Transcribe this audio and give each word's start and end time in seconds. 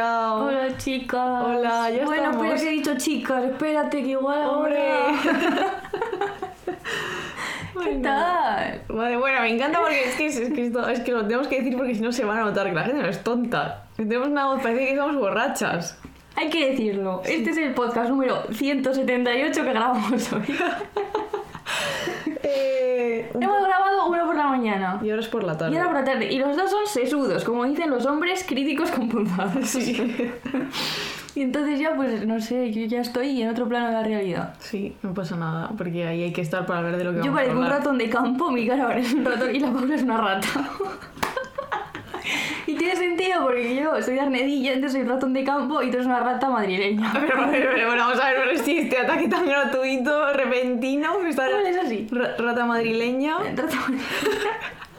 Chao. 0.00 0.44
Hola 0.46 0.76
chicas. 0.76 1.44
Hola, 1.44 1.90
ya 1.90 2.04
Bueno, 2.04 2.22
estamos. 2.26 2.46
pero 2.46 2.60
que 2.60 2.68
he 2.68 2.70
dicho 2.70 2.96
chicas, 2.96 3.42
espérate 3.42 4.02
que 4.04 4.10
igual 4.10 4.46
Hombre. 4.46 4.88
ahora- 4.88 5.82
¿Qué 7.84 7.96
tal? 7.96 8.82
Vale, 8.88 9.16
bueno, 9.16 9.40
me 9.40 9.52
encanta 9.52 9.80
porque 9.80 10.04
es 10.04 10.14
que, 10.14 10.26
es, 10.26 10.36
es 10.36 10.52
que, 10.52 10.66
esto- 10.66 10.88
es 10.88 11.00
que 11.00 11.10
lo 11.10 11.22
tenemos 11.24 11.48
que 11.48 11.56
decir 11.56 11.76
porque 11.76 11.96
si 11.96 12.02
no 12.02 12.12
se 12.12 12.24
van 12.24 12.38
a 12.38 12.42
notar 12.44 12.68
que 12.68 12.72
la 12.74 12.84
gente 12.84 13.02
no 13.02 13.08
es 13.08 13.20
tonta. 13.24 13.86
Que 13.96 14.04
Tenemos 14.04 14.28
una 14.28 14.46
voz, 14.46 14.62
parece 14.62 14.78
que 14.84 14.90
estamos 14.92 15.16
borrachas. 15.16 15.98
Hay 16.36 16.48
que 16.50 16.70
decirlo. 16.70 17.22
Este 17.24 17.50
es 17.50 17.56
el 17.56 17.74
podcast 17.74 18.10
número 18.10 18.44
178 18.52 19.64
que 19.64 19.70
grabamos 19.70 20.32
hoy. 20.32 20.42
Un- 23.40 23.54
Hemos 23.54 23.62
grabado 23.66 24.06
uno 24.08 24.26
por 24.26 24.36
la 24.36 24.46
mañana. 24.46 25.00
y 25.02 25.10
ahora 25.10 25.22
es 25.22 25.28
por 25.28 25.44
la 25.44 25.56
tarde. 25.56 25.74
Y 25.74 25.76
ahora 25.78 25.90
por 25.90 25.98
la 26.00 26.04
tarde. 26.04 26.32
Y 26.32 26.38
los 26.38 26.56
dos 26.56 26.70
son 26.70 26.86
sesudos, 26.86 27.44
como 27.44 27.64
dicen 27.64 27.90
los 27.90 28.06
hombres 28.06 28.44
críticos 28.46 28.90
con 28.90 29.08
punzadas. 29.08 29.68
Sí. 29.68 29.96
Y 31.36 31.42
entonces 31.42 31.78
ya, 31.78 31.94
pues, 31.94 32.26
no 32.26 32.40
sé, 32.40 32.72
yo 32.72 32.84
ya 32.86 33.00
estoy 33.00 33.40
en 33.40 33.48
otro 33.50 33.68
plano 33.68 33.86
de 33.86 33.92
la 33.92 34.02
realidad. 34.02 34.54
sí, 34.58 34.96
no 35.02 35.14
pasa 35.14 35.36
nada, 35.36 35.70
porque 35.78 36.04
ahí 36.04 36.24
hay 36.24 36.32
que 36.32 36.40
estar 36.40 36.66
para 36.66 36.80
ver 36.82 36.96
de 36.96 37.04
lo 37.04 37.12
que 37.12 37.18
Yo 37.18 37.22
vamos 37.26 37.34
a 37.34 37.36
parezco 37.36 37.58
un 37.58 37.64
hablar. 37.64 37.78
ratón 37.78 37.98
de 37.98 38.10
campo, 38.10 38.50
mi 38.50 38.66
cara 38.66 38.82
ahora 38.82 38.98
es 38.98 39.14
un 39.14 39.24
ratón 39.24 39.54
y 39.54 39.60
la 39.60 39.70
Paula 39.70 39.94
es 39.94 40.02
una 40.02 40.16
rata. 40.16 40.48
y 42.80 42.84
tiene 42.84 42.96
sentido 42.96 43.42
porque 43.42 43.76
yo 43.76 44.02
soy 44.02 44.14
de 44.14 44.20
Arnedilla, 44.20 44.72
entonces 44.72 45.00
soy 45.00 45.08
ratón 45.08 45.32
de 45.34 45.44
campo 45.44 45.82
y 45.82 45.90
tú 45.90 45.96
eres 45.96 46.06
una 46.06 46.20
rata 46.20 46.48
madrileña. 46.48 47.12
Pero, 47.20 47.46
pero, 47.50 47.88
vamos 47.88 48.18
a 48.20 48.30
ver, 48.30 48.36
pero 48.44 48.64
sí, 48.64 48.78
este 48.78 48.98
ataque 48.98 49.28
tan 49.28 49.46
gratuito, 49.46 50.32
repentino, 50.32 51.18
que 51.20 51.28
está 51.30 51.46
¿Cuál 51.50 51.66
es 51.66 51.76
así? 51.76 52.06
Ra- 52.10 52.36
rata 52.38 52.64
madrileña. 52.64 53.36
Rata 53.38 53.62
madrileña. 53.76 54.04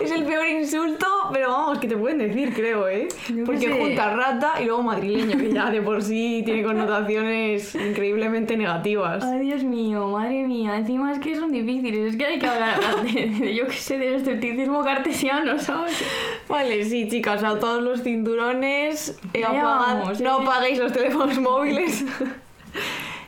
Es 0.00 0.10
el 0.10 0.24
peor 0.24 0.46
insulto, 0.48 1.06
pero 1.32 1.50
vamos, 1.50 1.78
que 1.78 1.88
te 1.88 1.96
pueden 1.96 2.18
decir, 2.18 2.52
creo, 2.54 2.88
¿eh? 2.88 3.08
Yo 3.34 3.44
Porque 3.44 3.66
sé. 3.68 3.78
junta 3.78 4.14
rata 4.14 4.54
y 4.60 4.64
luego 4.66 4.82
madrileño, 4.82 5.36
que 5.38 5.52
ya 5.52 5.70
de 5.70 5.80
por 5.82 6.02
sí 6.02 6.42
tiene 6.44 6.62
connotaciones 6.62 7.74
increíblemente 7.74 8.56
negativas. 8.56 9.24
Ay, 9.24 9.40
Dios 9.40 9.62
mío, 9.64 10.08
madre 10.08 10.42
mía. 10.44 10.76
Encima 10.76 11.12
es 11.12 11.18
que 11.18 11.36
son 11.36 11.52
difíciles. 11.52 12.12
Es 12.12 12.16
que 12.16 12.26
hay 12.26 12.38
que 12.38 12.46
hablar 12.46 12.80
de, 13.02 13.26
de- 13.28 13.54
yo 13.54 13.66
qué 13.66 13.72
sé, 13.74 13.98
del 13.98 14.14
escepticismo 14.14 14.82
cartesiano, 14.84 15.58
¿sabes? 15.58 16.02
Vale, 16.48 16.84
sí, 16.84 17.08
chicas, 17.08 17.42
a 17.44 17.58
todos 17.58 17.82
los 17.82 18.02
cinturones, 18.02 19.18
eh, 19.34 19.44
apagad- 19.44 19.62
vamos, 19.62 20.20
no 20.20 20.40
¿eh? 20.40 20.42
apaguéis 20.42 20.78
los 20.78 20.92
teléfonos 20.92 21.38
móviles. 21.38 22.04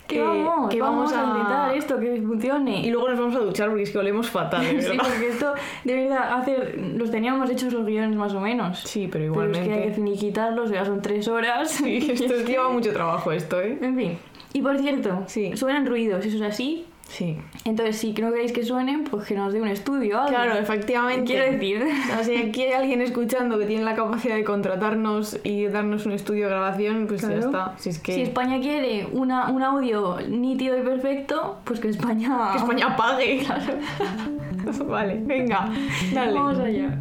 Que 0.08 0.16
Que- 0.16 0.22
vamos, 0.22 0.70
que 0.70 0.80
vamos, 0.80 1.12
vamos 1.12 1.12
a 1.12 1.20
a- 1.20 1.26
intentar 1.38 1.76
esto, 1.76 2.00
que 2.00 2.20
funcione. 2.22 2.80
Y 2.80 2.90
luego 2.90 3.10
nos 3.10 3.18
vamos 3.20 3.36
a 3.36 3.40
duchar 3.40 3.68
porque 3.68 3.82
es 3.82 3.90
que 3.90 3.98
olemos 3.98 4.28
fatal, 4.30 4.62
de 4.64 4.80
Sí, 4.82 4.96
porque 4.98 5.28
esto, 5.28 5.52
de 5.84 5.94
verdad, 5.94 6.32
hacer, 6.38 6.78
los 6.96 7.10
teníamos 7.10 7.48
hechos 7.50 7.72
los 7.74 7.84
guiones 7.86 8.16
más 8.16 8.32
o 8.34 8.40
menos. 8.40 8.80
Sí, 8.80 9.06
pero 9.12 9.12
Pero 9.12 9.24
es 9.24 9.30
igualmente. 9.58 9.68
que 9.68 9.74
hay 9.74 9.88
que 9.90 9.94
finiquitarlos, 9.94 10.70
ya 10.70 10.84
son 10.86 11.02
tres 11.02 11.28
horas. 11.28 11.70
Sí, 11.70 12.10
esto 12.10 12.34
lleva 12.46 12.70
mucho 12.70 12.90
trabajo 12.92 13.30
esto, 13.32 13.60
¿eh? 13.60 13.78
En 13.82 13.96
fin. 13.96 14.18
Y 14.54 14.62
por 14.62 14.78
cierto, 14.78 15.24
Sí. 15.26 15.54
suenan 15.56 15.84
ruidos, 15.84 16.24
eso 16.24 16.36
es 16.36 16.42
así. 16.42 16.86
Sí. 17.08 17.38
Entonces, 17.64 17.96
si 17.96 18.12
no 18.12 18.30
queréis 18.30 18.52
que 18.52 18.62
suenen, 18.64 19.04
pues 19.04 19.26
que 19.26 19.34
nos 19.34 19.52
dé 19.52 19.60
un 19.62 19.68
estudio. 19.68 20.20
Claro, 20.28 20.54
efectivamente. 20.58 21.24
Quiero 21.24 21.50
decir. 21.50 21.82
O 21.82 22.06
sea, 22.06 22.22
si 22.22 22.36
aquí 22.36 22.62
hay 22.64 22.72
alguien 22.72 23.00
escuchando 23.00 23.58
que 23.58 23.64
tiene 23.64 23.82
la 23.82 23.94
capacidad 23.94 24.36
de 24.36 24.44
contratarnos 24.44 25.38
y 25.42 25.66
darnos 25.68 26.04
un 26.04 26.12
estudio 26.12 26.44
de 26.44 26.50
grabación, 26.50 27.06
pues 27.08 27.22
ya 27.22 27.28
Claro. 27.28 27.46
está. 27.46 27.74
Si 27.78 27.88
es 27.88 27.98
que, 27.98 28.12
Si 28.14 28.20
España 28.22 28.60
quiere 28.60 29.08
una, 29.12 29.48
un 29.50 29.62
audio 29.62 30.18
nítido 30.28 30.78
y 30.78 30.82
perfecto, 30.82 31.56
pues 31.64 31.80
que 31.80 31.88
España. 31.88 32.50
que 32.52 32.58
España 32.58 32.94
pague. 32.94 33.46
vale, 34.86 35.20
venga, 35.24 35.70
dale. 36.12 36.32
Vamos 36.34 36.58
allá. 36.58 36.98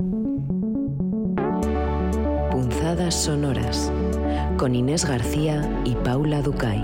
Punzadas 2.50 3.14
sonoras 3.14 3.92
con 4.58 4.74
Inés 4.74 5.06
García 5.06 5.62
y 5.84 5.96
Paula 5.96 6.42
Ducay. 6.42 6.82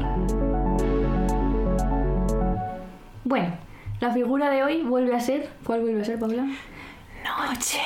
Bueno, 3.34 3.50
la 4.00 4.12
figura 4.12 4.52
de 4.52 4.62
hoy 4.62 4.84
vuelve 4.84 5.16
a 5.16 5.20
ser. 5.20 5.49
¿Cuál 5.66 5.82
vuelve 5.82 6.02
a 6.02 6.05
ser, 6.05 6.20
Paula? 6.20 6.45
Noche. 7.26 7.80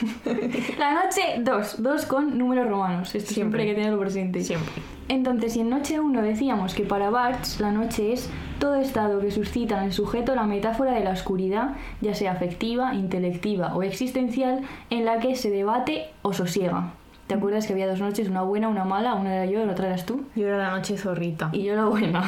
La 0.78 1.02
noche 1.02 1.20
2. 1.40 1.82
2 1.82 2.06
con 2.06 2.38
números 2.38 2.68
romanos. 2.68 3.12
Esto 3.12 3.34
siempre, 3.34 3.34
Siempre. 3.34 3.62
hay 3.62 3.68
que 3.70 3.74
tenerlo 3.74 3.98
presente. 3.98 4.40
Siempre. 4.44 4.70
Entonces, 5.08 5.54
si 5.54 5.62
en 5.62 5.70
noche 5.70 5.98
1 5.98 6.22
decíamos 6.22 6.76
que 6.76 6.84
para 6.84 7.10
Barthes 7.10 7.58
la 7.58 7.72
noche 7.72 8.12
es 8.12 8.30
todo 8.60 8.76
estado 8.76 9.18
que 9.18 9.32
suscita 9.32 9.78
en 9.78 9.86
el 9.86 9.92
sujeto 9.92 10.36
la 10.36 10.44
metáfora 10.44 10.92
de 10.92 11.02
la 11.02 11.10
oscuridad, 11.10 11.70
ya 12.00 12.14
sea 12.14 12.30
afectiva, 12.30 12.94
intelectiva 12.94 13.74
o 13.74 13.82
existencial, 13.82 14.60
en 14.90 15.04
la 15.04 15.18
que 15.18 15.34
se 15.34 15.50
debate 15.50 16.04
o 16.22 16.32
sosiega. 16.32 16.92
¿Te 17.26 17.34
acuerdas 17.34 17.66
que 17.66 17.72
había 17.72 17.88
dos 17.88 17.98
noches, 17.98 18.28
una 18.28 18.42
buena, 18.42 18.68
una 18.68 18.84
mala? 18.84 19.14
Una 19.14 19.34
era 19.34 19.46
yo, 19.46 19.66
la 19.66 19.72
otra 19.72 19.88
eras 19.88 20.06
tú. 20.06 20.22
Y 20.36 20.44
ahora 20.44 20.58
la 20.58 20.70
noche 20.70 20.96
zorrita. 20.96 21.50
Y 21.52 21.64
yo 21.64 21.74
la 21.74 21.86
buena. 21.86 22.22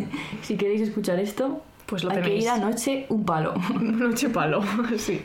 si 0.42 0.56
queréis 0.56 0.82
escuchar 0.82 1.18
esto, 1.18 1.62
Pues 1.90 2.04
lo 2.04 2.10
hay 2.10 2.16
que 2.18 2.22
tenéis. 2.22 2.44
ir 2.44 2.50
a 2.50 2.58
noche 2.58 3.06
un 3.08 3.24
palo. 3.24 3.54
Noche 3.80 4.30
palo, 4.30 4.62
sí. 4.96 5.20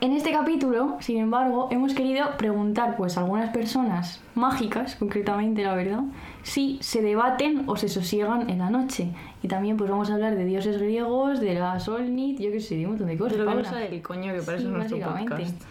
En 0.00 0.12
este 0.12 0.30
capítulo, 0.30 0.96
sin 1.00 1.18
embargo, 1.18 1.68
hemos 1.70 1.92
querido 1.92 2.36
preguntar 2.36 2.96
pues 2.96 3.16
a 3.18 3.20
algunas 3.22 3.50
personas 3.50 4.20
mágicas, 4.34 4.94
concretamente 4.96 5.62
la 5.64 5.74
verdad, 5.74 6.02
si 6.44 6.78
se 6.80 7.02
debaten 7.02 7.64
o 7.66 7.76
se 7.76 7.88
sosiegan 7.88 8.48
en 8.48 8.58
la 8.58 8.70
noche. 8.70 9.08
Y 9.42 9.48
también 9.48 9.76
pues 9.76 9.90
vamos 9.90 10.10
a 10.10 10.14
hablar 10.14 10.36
de 10.36 10.44
dioses 10.44 10.80
griegos, 10.80 11.40
de 11.40 11.54
la 11.54 11.80
Solnit, 11.80 12.38
yo 12.38 12.50
qué 12.52 12.60
sé, 12.60 12.76
de 12.76 12.84
un 12.84 12.92
montón 12.92 13.08
de 13.08 13.18
cosas. 13.18 13.38
Paula. 13.38 13.54
nos 13.54 13.66
sale 13.66 13.88
del 13.90 14.02
coño 14.02 14.32
que 14.32 14.42
parece 14.42 14.64
Sí, 14.64 14.70
nuestro 14.70 14.98
podcast. 15.00 15.62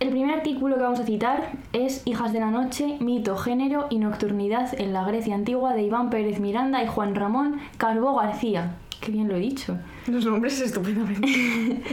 El 0.00 0.10
primer 0.10 0.34
artículo 0.34 0.74
que 0.74 0.82
vamos 0.82 0.98
a 0.98 1.04
citar 1.04 1.52
es 1.72 2.02
Hijas 2.06 2.32
de 2.32 2.40
la 2.40 2.50
Noche, 2.50 2.96
mito, 2.98 3.36
género 3.36 3.86
y 3.90 3.98
nocturnidad 3.98 4.74
en 4.80 4.92
la 4.92 5.04
Grecia 5.04 5.36
antigua 5.36 5.74
de 5.74 5.82
Iván 5.82 6.10
Pérez 6.10 6.40
Miranda 6.40 6.82
y 6.82 6.88
Juan 6.88 7.14
Ramón 7.14 7.60
Carbó 7.76 8.16
García. 8.16 8.72
Qué 9.02 9.10
bien 9.10 9.28
lo 9.28 9.36
he 9.36 9.40
dicho. 9.40 9.76
Los 10.06 10.24
nombres 10.24 10.60
estupendamente. 10.60 11.82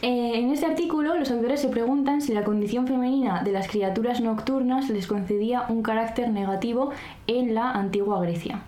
Eh, 0.00 0.38
en 0.38 0.52
este 0.52 0.64
artículo, 0.64 1.16
los 1.16 1.28
autores 1.32 1.60
se 1.60 1.66
preguntan 1.66 2.22
si 2.22 2.32
la 2.32 2.44
condición 2.44 2.86
femenina 2.86 3.42
de 3.42 3.50
las 3.50 3.66
criaturas 3.66 4.20
nocturnas 4.20 4.88
les 4.90 5.08
concedía 5.08 5.64
un 5.68 5.82
carácter 5.82 6.30
negativo 6.30 6.92
en 7.26 7.52
la 7.52 7.72
antigua 7.72 8.20
Grecia. 8.22 8.62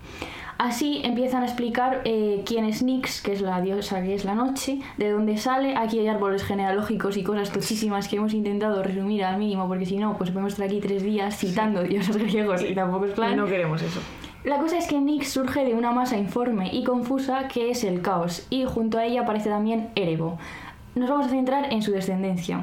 Así 0.59 1.01
empiezan 1.05 1.45
a 1.45 1.47
explicar 1.47 2.03
eh, 2.05 2.43
quién 2.45 2.65
es 2.65 2.83
Nix, 2.83 3.23
que 3.23 3.33
es 3.33 3.43
la 3.43 3.61
diosa 3.61 4.03
que 4.03 4.15
es 4.15 4.25
la 4.25 4.35
noche, 4.35 4.81
de 4.97 5.11
dónde 5.11 5.37
sale. 5.37 5.77
Aquí 5.77 6.01
hay 6.01 6.09
árboles 6.09 6.43
genealógicos 6.43 7.17
y 7.17 7.23
cosas 7.23 7.53
tochísimas 7.53 8.09
que 8.09 8.17
hemos 8.17 8.35
intentado 8.35 8.83
resumir 8.83 9.25
al 9.25 9.39
mínimo, 9.39 9.69
porque 9.69 9.87
si 9.87 9.99
no, 9.99 10.19
pues 10.19 10.31
podemos 10.31 10.55
estar 10.55 10.67
aquí 10.67 10.81
tres 10.81 11.05
días 11.05 11.39
citando 11.39 11.85
dioses 11.85 12.17
griegos 12.17 12.63
y 12.63 12.75
tampoco 12.75 13.05
es 13.05 13.13
plan. 13.13 13.37
No 13.37 13.47
queremos 13.47 13.81
eso. 13.81 14.01
La 14.43 14.59
cosa 14.59 14.78
es 14.78 14.87
que 14.87 14.99
Nix 14.99 15.28
surge 15.28 15.67
de 15.67 15.75
una 15.75 15.93
masa 15.93 16.17
informe 16.17 16.71
y 16.73 16.83
confusa 16.83 17.47
que 17.49 17.71
es 17.71 17.84
el 17.84 18.01
caos, 18.01 18.47
y 18.49 18.65
junto 18.65 18.97
a 18.99 19.05
ella 19.05 19.23
aparece 19.23 19.51
también 19.51 19.91
Erebo. 19.95 20.39
Nos 20.95 21.11
vamos 21.11 21.27
a 21.27 21.28
centrar 21.28 21.71
en 21.71 21.83
su 21.83 21.93
descendencia. 21.93 22.62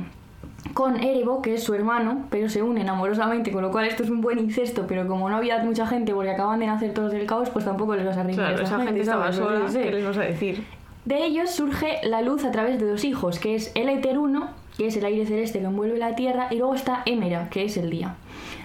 Con 0.73 0.97
Erebo, 1.03 1.43
que 1.43 1.53
es 1.53 1.63
su 1.63 1.75
hermano, 1.75 2.25
pero 2.31 2.49
se 2.49 2.63
unen 2.63 2.89
amorosamente, 2.89 3.51
con 3.51 3.61
lo 3.61 3.69
cual 3.69 3.85
esto 3.85 4.03
es 4.03 4.09
un 4.09 4.21
buen 4.21 4.39
incesto, 4.39 4.85
pero 4.88 5.07
como 5.07 5.29
no 5.29 5.38
había 5.38 5.63
mucha 5.63 5.85
gente 5.85 6.15
porque 6.15 6.31
acaban 6.31 6.59
de 6.59 6.65
nacer 6.65 6.95
todos 6.95 7.11
del 7.11 7.27
caos, 7.27 7.51
pues 7.51 7.63
tampoco 7.63 7.95
les 7.95 8.05
vas 8.05 8.17
a 8.17 8.23
reír. 8.23 8.41
a 8.41 8.47
Claro, 8.47 8.63
esa 8.63 8.79
gente 8.79 9.01
estaba 9.01 9.31
sola. 9.31 9.59
Yo 9.59 9.65
qué 9.65 9.71
sé. 9.71 9.83
¿Qué 9.83 9.91
les 9.91 10.05
vas 10.05 10.17
a 10.17 10.21
decir? 10.21 10.63
De 11.05 11.25
ellos 11.25 11.51
surge 11.51 11.99
la 12.03 12.23
luz 12.23 12.44
a 12.44 12.51
través 12.51 12.79
de 12.79 12.88
dos 12.88 13.05
hijos, 13.05 13.38
que 13.38 13.53
es 13.53 13.71
el 13.75 13.88
Éter 13.88 14.17
1, 14.17 14.49
que 14.77 14.88
es 14.88 14.97
el 14.97 15.05
aire 15.05 15.27
celeste 15.27 15.59
que 15.59 15.65
envuelve 15.65 15.99
la 15.99 16.15
Tierra, 16.15 16.47
y 16.49 16.57
luego 16.57 16.73
está 16.73 17.03
Émera, 17.05 17.49
que 17.49 17.65
es 17.65 17.77
el 17.77 17.91
día. 17.91 18.15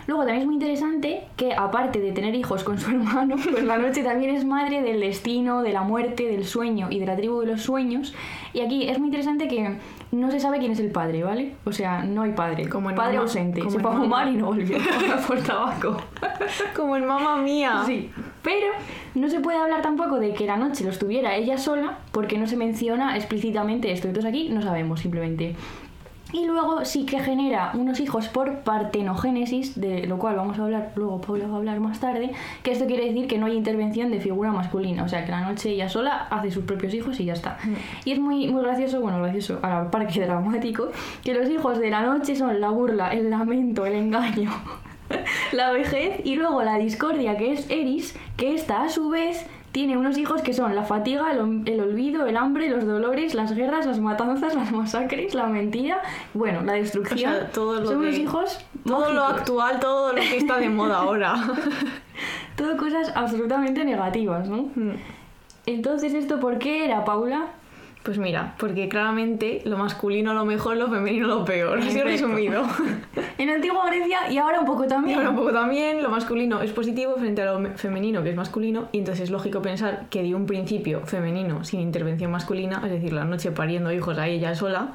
Luego 0.07 0.23
también 0.23 0.41
es 0.41 0.47
muy 0.47 0.55
interesante 0.55 1.25
que 1.37 1.55
aparte 1.55 2.01
de 2.01 2.13
tener 2.13 2.35
hijos 2.35 2.65
con 2.65 2.79
su 2.79 2.91
hermano, 2.95 3.37
pues 3.37 3.63
la 3.65 3.79
noche 3.79 4.03
también 4.03 4.35
es 4.35 4.45
madre 4.45 4.83
del 4.83 5.01
destino, 5.01 5.63
de 5.63 5.73
la 5.73 5.83
muerte, 5.83 6.27
del 6.27 6.45
sueño 6.45 6.89
y 6.91 6.99
de 6.99 7.07
la 7.07 7.17
tribu 7.17 7.41
de 7.41 7.47
los 7.47 7.63
sueños. 7.63 8.15
Y 8.53 8.61
aquí 8.61 8.89
es 8.89 8.99
muy 8.99 9.09
interesante 9.09 9.49
que 9.49 9.77
no 10.11 10.31
se 10.31 10.41
sabe 10.41 10.59
quién 10.59 10.73
es 10.73 10.81
el 10.81 10.91
padre, 10.91 11.23
¿vale? 11.25 11.55
O 11.65 11.73
sea, 11.73 12.03
no 12.05 12.23
hay 12.23 12.33
padre. 12.33 12.69
Como 12.69 12.91
en 12.91 12.97
padre 12.97 13.15
Mamá- 13.17 13.23
ausente. 13.23 13.61
como 13.61 13.71
se 13.71 13.79
fue 13.79 13.91
a 13.91 13.95
fumar 13.95 14.29
y 14.29 14.37
no 14.37 14.47
volvió 14.47 14.77
por 15.27 15.41
tabaco. 15.43 15.97
Como 16.77 16.97
en 16.97 17.07
mamá 17.07 17.37
mía. 17.39 17.83
Sí, 17.87 18.11
pero 18.43 18.67
no 19.15 19.29
se 19.31 19.41
puede 19.41 19.57
hablar 19.59 19.81
tampoco 19.83 20.19
de 20.19 20.35
que 20.35 20.47
la 20.47 20.57
noche 20.57 20.85
lo 20.85 20.91
estuviera 20.91 21.35
ella 21.37 21.57
sola 21.57 21.99
porque 22.11 22.37
no 22.39 22.47
se 22.47 22.57
menciona 22.57 23.17
explícitamente 23.17 23.91
esto. 23.93 24.09
Entonces 24.09 24.29
aquí 24.29 24.49
no 24.51 24.61
sabemos 24.63 25.01
simplemente. 25.01 25.55
Y 26.33 26.47
luego 26.47 26.85
sí 26.85 27.05
que 27.05 27.21
genera 27.21 27.73
unos 27.75 28.01
hijos 28.01 28.29
por 28.29 28.61
partenogénesis, 28.61 29.79
de 29.79 30.07
lo 30.07 30.19
cual 30.19 30.37
vamos 30.37 30.59
a 30.59 30.63
hablar, 30.65 30.93
luego 30.97 31.21
Paula 31.21 31.47
va 31.47 31.55
a 31.55 31.57
hablar 31.59 31.81
más 31.81 32.01
tarde, 32.01 32.33
que 32.63 32.73
esto 32.73 32.87
quiere 32.87 33.07
decir 33.07 33.27
que 33.27 33.39
no 33.39 33.47
hay 33.47 33.55
intervención 33.55 34.11
de 34.11 34.21
figura 34.21 34.51
masculina, 34.51 35.05
o 35.05 35.09
sea 35.09 35.25
que 35.25 35.31
la 35.31 35.43
noche 35.43 35.71
ella 35.71 35.89
sola 35.89 36.29
hace 36.31 36.51
sus 36.51 36.65
propios 36.65 36.95
hijos 36.95 37.21
y 37.21 37.27
ya 37.27 37.35
está. 37.35 37.59
Y 38.05 38.13
es 38.13 38.19
muy, 38.19 38.49
muy 38.49 38.63
gracioso, 38.63 39.01
bueno, 39.01 39.19
gracioso, 39.19 39.59
a 39.63 39.69
la 39.69 39.91
par 39.91 40.07
que 40.07 40.21
dramático, 40.21 40.89
que 41.23 41.35
los 41.35 41.49
hijos 41.51 41.79
de 41.79 41.91
la 41.91 42.03
noche 42.03 42.35
son 42.35 42.61
la 42.61 42.71
burla, 42.71 43.13
el 43.13 43.29
lamento, 43.29 43.85
el 43.85 43.95
engaño, 43.95 44.51
la 45.53 45.73
vejez 45.73 46.21
y 46.25 46.37
luego 46.37 46.63
la 46.63 46.79
discordia 46.79 47.37
que 47.37 47.53
es 47.53 47.71
Eris, 47.71 48.17
que 48.37 48.55
esta 48.55 48.85
a 48.85 48.89
su 48.89 49.11
vez 49.11 49.47
tiene 49.73 49.97
unos 49.97 50.19
hijos 50.19 50.43
que 50.43 50.53
son 50.53 50.75
la 50.75 50.85
fatiga, 50.85 51.33
el, 51.33 51.63
el 51.67 51.81
olvido, 51.81 52.27
el 52.27 52.37
hambre, 52.37 52.69
los 52.69 52.87
dolores, 52.87 53.35
las 53.35 53.53
guerras, 53.55 53.87
las 53.87 53.99
matanzas, 54.01 54.55
las 54.55 54.71
masacres, 54.71 55.35
la 55.35 55.47
mentira, 55.47 56.03
bueno, 56.35 56.63
la 56.63 56.75
destrucción. 56.75 57.33
O 57.33 57.37
sea, 57.37 57.51
todo 57.51 57.81
lo 57.81 57.87
son 57.87 57.97
unos 57.99 58.15
que- 58.15 58.21
hijos 58.21 58.59
Todo 58.87 59.13
lo 59.13 59.25
actual, 59.25 59.81
todo 59.81 60.13
lo 60.13 60.21
que 60.21 60.37
está 60.37 60.59
de 60.59 60.69
moda 60.69 60.99
ahora. 60.99 61.35
Todo 62.57 62.77
cosas 62.77 63.11
absolutamente 63.17 63.83
negativas, 63.85 64.47
¿no? 64.47 64.69
Mm. 64.75 64.93
Entonces, 65.67 66.13
¿esto 66.13 66.39
por 66.39 66.59
qué 66.59 66.85
era, 66.85 67.05
Paula? 67.05 67.47
Pues 68.03 68.19
mira, 68.19 68.57
porque 68.59 68.89
claramente 68.89 69.63
lo 69.65 69.79
masculino 69.79 70.35
lo 70.35 70.45
mejor, 70.45 70.77
lo 70.77 70.91
femenino 70.91 71.29
lo 71.29 71.45
peor. 71.45 71.79
Así 71.79 72.01
resumido. 72.03 72.65
En 73.39 73.49
antigua 73.51 73.87
Grecia 73.87 74.31
y 74.31 74.39
ahora 74.39 74.61
un 74.61 74.67
poco 74.67 74.85
Y 74.85 74.89
también. 74.89 75.17
ahora 75.19 75.31
un 75.31 75.37
poco 75.37 75.53
también, 75.53 76.03
lo 76.03 76.11
masculino 76.11 76.61
es 76.63 76.71
positivo 76.73 77.15
frente 77.17 77.43
a 77.43 77.47
lo 77.47 77.59
me- 77.59 77.71
femenino, 77.71 78.23
que 78.23 78.31
es 78.31 78.37
masculino, 78.37 78.89
y 78.93 78.99
entonces 78.99 79.25
es 79.25 79.31
lógico 79.31 79.63
pensar 79.63 80.07
que 80.11 80.23
de 80.23 80.35
un 80.35 80.47
principio 80.47 81.01
femenino 81.07 81.65
sin 81.65 81.81
intervención 81.81 82.31
masculina, 82.31 82.81
es 82.85 82.91
decir, 82.93 83.13
la 83.13 83.25
noche 83.25 83.51
pariendo 83.51 83.91
hijos 83.93 84.19
a 84.19 84.29
ella 84.29 84.55
sola, 84.55 84.93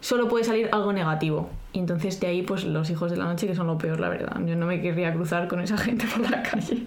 solo 0.00 0.26
puede 0.28 0.44
salir 0.44 0.68
algo 0.72 0.92
negativo. 0.92 1.50
Y 1.72 1.78
entonces 1.80 2.18
de 2.20 2.26
ahí, 2.28 2.42
pues 2.42 2.64
los 2.64 2.88
hijos 2.90 3.10
de 3.12 3.16
la 3.16 3.24
noche, 3.26 3.46
que 3.46 3.54
son 3.54 3.66
lo 3.68 3.78
peor, 3.78 4.00
la 4.00 4.08
verdad. 4.08 4.36
Yo 4.44 4.56
no 4.56 4.66
me 4.66 4.80
querría 4.80 5.12
cruzar 5.12 5.46
con 5.46 5.60
esa 5.60 5.76
gente 5.86 6.06
por 6.06 6.28
la 6.30 6.42
calle. 6.42 6.84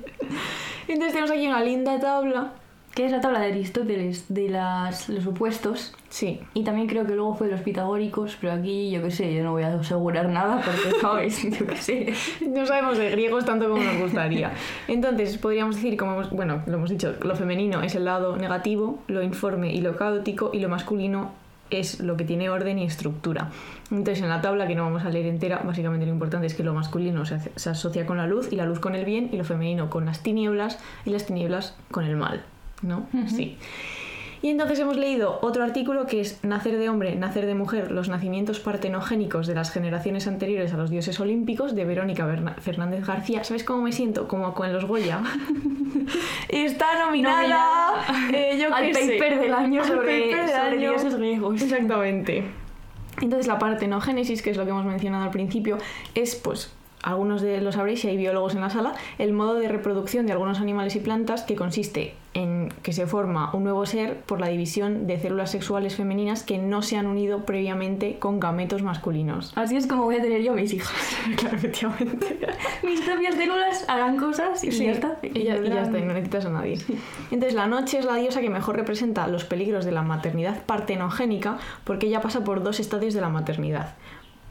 Entonces 0.88 1.12
tenemos 1.14 1.32
aquí 1.32 1.48
una 1.48 1.62
linda 1.62 2.00
tabla. 2.00 2.52
Que 2.98 3.06
es 3.06 3.12
la 3.12 3.22
tabla 3.22 3.40
de 3.42 3.52
Aristóteles 3.52 4.26
de 4.28 4.50
las, 4.50 5.08
los 5.08 5.28
opuestos. 5.28 5.94
Sí, 6.10 6.40
Y 6.56 6.64
también 6.64 6.88
creo 6.88 7.06
que 7.06 7.14
luego 7.14 7.36
fue 7.36 7.46
de 7.46 7.54
los 7.54 7.62
pitagóricos, 7.62 8.36
pero 8.42 8.54
aquí 8.54 8.90
yo 8.90 9.04
qué 9.04 9.12
sé, 9.12 9.36
yo 9.36 9.44
no 9.44 9.52
voy 9.52 9.62
a 9.62 9.76
asegurar 9.76 10.30
nada 10.30 10.62
porque, 10.66 10.98
¿sabes? 11.02 11.44
Yo 11.60 11.68
qué 11.68 11.76
sé. 11.78 12.14
No 12.50 12.66
sabemos 12.66 12.98
de 12.98 13.12
griegos 13.12 13.46
tanto 13.46 13.70
como 13.70 13.84
nos 13.84 14.00
gustaría. 14.02 14.52
Entonces, 14.88 15.38
podríamos 15.38 15.76
decir, 15.76 15.96
como 15.96 16.14
hemos, 16.14 16.32
bueno, 16.32 16.64
lo 16.66 16.74
hemos 16.74 16.90
dicho, 16.90 17.14
lo 17.22 17.36
femenino 17.36 17.84
es 17.84 17.94
el 17.94 18.06
lado 18.06 18.36
negativo, 18.36 18.98
lo 19.08 19.22
informe 19.22 19.72
y 19.72 19.82
lo 19.82 19.96
caótico, 19.96 20.50
y 20.52 20.60
lo 20.60 20.68
masculino 20.68 21.34
es 21.70 22.00
lo 22.00 22.18
que 22.18 22.24
tiene 22.24 22.50
orden 22.50 22.80
y 22.80 22.86
estructura. 22.86 23.50
Entonces, 23.92 24.24
en 24.24 24.30
la 24.30 24.42
tabla, 24.42 24.66
que 24.66 24.74
no 24.74 24.86
vamos 24.86 25.04
a 25.06 25.10
leer 25.12 25.28
entera, 25.28 25.62
básicamente 25.64 26.08
lo 26.08 26.14
importante 26.14 26.48
es 26.48 26.56
que 26.56 26.64
lo 26.64 26.74
masculino 26.74 27.26
se, 27.28 27.36
hace- 27.36 27.52
se 27.58 27.70
asocia 27.70 28.08
con 28.08 28.18
la 28.18 28.26
luz 28.26 28.52
y 28.52 28.56
la 28.56 28.66
luz 28.66 28.80
con 28.80 28.96
el 28.96 29.06
bien, 29.06 29.30
y 29.32 29.38
lo 29.38 29.44
femenino 29.44 29.92
con 29.92 30.06
las 30.06 30.24
tinieblas 30.24 30.80
y 31.06 31.12
las 31.12 31.28
tinieblas 31.28 31.78
con 31.92 32.04
el 32.04 32.16
mal. 32.16 32.44
¿No? 32.82 33.08
Sí. 33.28 33.58
Y 34.40 34.50
entonces 34.50 34.80
hemos 34.80 34.96
leído 34.98 35.40
otro 35.42 35.64
artículo 35.64 36.06
que 36.06 36.22
es 36.22 36.44
Nacer 36.44 36.78
de 36.78 36.90
hombre, 36.90 37.16
nacer 37.16 37.48
de 37.48 37.56
mujer, 37.56 37.90
los 37.92 38.08
nacimientos 38.08 38.60
partenogénicos 38.60 39.48
de 39.48 39.56
las 39.56 39.72
generaciones 39.72 40.28
anteriores 40.28 40.74
a 40.74 40.78
los 40.78 40.92
dioses 40.92 41.20
olímpicos 41.20 41.74
de 41.74 41.86
Verónica 41.86 42.26
Berna- 42.28 42.54
Fernández 42.62 43.04
García. 43.06 43.44
¿Sabes 43.44 43.64
cómo 43.64 43.82
me 43.82 43.92
siento? 43.92 44.28
Como 44.28 44.54
con 44.54 44.72
los 44.72 44.86
Goya. 44.86 45.22
Está 46.50 47.04
nominada, 47.06 48.06
eh, 48.34 48.58
yo 48.62 48.74
Al 48.74 48.94
sé. 48.94 49.18
paper 49.18 49.40
del 49.40 49.54
año 49.54 49.84
sobre, 49.84 50.28
del 50.28 50.48
sobre 50.48 50.60
año. 50.60 50.80
dioses 50.92 51.16
griegos. 51.16 51.62
Exactamente. 51.62 52.44
Entonces 53.22 53.48
la 53.48 53.58
partenogénesis, 53.58 54.42
que 54.42 54.52
es 54.52 54.58
lo 54.58 54.64
que 54.66 54.70
hemos 54.70 54.86
mencionado 54.86 55.24
al 55.24 55.32
principio, 55.32 55.78
es 56.14 56.36
pues 56.36 56.72
algunos 57.02 57.42
de 57.42 57.62
lo 57.62 57.72
sabréis 57.72 58.02
si 58.02 58.08
hay 58.10 58.18
biólogos 58.18 58.54
en 58.56 58.62
la 58.62 58.70
sala, 58.70 58.94
el 59.18 59.34
modo 59.34 59.56
de 59.56 59.68
reproducción 59.68 60.26
de 60.28 60.34
algunos 60.34 60.60
animales 60.60 60.96
y 60.96 61.00
plantas 61.00 61.42
que 61.44 61.56
consiste 61.56 62.14
en 62.38 62.70
que 62.84 62.94
se 62.94 63.08
forma 63.08 63.50
un 63.54 63.64
nuevo 63.64 63.84
ser 63.88 64.18
por 64.22 64.40
la 64.40 64.48
división 64.48 65.08
de 65.08 65.20
células 65.20 65.50
sexuales 65.50 65.96
femeninas 65.96 66.44
que 66.44 66.60
no 66.60 66.84
se 66.84 66.96
han 66.96 67.08
unido 67.08 67.46
previamente 67.48 68.20
con 68.20 68.40
gametos 68.40 68.84
masculinos. 68.84 69.54
Así 69.56 69.76
es 69.76 69.88
como 69.88 70.04
voy 70.04 70.18
a 70.18 70.22
tener 70.22 70.44
yo 70.44 70.54
mis 70.54 70.72
hijas. 70.72 70.94
claro, 71.36 71.58
efectivamente. 71.58 72.38
Mis 72.84 73.02
propias 73.02 73.34
células 73.36 73.86
hagan 73.90 74.18
cosas 74.18 74.64
y 74.64 74.72
Sí, 74.72 74.86
ya 74.86 74.92
está. 74.92 75.18
Y 75.24 75.44
ya, 75.44 75.58
y 75.58 75.68
ya 75.68 75.82
está, 75.82 75.98
y 75.98 76.04
no 76.04 76.14
necesitas 76.14 76.46
a 76.46 76.50
nadie. 76.50 76.78
Entonces, 77.32 77.56
la 77.56 77.66
noche 77.66 77.98
es 77.98 78.06
la 78.06 78.16
diosa 78.16 78.40
que 78.40 78.52
mejor 78.52 78.76
representa 78.76 79.28
los 79.28 79.44
peligros 79.44 79.84
de 79.84 79.92
la 79.92 80.04
maternidad 80.04 80.64
partenogénica 80.64 81.58
porque 81.86 82.06
ella 82.06 82.22
pasa 82.22 82.44
por 82.44 82.62
dos 82.62 82.80
estadios 82.80 83.16
de 83.16 83.22
la 83.22 83.30
maternidad. 83.30 83.96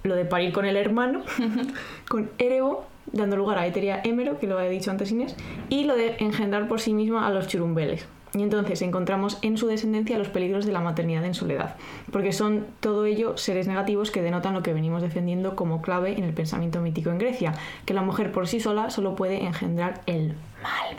Lo 0.03 0.17
de 0.17 0.25
parir 0.25 0.53
con 0.53 0.65
el 0.65 0.77
hermano, 0.77 1.23
con 2.09 2.31
Erebo, 2.38 2.87
dando 3.12 3.37
lugar 3.37 3.58
a 3.58 3.67
Eteria 3.67 4.00
Hémero, 4.05 4.38
que 4.38 4.47
lo 4.47 4.61
he 4.61 4.69
dicho 4.69 4.91
antes 4.91 5.11
Inés, 5.11 5.37
y 5.69 5.85
lo 5.85 5.97
de 5.97 6.17
engendrar 6.19 6.69
por 6.69 6.81
sí 6.81 6.93
misma 6.94 7.26
a 7.26 7.31
los 7.31 7.49
churumbeles. 7.49 8.06
Y 8.37 8.43
entonces 8.43 8.83
encontramos 8.83 9.38
en 9.43 9.56
su 9.56 9.67
descendencia 9.67 10.19
los 10.19 10.29
peligros 10.29 10.67
de 10.67 10.73
la 10.73 10.81
maternidad 10.81 11.25
en 11.25 11.35
soledad, 11.35 11.77
porque 12.12 12.33
son 12.33 12.67
todo 12.81 13.06
ello 13.06 13.37
seres 13.37 13.67
negativos 13.67 14.11
que 14.11 14.23
denotan 14.23 14.55
lo 14.55 14.62
que 14.62 14.75
venimos 14.75 15.03
defendiendo 15.03 15.56
como 15.56 15.81
clave 15.81 16.12
en 16.19 16.25
el 16.25 16.35
pensamiento 16.35 16.81
mítico 16.81 17.11
en 17.11 17.19
Grecia, 17.19 17.55
que 17.87 17.94
la 17.94 18.03
mujer 18.03 18.33
por 18.33 18.47
sí 18.47 18.61
sola 18.61 18.91
solo 18.91 19.17
puede 19.17 19.44
engendrar 19.44 20.03
el 20.06 20.35
mal. 20.62 20.97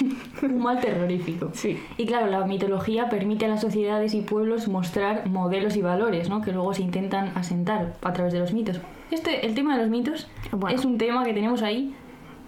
Un 0.42 0.58
mal 0.58 0.80
terrorífico. 0.80 1.50
Sí. 1.54 1.82
Y 1.96 2.06
claro, 2.06 2.26
la 2.26 2.44
mitología 2.44 3.08
permite 3.08 3.46
a 3.46 3.48
las 3.48 3.60
sociedades 3.60 4.12
y 4.14 4.20
pueblos 4.20 4.68
mostrar 4.68 5.26
modelos 5.26 5.76
y 5.76 5.82
valores, 5.82 6.28
¿no? 6.28 6.42
Que 6.42 6.52
luego 6.52 6.74
se 6.74 6.82
intentan 6.82 7.32
asentar 7.34 7.94
a 8.02 8.12
través 8.12 8.32
de 8.32 8.40
los 8.40 8.52
mitos. 8.52 8.80
Este, 9.10 9.46
el 9.46 9.54
tema 9.54 9.76
de 9.76 9.82
los 9.82 9.90
mitos 9.90 10.28
Bueno. 10.50 10.76
es 10.76 10.84
un 10.84 10.98
tema 10.98 11.24
que 11.24 11.32
tenemos 11.32 11.62
ahí, 11.62 11.94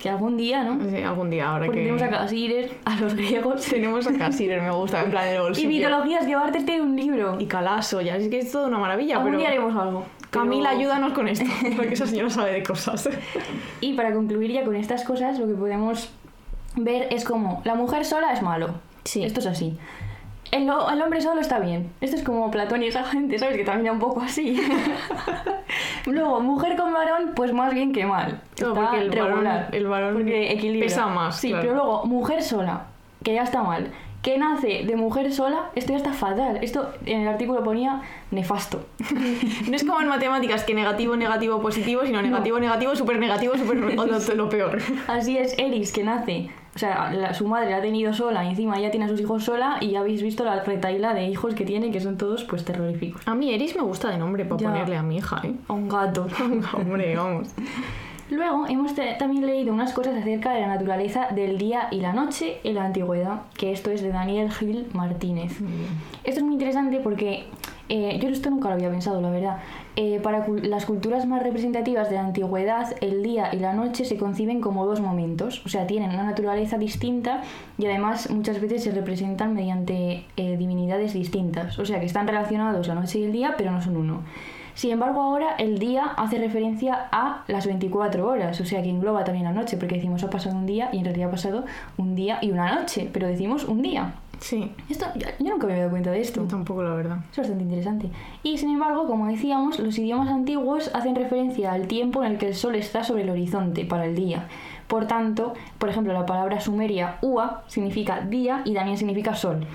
que 0.00 0.10
algún 0.10 0.36
día, 0.36 0.62
¿no? 0.62 0.78
Sí, 0.90 1.02
algún 1.02 1.30
día 1.30 1.48
ahora 1.48 1.66
Porque 1.66 1.80
que... 1.80 1.86
tenemos 1.86 2.02
a 2.02 2.10
Casirer, 2.10 2.70
a 2.84 2.96
los 3.00 3.14
griegos. 3.14 3.62
Tenemos 3.70 4.06
a 4.06 4.12
Cassirer, 4.12 4.60
me 4.60 4.70
gusta, 4.70 5.02
en 5.02 5.10
plan 5.10 5.26
el 5.28 5.36
Y 5.36 5.38
bolsillo. 5.40 5.68
mitologías, 5.68 6.26
llevarte 6.26 6.80
un 6.80 6.96
libro. 6.96 7.36
Y 7.40 7.46
Calaso, 7.46 8.00
ya 8.02 8.16
es 8.16 8.28
que 8.28 8.38
es 8.40 8.52
toda 8.52 8.68
una 8.68 8.78
maravilla, 8.78 9.16
algún 9.16 9.32
pero... 9.32 9.38
día 9.38 9.48
haremos 9.48 9.74
algo. 9.74 10.04
Camila, 10.30 10.68
Pero- 10.70 10.80
ayúdanos 10.80 11.12
con 11.12 11.28
esto, 11.28 11.46
porque 11.76 11.94
esa 11.94 12.06
señora 12.06 12.28
sabe 12.30 12.52
de 12.52 12.62
cosas. 12.62 13.08
Y 13.80 13.94
para 13.94 14.12
concluir 14.12 14.50
ya 14.52 14.64
con 14.64 14.76
estas 14.76 15.02
cosas, 15.04 15.38
lo 15.38 15.46
que 15.46 15.54
podemos 15.54 16.10
ver 16.76 17.08
es 17.10 17.24
como 17.24 17.62
la 17.64 17.74
mujer 17.74 18.04
sola 18.04 18.32
es 18.32 18.42
malo. 18.42 18.74
Sí. 19.04 19.22
Esto 19.22 19.40
es 19.40 19.46
así. 19.46 19.78
El, 20.52 20.62
el 20.62 21.02
hombre 21.02 21.20
solo 21.20 21.40
está 21.40 21.58
bien. 21.58 21.90
Esto 22.00 22.16
es 22.16 22.22
como 22.22 22.50
Platón 22.50 22.82
y 22.82 22.86
esa 22.86 23.04
gente, 23.04 23.38
¿sabes? 23.38 23.56
Que 23.56 23.64
también 23.64 23.94
un 23.94 23.98
poco 24.00 24.20
así. 24.20 24.60
Luego, 26.06 26.40
mujer 26.40 26.76
con 26.76 26.92
varón, 26.92 27.32
pues 27.34 27.52
más 27.52 27.72
bien 27.74 27.92
que 27.92 28.06
mal. 28.06 28.40
No, 28.60 28.68
Está 28.68 28.80
porque 28.80 28.98
el 29.00 29.10
varón- 29.10 29.28
regular. 29.30 29.68
el 29.72 29.86
varón 29.86 30.14
porque 30.14 30.52
equilibra. 30.52 30.86
pesa 30.86 31.06
más, 31.08 31.36
Sí, 31.36 31.48
claro. 31.48 31.62
pero 31.62 31.74
luego, 31.74 32.04
mujer 32.06 32.42
sola, 32.42 32.86
que 33.24 33.34
ya 33.34 33.42
está 33.42 33.62
mal. 33.62 33.90
Que 34.22 34.38
nace 34.38 34.82
de 34.84 34.96
mujer 34.96 35.32
sola, 35.32 35.66
esto 35.76 35.92
ya 35.92 35.98
está 35.98 36.12
fatal. 36.12 36.58
Esto 36.60 36.92
en 37.04 37.20
el 37.22 37.28
artículo 37.28 37.62
ponía 37.62 38.02
nefasto. 38.30 38.86
No 39.68 39.74
es 39.76 39.84
como 39.84 40.00
en 40.00 40.08
matemáticas, 40.08 40.64
que 40.64 40.74
negativo, 40.74 41.16
negativo, 41.16 41.60
positivo, 41.60 42.02
sino 42.04 42.22
negativo, 42.22 42.58
negativo, 42.60 42.94
súper 42.96 43.18
negativo, 43.18 43.56
súper 43.56 43.76
lo 44.36 44.48
peor. 44.48 44.78
Así 45.08 45.38
es 45.38 45.56
Eris, 45.58 45.92
que 45.92 46.02
nace, 46.04 46.50
o 46.76 46.78
sea, 46.78 47.10
la- 47.12 47.32
su 47.34 47.48
madre 47.48 47.70
la 47.70 47.78
ha 47.78 47.80
tenido 47.80 48.12
sola 48.12 48.44
y 48.44 48.50
encima 48.50 48.78
ya 48.78 48.90
tiene 48.90 49.06
a 49.06 49.08
sus 49.08 49.18
hijos 49.20 49.42
sola 49.44 49.78
y 49.80 49.92
ya 49.92 50.00
habéis 50.00 50.22
visto 50.22 50.44
la 50.44 50.62
retaila 50.62 51.14
de 51.14 51.26
hijos 51.26 51.54
que 51.54 51.64
tiene, 51.64 51.90
que 51.90 52.00
son 52.00 52.18
todos 52.18 52.44
pues 52.44 52.64
terroríficos. 52.66 53.26
A 53.26 53.34
mí 53.34 53.52
Eris 53.52 53.74
me 53.74 53.82
gusta 53.82 54.10
de 54.10 54.18
nombre 54.18 54.44
para 54.44 54.60
Ya. 54.60 54.68
ponerle 54.68 54.96
a 54.98 55.02
mi 55.02 55.16
hija, 55.16 55.40
¿eh? 55.42 55.54
A 55.68 55.72
un 55.72 55.88
gato. 55.88 56.26
Hombre, 56.76 57.16
vamos. 57.16 57.48
Luego 58.28 58.66
hemos 58.68 58.92
también 59.18 59.46
leído 59.46 59.72
unas 59.72 59.92
cosas 59.92 60.16
acerca 60.16 60.50
de 60.52 60.60
la 60.60 60.66
naturaleza 60.66 61.28
del 61.34 61.58
día 61.58 61.86
y 61.92 62.00
la 62.00 62.12
noche 62.12 62.58
en 62.64 62.74
la 62.74 62.84
antigüedad, 62.84 63.42
que 63.56 63.70
esto 63.72 63.90
es 63.90 64.02
de 64.02 64.10
Daniel 64.10 64.50
Gil 64.52 64.88
Martínez. 64.92 65.52
Esto 66.24 66.40
es 66.40 66.42
muy 66.42 66.54
interesante 66.54 66.98
porque 66.98 67.44
eh, 67.88 68.18
yo 68.20 68.28
esto 68.28 68.50
nunca 68.50 68.68
lo 68.68 68.74
había 68.74 68.90
pensado, 68.90 69.20
la 69.20 69.30
verdad. 69.30 69.58
Eh, 69.94 70.20
para 70.22 70.46
las 70.62 70.86
culturas 70.86 71.26
más 71.26 71.42
representativas 71.42 72.10
de 72.10 72.16
la 72.16 72.26
antigüedad, 72.26 72.94
el 73.00 73.22
día 73.22 73.50
y 73.52 73.58
la 73.58 73.72
noche 73.72 74.04
se 74.04 74.16
conciben 74.16 74.60
como 74.60 74.84
dos 74.84 75.00
momentos, 75.00 75.64
o 75.64 75.68
sea, 75.68 75.86
tienen 75.86 76.10
una 76.10 76.24
naturaleza 76.24 76.78
distinta 76.78 77.42
y 77.78 77.86
además 77.86 78.30
muchas 78.30 78.60
veces 78.60 78.84
se 78.84 78.90
representan 78.90 79.54
mediante 79.54 80.24
eh, 80.36 80.56
divinidades 80.56 81.14
distintas, 81.14 81.78
o 81.78 81.86
sea, 81.86 82.00
que 82.00 82.06
están 82.06 82.26
relacionados 82.26 82.88
la 82.88 82.94
noche 82.94 83.20
y 83.20 83.24
el 83.24 83.32
día, 83.32 83.54
pero 83.56 83.70
no 83.70 83.80
son 83.80 83.96
uno. 83.96 84.22
Sin 84.74 84.90
embargo, 84.90 85.22
ahora 85.22 85.54
el 85.56 85.78
día 85.78 86.04
hace 86.18 86.36
referencia 86.36 87.08
a 87.10 87.44
las 87.48 87.66
24 87.66 88.28
horas, 88.28 88.60
o 88.60 88.66
sea 88.66 88.82
que 88.82 88.90
engloba 88.90 89.24
también 89.24 89.46
la 89.46 89.52
noche, 89.52 89.78
porque 89.78 89.94
decimos 89.94 90.22
ha 90.22 90.28
pasado 90.28 90.54
un 90.54 90.66
día 90.66 90.90
y 90.92 90.98
en 90.98 91.06
realidad 91.06 91.28
ha 91.28 91.30
pasado 91.30 91.64
un 91.96 92.14
día 92.14 92.38
y 92.42 92.50
una 92.50 92.74
noche, 92.74 93.08
pero 93.10 93.26
decimos 93.26 93.64
un 93.64 93.80
día. 93.80 94.12
Sí, 94.40 94.70
Esto, 94.88 95.06
yo, 95.16 95.26
yo 95.38 95.50
nunca 95.50 95.66
me 95.66 95.72
había 95.72 95.84
dado 95.84 95.90
cuenta 95.92 96.10
de 96.10 96.20
esto. 96.20 96.42
yo 96.42 96.48
tampoco, 96.48 96.82
la 96.82 96.94
verdad. 96.94 97.18
Es 97.32 97.38
bastante 97.38 97.62
interesante. 97.64 98.10
Y 98.42 98.58
sin 98.58 98.70
embargo, 98.70 99.06
como 99.06 99.26
decíamos, 99.26 99.78
los 99.78 99.98
idiomas 99.98 100.28
antiguos 100.28 100.90
hacen 100.94 101.14
referencia 101.14 101.72
al 101.72 101.86
tiempo 101.86 102.22
en 102.22 102.32
el 102.32 102.38
que 102.38 102.48
el 102.48 102.54
sol 102.54 102.74
está 102.74 103.02
sobre 103.04 103.22
el 103.22 103.30
horizonte 103.30 103.84
para 103.84 104.04
el 104.06 104.14
día. 104.14 104.48
Por 104.86 105.06
tanto, 105.08 105.54
por 105.78 105.88
ejemplo, 105.88 106.12
la 106.12 106.26
palabra 106.26 106.60
sumeria 106.60 107.16
ua 107.20 107.64
significa 107.66 108.20
día 108.20 108.62
y 108.64 108.72
también 108.72 108.96
significa 108.96 109.34
sol. 109.34 109.66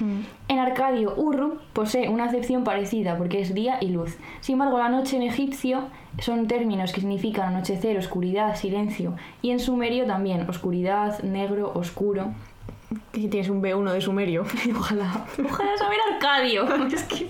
En 0.48 0.58
arcadio 0.60 1.14
urru 1.18 1.58
posee 1.74 2.08
una 2.08 2.26
acepción 2.26 2.64
parecida 2.64 3.18
porque 3.18 3.42
es 3.42 3.54
día 3.54 3.78
y 3.82 3.90
luz. 3.90 4.16
Sin 4.40 4.54
embargo, 4.54 4.78
la 4.78 4.88
noche 4.88 5.18
en 5.18 5.24
egipcio 5.24 5.84
son 6.20 6.48
términos 6.48 6.94
que 6.94 7.02
significan 7.02 7.54
anochecer, 7.54 7.98
oscuridad, 7.98 8.56
silencio. 8.56 9.16
Y 9.42 9.52
en 9.52 9.60
sumerio 9.60 10.06
también, 10.06 10.50
oscuridad, 10.50 11.22
negro, 11.24 11.74
oscuro. 11.76 12.32
Si 13.14 13.28
tienes 13.28 13.50
un 13.50 13.62
B1 13.62 13.92
de 13.94 14.02
sumerio. 14.02 14.44
Ojalá. 14.78 15.26
Ojalá 15.44 15.78
saber 15.78 15.98
arcadio. 16.14 16.66
Es 16.94 17.04
que... 17.04 17.28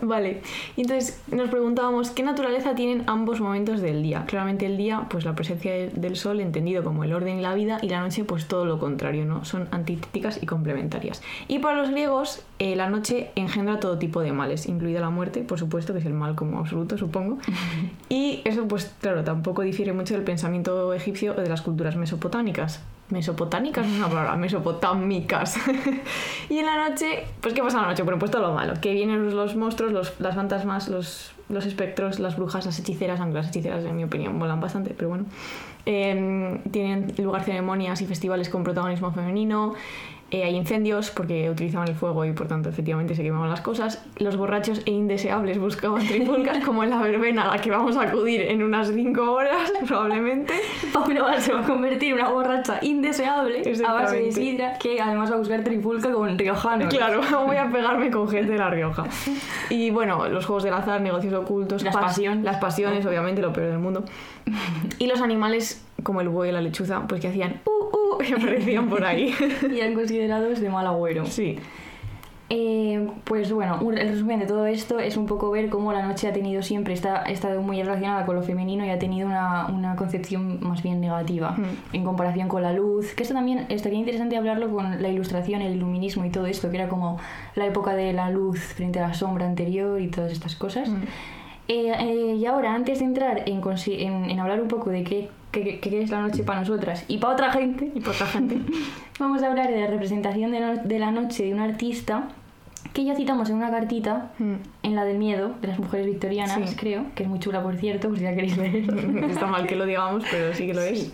Vale, 0.00 0.42
y 0.76 0.82
entonces 0.82 1.20
nos 1.32 1.50
preguntábamos 1.50 2.10
qué 2.12 2.22
naturaleza 2.22 2.76
tienen 2.76 3.02
ambos 3.08 3.40
momentos 3.40 3.80
del 3.80 4.00
día. 4.02 4.24
Claramente 4.26 4.64
el 4.66 4.76
día, 4.76 5.06
pues 5.10 5.24
la 5.24 5.34
presencia 5.34 5.72
de- 5.72 5.88
del 5.88 6.14
sol 6.14 6.38
entendido 6.40 6.84
como 6.84 7.02
el 7.02 7.12
orden 7.12 7.40
y 7.40 7.42
la 7.42 7.54
vida, 7.54 7.78
y 7.82 7.88
la 7.88 8.00
noche, 8.00 8.22
pues 8.22 8.46
todo 8.46 8.64
lo 8.64 8.78
contrario, 8.78 9.24
¿no? 9.24 9.44
Son 9.44 9.66
antitéticas 9.72 10.40
y 10.40 10.46
complementarias. 10.46 11.20
Y 11.48 11.58
para 11.58 11.78
los 11.78 11.90
griegos, 11.90 12.44
eh, 12.60 12.74
la 12.74 12.90
noche 12.90 13.30
engendra 13.36 13.78
todo 13.78 13.98
tipo 13.98 14.20
de 14.20 14.32
males, 14.32 14.66
incluida 14.66 15.00
la 15.00 15.10
muerte, 15.10 15.42
por 15.42 15.60
supuesto, 15.60 15.92
que 15.92 16.00
es 16.00 16.06
el 16.06 16.14
mal 16.14 16.34
como 16.34 16.58
absoluto, 16.58 16.98
supongo. 16.98 17.38
Y 18.08 18.40
eso, 18.44 18.66
pues 18.66 18.90
claro, 19.00 19.22
tampoco 19.22 19.62
difiere 19.62 19.92
mucho 19.92 20.14
del 20.14 20.24
pensamiento 20.24 20.92
egipcio 20.94 21.34
o 21.36 21.40
de 21.40 21.48
las 21.48 21.60
culturas 21.60 21.94
mesopotámicas. 21.96 22.80
Mesopotámicas 23.10 23.86
no 23.86 23.92
es 23.92 23.98
una 23.98 24.08
palabra, 24.08 24.36
mesopotámicas. 24.36 25.58
y 26.48 26.58
en 26.58 26.66
la 26.66 26.88
noche, 26.88 27.24
pues 27.40 27.54
¿qué 27.54 27.62
pasa 27.62 27.76
en 27.76 27.82
la 27.82 27.88
noche? 27.90 28.02
Bueno, 28.02 28.18
pues 28.18 28.30
todo 28.30 28.42
lo 28.42 28.54
malo. 28.54 28.74
Que 28.80 28.92
vienen 28.92 29.24
los, 29.24 29.34
los 29.34 29.56
monstruos, 29.56 29.92
los, 29.92 30.20
las 30.20 30.34
fantasmas, 30.34 30.88
los, 30.88 31.32
los 31.48 31.66
espectros, 31.66 32.18
las 32.18 32.36
brujas, 32.36 32.66
las 32.66 32.78
hechiceras, 32.78 33.20
aunque 33.20 33.36
las 33.36 33.48
hechiceras 33.48 33.84
en 33.84 33.96
mi 33.96 34.04
opinión 34.04 34.36
molan 34.36 34.60
bastante, 34.60 34.94
pero 34.96 35.10
bueno. 35.10 35.26
Eh, 35.86 36.60
tienen 36.70 37.14
lugar 37.18 37.44
ceremonias 37.44 38.00
y 38.02 38.06
festivales 38.06 38.48
con 38.48 38.64
protagonismo 38.64 39.12
femenino. 39.12 39.74
Eh, 40.30 40.44
hay 40.44 40.54
incendios 40.56 41.10
porque 41.10 41.48
utilizaban 41.48 41.88
el 41.88 41.94
fuego 41.94 42.22
y 42.26 42.32
por 42.32 42.46
tanto 42.48 42.68
efectivamente 42.68 43.14
se 43.14 43.22
quemaban 43.22 43.48
las 43.48 43.62
cosas. 43.62 44.04
Los 44.18 44.36
borrachos 44.36 44.82
e 44.84 44.90
indeseables 44.90 45.58
buscaban 45.58 46.06
trifulcas 46.06 46.62
como 46.64 46.84
en 46.84 46.90
la 46.90 47.00
verbena 47.00 47.48
a 47.50 47.56
la 47.56 47.62
que 47.62 47.70
vamos 47.70 47.96
a 47.96 48.02
acudir 48.02 48.42
en 48.42 48.62
unas 48.62 48.88
5 48.92 49.22
horas 49.32 49.72
probablemente. 49.86 50.52
Paula 50.92 51.40
se 51.40 51.54
va 51.54 51.60
a 51.60 51.64
convertir 51.64 52.10
en 52.12 52.20
una 52.20 52.28
borracha 52.28 52.78
indeseable 52.82 53.62
a 53.86 53.92
base 53.94 54.16
de 54.20 54.32
sidra 54.32 54.78
que 54.78 55.00
además 55.00 55.30
va 55.30 55.36
a 55.36 55.38
buscar 55.38 55.64
trifulca 55.64 56.12
con 56.12 56.38
riojano. 56.38 56.88
Claro, 56.90 57.22
voy 57.46 57.56
a 57.56 57.70
pegarme 57.70 58.10
con 58.10 58.28
gente 58.28 58.52
de 58.52 58.58
La 58.58 58.68
Rioja. 58.68 59.04
Y 59.70 59.88
bueno, 59.88 60.28
los 60.28 60.44
juegos 60.44 60.62
del 60.64 60.74
azar, 60.74 61.00
negocios 61.00 61.32
ocultos, 61.32 61.82
Las 61.82 61.94
pas- 61.94 62.00
pasiones. 62.02 62.44
Las 62.44 62.58
pasiones, 62.58 63.06
obviamente, 63.06 63.40
lo 63.40 63.52
peor 63.54 63.68
del 63.70 63.78
mundo. 63.78 64.04
Y 64.98 65.06
los 65.06 65.22
animales, 65.22 65.82
como 66.02 66.20
el 66.20 66.28
buey 66.28 66.50
y 66.50 66.52
la 66.52 66.60
lechuza, 66.60 67.06
pues 67.08 67.20
que 67.20 67.28
hacían 67.28 67.60
uh, 67.66 68.16
uh, 68.16 68.22
y 68.22 68.32
aparecían 68.40 68.88
por 68.88 69.04
ahí. 69.04 69.34
Y 69.72 69.80
eran 69.80 69.94
considerados 69.94 70.60
de 70.60 70.70
mal 70.70 70.86
agüero. 70.86 71.26
Sí. 71.26 71.58
Eh, 72.50 73.06
pues 73.24 73.52
bueno, 73.52 73.78
el 73.94 74.08
resumen 74.08 74.38
de 74.40 74.46
todo 74.46 74.64
esto 74.64 74.98
es 75.00 75.18
un 75.18 75.26
poco 75.26 75.50
ver 75.50 75.68
cómo 75.68 75.92
la 75.92 76.06
noche 76.06 76.28
ha 76.28 76.32
tenido 76.32 76.62
siempre, 76.62 76.94
está, 76.94 77.20
ha 77.22 77.30
estado 77.30 77.60
muy 77.60 77.82
relacionada 77.82 78.24
con 78.24 78.36
lo 78.36 78.42
femenino 78.42 78.86
y 78.86 78.88
ha 78.88 78.98
tenido 78.98 79.26
una, 79.28 79.66
una 79.66 79.96
concepción 79.96 80.58
más 80.66 80.82
bien 80.82 80.98
negativa 80.98 81.50
Mm. 81.58 81.64
en 81.96 82.04
comparación 82.04 82.48
con 82.48 82.62
la 82.62 82.72
luz. 82.72 83.12
Que 83.14 83.22
esto 83.24 83.34
también 83.34 83.66
estaría 83.68 83.98
interesante 83.98 84.38
hablarlo 84.38 84.70
con 84.70 85.02
la 85.02 85.08
ilustración, 85.10 85.60
el 85.60 85.74
iluminismo 85.76 86.24
y 86.24 86.30
todo 86.30 86.46
esto, 86.46 86.70
que 86.70 86.78
era 86.78 86.88
como 86.88 87.18
la 87.54 87.66
época 87.66 87.94
de 87.94 88.14
la 88.14 88.30
luz 88.30 88.60
frente 88.60 88.98
a 88.98 89.08
la 89.08 89.12
sombra 89.14 89.44
anterior 89.44 90.00
y 90.00 90.08
todas 90.08 90.32
estas 90.32 90.56
cosas. 90.56 90.88
Mm. 90.88 91.02
Eh, 91.70 91.92
eh, 92.00 92.34
y 92.40 92.46
ahora, 92.46 92.74
antes 92.74 93.00
de 93.00 93.04
entrar 93.04 93.42
en, 93.44 93.60
en- 93.88 94.30
en 94.30 94.40
hablar 94.40 94.62
un 94.62 94.68
poco 94.68 94.88
de 94.88 95.04
qué, 95.04 95.28
qué- 95.52 95.78
qué 95.80 96.02
es 96.02 96.10
la 96.10 96.20
noche 96.20 96.42
para 96.44 96.60
nosotras 96.60 97.04
y 97.08 97.18
para 97.18 97.32
otra 97.34 97.52
gente, 97.52 97.90
Y 97.94 98.00
por 98.00 98.14
otra 98.14 98.26
gente. 98.26 98.58
vamos 99.18 99.42
a 99.42 99.48
hablar 99.48 99.70
de 99.70 99.80
la 99.80 99.86
representación 99.86 100.52
de, 100.52 100.60
no- 100.60 100.76
de 100.76 100.98
la 100.98 101.10
noche 101.10 101.44
de 101.44 101.54
un 101.54 101.60
artista 101.60 102.28
que 102.92 103.04
ya 103.04 103.14
citamos 103.14 103.50
en 103.50 103.56
una 103.56 103.70
cartita, 103.70 104.30
Mm. 104.38 104.54
en 104.82 104.94
la 104.94 105.04
del 105.04 105.18
miedo, 105.18 105.54
de 105.60 105.68
las 105.68 105.78
mujeres 105.78 106.06
victorianas, 106.06 106.70
Sí. 106.70 106.76
creo, 106.76 107.04
que 107.14 107.24
es 107.24 107.28
muy 107.28 107.38
chula, 107.38 107.62
por 107.62 107.76
cierto, 107.76 108.08
por 108.08 108.18
si 108.18 108.24
la 108.24 108.34
queréis 108.34 108.56
leer. 108.56 108.84
Está 109.30 109.46
mal 109.46 109.66
que 109.66 109.76
lo 109.76 109.84
digamos, 109.84 110.24
pero 110.30 110.54
sí 110.54 110.66
que 110.66 110.74
lo 110.74 110.80
es. 110.82 111.12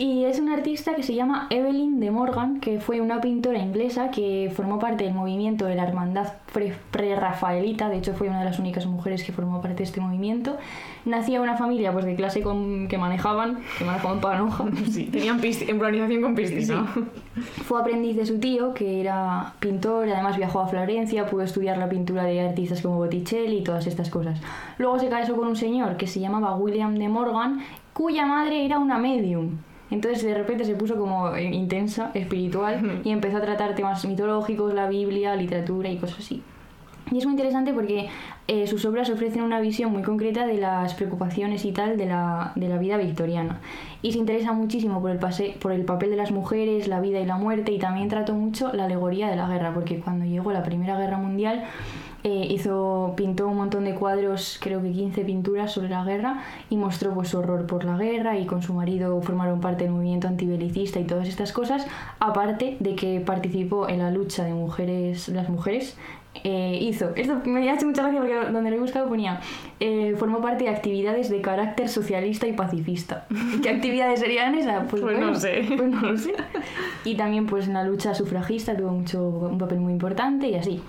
Y 0.00 0.24
es 0.26 0.38
una 0.38 0.54
artista 0.54 0.94
que 0.94 1.02
se 1.02 1.16
llama 1.16 1.48
Evelyn 1.50 1.98
de 1.98 2.12
Morgan, 2.12 2.60
que 2.60 2.78
fue 2.78 3.00
una 3.00 3.20
pintora 3.20 3.58
inglesa 3.58 4.12
que 4.12 4.48
formó 4.54 4.78
parte 4.78 5.02
del 5.02 5.12
movimiento 5.12 5.64
de 5.64 5.74
la 5.74 5.82
hermandad 5.82 6.34
pre- 6.52 6.76
pre-rafaelita, 6.92 7.88
de 7.88 7.98
hecho 7.98 8.14
fue 8.14 8.28
una 8.28 8.38
de 8.38 8.44
las 8.44 8.60
únicas 8.60 8.86
mujeres 8.86 9.24
que 9.24 9.32
formó 9.32 9.60
parte 9.60 9.78
de 9.78 9.82
este 9.84 10.00
movimiento. 10.00 10.56
Nacía 11.04 11.40
una 11.40 11.56
familia 11.56 11.92
pues 11.92 12.04
de 12.04 12.14
clase 12.14 12.42
con, 12.42 12.86
que 12.86 12.96
manejaban, 12.96 13.58
que 13.76 13.84
manejaban 13.84 14.20
panoja. 14.20 14.64
Sí, 14.88 15.06
tenían 15.06 15.40
pisti- 15.40 15.68
en 15.68 15.80
planificación 15.80 16.22
con 16.22 16.34
piscina. 16.36 16.86
Fue 17.64 17.80
aprendiz 17.80 18.14
de 18.16 18.24
su 18.24 18.38
tío, 18.38 18.74
que 18.74 19.00
era 19.00 19.54
pintor, 19.58 20.06
y 20.06 20.12
además 20.12 20.36
viajó 20.36 20.60
a 20.60 20.68
Florencia, 20.68 21.26
pudo 21.26 21.42
estudiar 21.42 21.76
la 21.76 21.88
pintura 21.88 22.22
de 22.22 22.40
artistas 22.40 22.82
como 22.82 22.98
Botticelli 22.98 23.58
y 23.58 23.64
todas 23.64 23.88
estas 23.88 24.10
cosas. 24.10 24.40
Luego 24.78 24.96
se 25.00 25.08
casó 25.08 25.34
con 25.34 25.48
un 25.48 25.56
señor 25.56 25.96
que 25.96 26.06
se 26.06 26.20
llamaba 26.20 26.54
William 26.56 26.94
de 26.94 27.08
Morgan, 27.08 27.62
cuya 27.92 28.26
madre 28.26 28.64
era 28.64 28.78
una 28.78 28.96
medium. 28.98 29.56
Entonces 29.90 30.22
de 30.22 30.34
repente 30.34 30.64
se 30.64 30.74
puso 30.74 30.96
como 30.96 31.34
eh, 31.34 31.44
intensa, 31.44 32.10
espiritual, 32.14 33.00
y 33.04 33.10
empezó 33.10 33.38
a 33.38 33.40
tratar 33.40 33.74
temas 33.74 34.04
mitológicos, 34.04 34.74
la 34.74 34.88
Biblia, 34.88 35.34
literatura 35.34 35.88
y 35.88 35.96
cosas 35.96 36.18
así. 36.20 36.42
Y 37.10 37.18
es 37.18 37.24
muy 37.24 37.32
interesante 37.32 37.72
porque 37.72 38.08
eh, 38.48 38.66
sus 38.66 38.84
obras 38.84 39.08
ofrecen 39.08 39.42
una 39.42 39.60
visión 39.60 39.92
muy 39.92 40.02
concreta 40.02 40.46
de 40.46 40.58
las 40.58 40.94
preocupaciones 40.94 41.64
y 41.64 41.72
tal 41.72 41.96
de 41.96 42.06
la, 42.06 42.52
de 42.54 42.68
la 42.68 42.76
vida 42.76 42.98
victoriana. 42.98 43.60
Y 44.02 44.12
se 44.12 44.18
interesa 44.18 44.52
muchísimo 44.52 45.00
por 45.00 45.10
el, 45.10 45.18
pase, 45.18 45.56
por 45.58 45.72
el 45.72 45.84
papel 45.84 46.10
de 46.10 46.16
las 46.16 46.30
mujeres, 46.30 46.86
la 46.86 47.00
vida 47.00 47.18
y 47.20 47.24
la 47.24 47.36
muerte, 47.36 47.72
y 47.72 47.78
también 47.78 48.08
trató 48.08 48.34
mucho 48.34 48.72
la 48.74 48.84
alegoría 48.84 49.30
de 49.30 49.36
la 49.36 49.48
guerra, 49.48 49.72
porque 49.72 50.00
cuando 50.00 50.26
llegó 50.26 50.52
la 50.52 50.62
Primera 50.62 50.98
Guerra 50.98 51.16
Mundial 51.16 51.64
eh, 52.24 52.46
hizo, 52.50 53.14
pintó 53.16 53.46
un 53.46 53.56
montón 53.56 53.84
de 53.84 53.94
cuadros, 53.94 54.58
creo 54.60 54.82
que 54.82 54.90
15 54.90 55.22
pinturas 55.24 55.72
sobre 55.72 55.88
la 55.88 56.04
guerra, 56.04 56.42
y 56.68 56.76
mostró 56.76 57.14
pues, 57.14 57.28
su 57.28 57.38
horror 57.38 57.66
por 57.66 57.84
la 57.84 57.96
guerra, 57.96 58.38
y 58.38 58.46
con 58.46 58.62
su 58.62 58.74
marido 58.74 59.20
formaron 59.22 59.60
parte 59.60 59.84
del 59.84 59.92
movimiento 59.92 60.26
antibelicista 60.28 60.98
y 60.98 61.04
todas 61.04 61.28
estas 61.28 61.52
cosas, 61.52 61.86
aparte 62.18 62.76
de 62.80 62.94
que 62.96 63.20
participó 63.20 63.88
en 63.88 64.00
la 64.00 64.10
lucha 64.10 64.44
de 64.44 64.52
mujeres, 64.52 65.28
las 65.28 65.48
mujeres 65.48 65.96
eh, 66.44 66.78
hizo. 66.80 67.10
Esto 67.16 67.40
me 67.44 67.68
ha 67.68 67.74
hecho 67.74 67.86
mucha 67.86 68.02
gracia 68.02 68.20
porque 68.20 68.52
donde 68.52 68.70
lo 68.70 68.76
he 68.76 68.80
buscado 68.80 69.08
ponía 69.08 69.40
eh, 69.80 70.14
formó 70.18 70.40
parte 70.40 70.64
de 70.64 70.70
actividades 70.70 71.30
de 71.30 71.40
carácter 71.40 71.88
socialista 71.88 72.46
y 72.46 72.52
pacifista. 72.52 73.26
¿Qué 73.62 73.70
actividades 73.70 74.20
serían 74.20 74.54
esas? 74.54 74.86
Pues 74.88 75.02
no 75.02 75.34
sé. 75.34 75.66
Pues 75.76 75.90
no 75.90 76.00
lo 76.00 76.16
sé. 76.16 76.34
Y 77.04 77.16
también 77.16 77.46
pues 77.46 77.66
en 77.66 77.74
la 77.74 77.84
lucha 77.84 78.14
sufragista 78.14 78.76
tuvo 78.76 78.90
mucho 78.90 79.22
un 79.24 79.58
papel 79.58 79.80
muy 79.80 79.92
importante 79.92 80.48
y 80.48 80.54
así. 80.54 80.82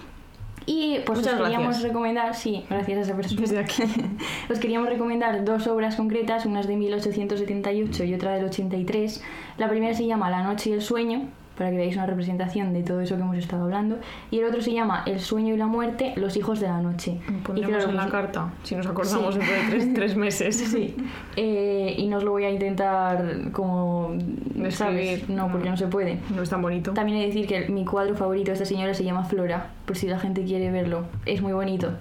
Y 0.71 0.99
pues 1.03 1.17
Muchas 1.17 1.33
os 1.33 1.41
queríamos 1.41 1.69
gracias. 1.69 1.83
recomendar, 1.83 2.35
sí, 2.35 2.63
gracias 2.69 2.99
a 2.99 3.01
esa 3.01 3.15
persona. 3.15 3.41
Desde 3.41 3.57
aquí. 3.57 3.81
Os 4.51 4.59
queríamos 4.59 4.87
recomendar 4.87 5.43
dos 5.43 5.65
obras 5.65 5.95
concretas, 5.95 6.45
una 6.45 6.59
es 6.59 6.67
de 6.67 6.75
1878 6.75 8.03
y 8.03 8.13
otra 8.13 8.35
del 8.35 8.45
83. 8.45 9.23
La 9.57 9.67
primera 9.67 9.95
se 9.95 10.05
llama 10.05 10.29
La 10.29 10.43
noche 10.43 10.69
y 10.69 10.73
el 10.73 10.83
sueño, 10.83 11.27
para 11.59 11.69
que 11.69 11.77
veáis 11.77 11.95
una 11.95 12.07
representación 12.07 12.73
de 12.73 12.81
todo 12.81 13.01
eso 13.01 13.15
que 13.17 13.21
hemos 13.21 13.37
estado 13.37 13.65
hablando. 13.65 13.99
Y 14.31 14.39
el 14.39 14.45
otro 14.45 14.61
se 14.61 14.73
llama 14.73 15.03
El 15.05 15.19
sueño 15.19 15.53
y 15.53 15.57
la 15.57 15.67
muerte, 15.67 16.13
los 16.15 16.35
hijos 16.37 16.59
de 16.59 16.67
la 16.67 16.81
noche. 16.81 17.19
Pondremos 17.43 17.75
claro, 17.75 17.89
en 17.91 17.95
la 17.97 18.01
pues- 18.03 18.11
carta, 18.11 18.53
si 18.63 18.75
nos 18.75 18.87
acordamos 18.87 19.35
Sí. 19.35 19.39
dentro 19.41 19.55
de 19.55 19.69
tres, 19.69 19.93
tres 19.93 20.15
meses. 20.15 20.55
Sí. 20.55 20.95
Eh, 21.35 21.93
y 21.97 22.07
no 22.07 22.17
os 22.17 22.23
lo 22.23 22.31
voy 22.31 22.45
a 22.45 22.49
intentar 22.49 23.51
como... 23.51 24.15
¿sabes? 24.71 24.95
Describir. 24.95 25.29
No, 25.29 25.51
porque 25.51 25.69
no 25.69 25.77
se 25.77 25.87
puede. 25.87 26.17
No 26.35 26.41
es 26.41 26.49
tan 26.49 26.61
bonito. 26.61 26.91
También 26.93 27.17
he 27.17 27.21
de 27.21 27.27
decir 27.27 27.45
que 27.47 27.67
mi 27.69 27.85
cuadro 27.85 28.15
favorito 28.15 28.47
de 28.47 28.53
esta 28.53 28.65
señora 28.65 28.93
se 28.93 29.03
llama 29.03 29.23
Flora, 29.25 29.67
por 29.85 29.97
si 29.97 30.07
la 30.07 30.17
gente 30.19 30.43
quiere 30.45 30.71
verlo. 30.71 31.03
Es 31.25 31.41
muy 31.41 31.53
bonito. 31.53 31.91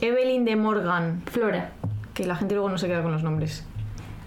Evelyn 0.00 0.44
de 0.44 0.56
Morgan, 0.56 1.22
Flora. 1.26 1.70
que 2.14 2.26
la 2.26 2.36
gente 2.36 2.54
luego 2.54 2.68
no 2.70 2.78
se 2.78 2.86
queda 2.88 3.02
con 3.02 3.12
los 3.12 3.22
nombres. 3.22 3.66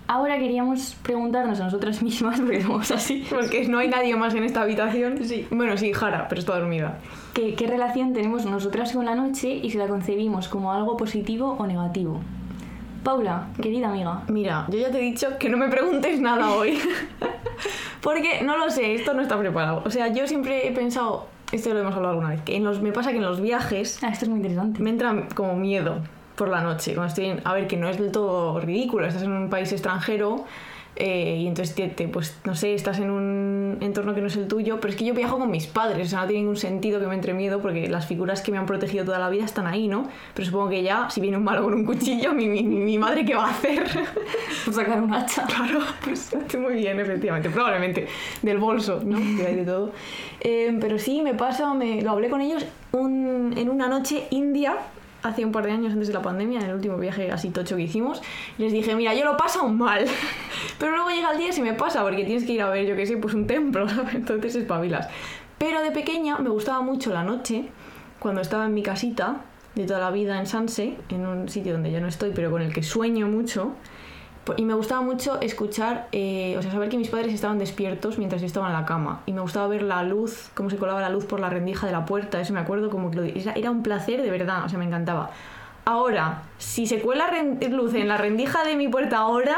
Ahora 0.07 0.39
queríamos 0.39 0.95
preguntarnos 1.03 1.59
a 1.59 1.65
nosotras 1.65 2.01
mismas, 2.01 2.39
porque 2.41 2.61
somos 2.61 2.91
así, 2.91 3.25
Porque 3.29 3.67
no 3.67 3.79
hay 3.79 3.89
nadie 3.89 4.15
más 4.15 4.33
en 4.33 4.43
esta 4.43 4.61
habitación. 4.61 5.23
Sí. 5.23 5.47
Bueno, 5.51 5.77
sí, 5.77 5.91
Jara, 5.93 6.27
pero 6.29 6.39
está 6.39 6.57
dormida. 6.57 6.99
¿qué, 7.33 7.55
qué 7.55 7.67
relación 7.67 8.13
tenemos 8.13 8.45
nosotras 8.45 8.93
con 8.93 9.05
la 9.05 9.15
noche 9.15 9.49
y 9.49 9.69
si 9.69 9.77
la 9.77 9.87
concebimos 9.87 10.47
como 10.47 10.71
algo 10.71 10.95
positivo 10.95 11.55
o 11.59 11.67
negativo. 11.67 12.21
Paula, 13.03 13.47
querida 13.61 13.89
amiga, 13.89 14.23
Mira, 14.27 14.65
yo 14.69 14.79
ya 14.79 14.91
te 14.91 14.97
he 14.97 15.01
dicho 15.01 15.37
que 15.37 15.49
no 15.49 15.57
me 15.57 15.69
preguntes 15.69 16.19
nada 16.19 16.51
hoy. 16.51 16.79
Porque 18.01 18.41
no 18.43 18.57
lo 18.57 18.69
sé, 18.69 18.95
esto 18.95 19.13
no 19.13 19.21
está 19.21 19.37
preparado. 19.37 19.81
O 19.85 19.89
sea, 19.89 20.07
yo 20.07 20.27
siempre 20.27 20.67
he 20.67 20.71
pensado, 20.71 21.27
esto 21.51 21.73
lo 21.73 21.79
hemos 21.79 21.93
hablado 21.93 22.13
alguna 22.13 22.29
vez, 22.29 22.41
que 22.41 22.55
en 22.55 22.63
los, 22.63 22.81
me 22.81 22.91
pasa 22.91 23.11
que 23.11 23.17
en 23.17 23.23
los 23.23 23.39
viajes 23.39 23.99
ah, 24.03 24.09
esto 24.09 24.25
es 24.25 24.29
muy 24.29 24.39
interesante. 24.39 24.81
me 24.81 24.89
entra 24.89 25.27
como 25.35 25.55
miedo 25.55 26.01
por 26.37 26.47
la 26.49 26.61
noche. 26.61 26.93
Cuando 26.93 27.09
estoy 27.09 27.25
en- 27.25 27.41
a 27.43 27.53
ver, 27.53 27.67
que 27.67 27.75
no 27.77 27.89
es 27.89 27.97
del 27.97 28.11
todo 28.11 28.59
ridículo, 28.61 29.05
estás 29.05 29.23
en 29.23 29.31
un 29.31 29.49
país 29.49 29.71
extranjero 29.73 30.45
eh, 30.99 31.37
y 31.41 31.47
entonces, 31.47 31.75
te, 31.75 31.89
te- 31.89 32.07
pues 32.07 32.35
no 32.43 32.55
sé, 32.55 32.73
estás 32.73 32.97
en 32.97 33.11
un 33.11 33.77
entorno 33.81 34.15
que 34.15 34.21
no 34.21 34.25
es 34.27 34.35
el 34.35 34.47
tuyo, 34.47 34.79
pero 34.79 34.91
es 34.91 34.97
que 34.97 35.05
yo 35.05 35.13
viajo 35.13 35.37
con 35.37 35.51
mis 35.51 35.67
padres, 35.67 36.07
o 36.07 36.09
sea, 36.09 36.21
no 36.21 36.25
tiene 36.25 36.39
ningún 36.41 36.57
sentido 36.57 36.99
que 36.99 37.05
me 37.05 37.13
entre 37.13 37.35
miedo 37.35 37.61
porque 37.61 37.87
las 37.87 38.07
figuras 38.07 38.41
que 38.41 38.51
me 38.51 38.57
han 38.57 38.65
protegido 38.65 39.05
toda 39.05 39.19
la 39.19 39.29
vida 39.29 39.45
están 39.45 39.67
ahí, 39.67 39.87
¿no? 39.87 40.07
Pero 40.33 40.47
supongo 40.47 40.69
que 40.69 40.81
ya, 40.81 41.07
si 41.11 41.21
viene 41.21 41.37
un 41.37 41.43
malo 41.43 41.63
con 41.63 41.75
un 41.75 41.85
cuchillo, 41.85 42.33
mi, 42.33 42.47
mi, 42.47 42.63
mi 42.63 42.97
madre, 42.97 43.23
¿qué 43.25 43.35
va 43.35 43.45
a 43.45 43.51
hacer? 43.51 43.83
Por 44.65 44.73
sacar 44.73 44.99
un 44.99 45.13
hacha. 45.13 45.43
Claro, 45.45 45.81
pues 46.03 46.31
muy 46.57 46.73
bien, 46.73 46.99
efectivamente, 46.99 47.51
probablemente 47.51 48.07
del 48.41 48.57
bolso, 48.57 48.99
¿no? 49.05 49.17
Hay 49.17 49.55
de 49.55 49.65
todo. 49.65 49.91
Eh, 50.39 50.75
pero 50.81 50.97
sí, 50.97 51.21
me 51.21 51.35
pasa, 51.35 51.75
me, 51.75 52.01
lo 52.01 52.09
hablé 52.09 52.27
con 52.29 52.41
ellos 52.41 52.65
un- 52.91 53.53
en 53.55 53.69
una 53.69 53.87
noche 53.87 54.23
india, 54.31 54.75
hace 55.23 55.45
un 55.45 55.51
par 55.51 55.65
de 55.65 55.71
años 55.71 55.93
antes 55.93 56.07
de 56.07 56.13
la 56.13 56.21
pandemia, 56.21 56.59
en 56.59 56.67
el 56.67 56.75
último 56.75 56.97
viaje 56.97 57.31
así 57.31 57.49
tocho 57.49 57.75
que 57.75 57.83
hicimos. 57.83 58.21
Les 58.57 58.71
dije, 58.71 58.95
mira, 58.95 59.13
yo 59.13 59.25
lo 59.25 59.37
paso 59.37 59.67
mal, 59.67 60.05
pero 60.79 60.91
luego 60.91 61.09
llega 61.09 61.31
el 61.31 61.37
día 61.37 61.49
y 61.49 61.53
se 61.53 61.61
me 61.61 61.73
pasa, 61.73 62.03
porque 62.03 62.23
tienes 62.23 62.45
que 62.45 62.53
ir 62.53 62.61
a 62.61 62.69
ver, 62.69 62.85
yo 62.85 62.95
qué 62.95 63.05
sé, 63.05 63.17
pues 63.17 63.33
un 63.33 63.47
templo, 63.47 63.87
¿sabes? 63.89 64.15
Entonces 64.15 64.55
espabilas. 64.55 65.07
Pero 65.57 65.81
de 65.81 65.91
pequeña 65.91 66.37
me 66.37 66.49
gustaba 66.49 66.81
mucho 66.81 67.11
la 67.11 67.23
noche, 67.23 67.69
cuando 68.19 68.41
estaba 68.41 68.65
en 68.65 68.73
mi 68.73 68.83
casita, 68.83 69.41
de 69.77 69.85
toda 69.85 69.99
la 69.99 70.11
vida 70.11 70.39
en 70.39 70.47
Sanse, 70.47 70.97
en 71.09 71.25
un 71.25 71.49
sitio 71.49 71.73
donde 71.73 71.91
yo 71.91 72.01
no 72.01 72.07
estoy, 72.07 72.31
pero 72.33 72.49
con 72.51 72.61
el 72.61 72.73
que 72.73 72.83
sueño 72.83 73.27
mucho. 73.27 73.73
Y 74.57 74.63
me 74.65 74.73
gustaba 74.73 75.01
mucho 75.01 75.41
escuchar, 75.41 76.07
eh, 76.11 76.55
o 76.57 76.61
sea, 76.61 76.71
saber 76.71 76.89
que 76.89 76.97
mis 76.97 77.09
padres 77.09 77.33
estaban 77.33 77.59
despiertos 77.59 78.17
mientras 78.17 78.41
yo 78.41 78.47
estaba 78.47 78.67
en 78.67 78.73
la 78.73 78.85
cama. 78.85 79.21
Y 79.25 79.33
me 79.33 79.41
gustaba 79.41 79.67
ver 79.67 79.81
la 79.83 80.03
luz, 80.03 80.49
cómo 80.53 80.69
se 80.69 80.77
colaba 80.77 81.01
la 81.01 81.09
luz 81.09 81.25
por 81.25 81.39
la 81.39 81.49
rendija 81.49 81.85
de 81.85 81.91
la 81.93 82.05
puerta. 82.05 82.39
Eso 82.39 82.53
me 82.53 82.59
acuerdo 82.59 82.89
como 82.89 83.11
que 83.11 83.17
lo- 83.17 83.23
era, 83.23 83.53
era 83.53 83.71
un 83.71 83.83
placer 83.83 84.21
de 84.21 84.29
verdad, 84.31 84.63
o 84.65 84.69
sea, 84.69 84.79
me 84.79 84.85
encantaba. 84.85 85.31
Ahora, 85.85 86.43
si 86.57 86.85
se 86.85 86.99
cuela 86.99 87.29
luz 87.69 87.93
en 87.93 88.07
la 88.07 88.17
rendija 88.17 88.63
de 88.63 88.75
mi 88.75 88.87
puerta 88.87 89.17
ahora, 89.19 89.55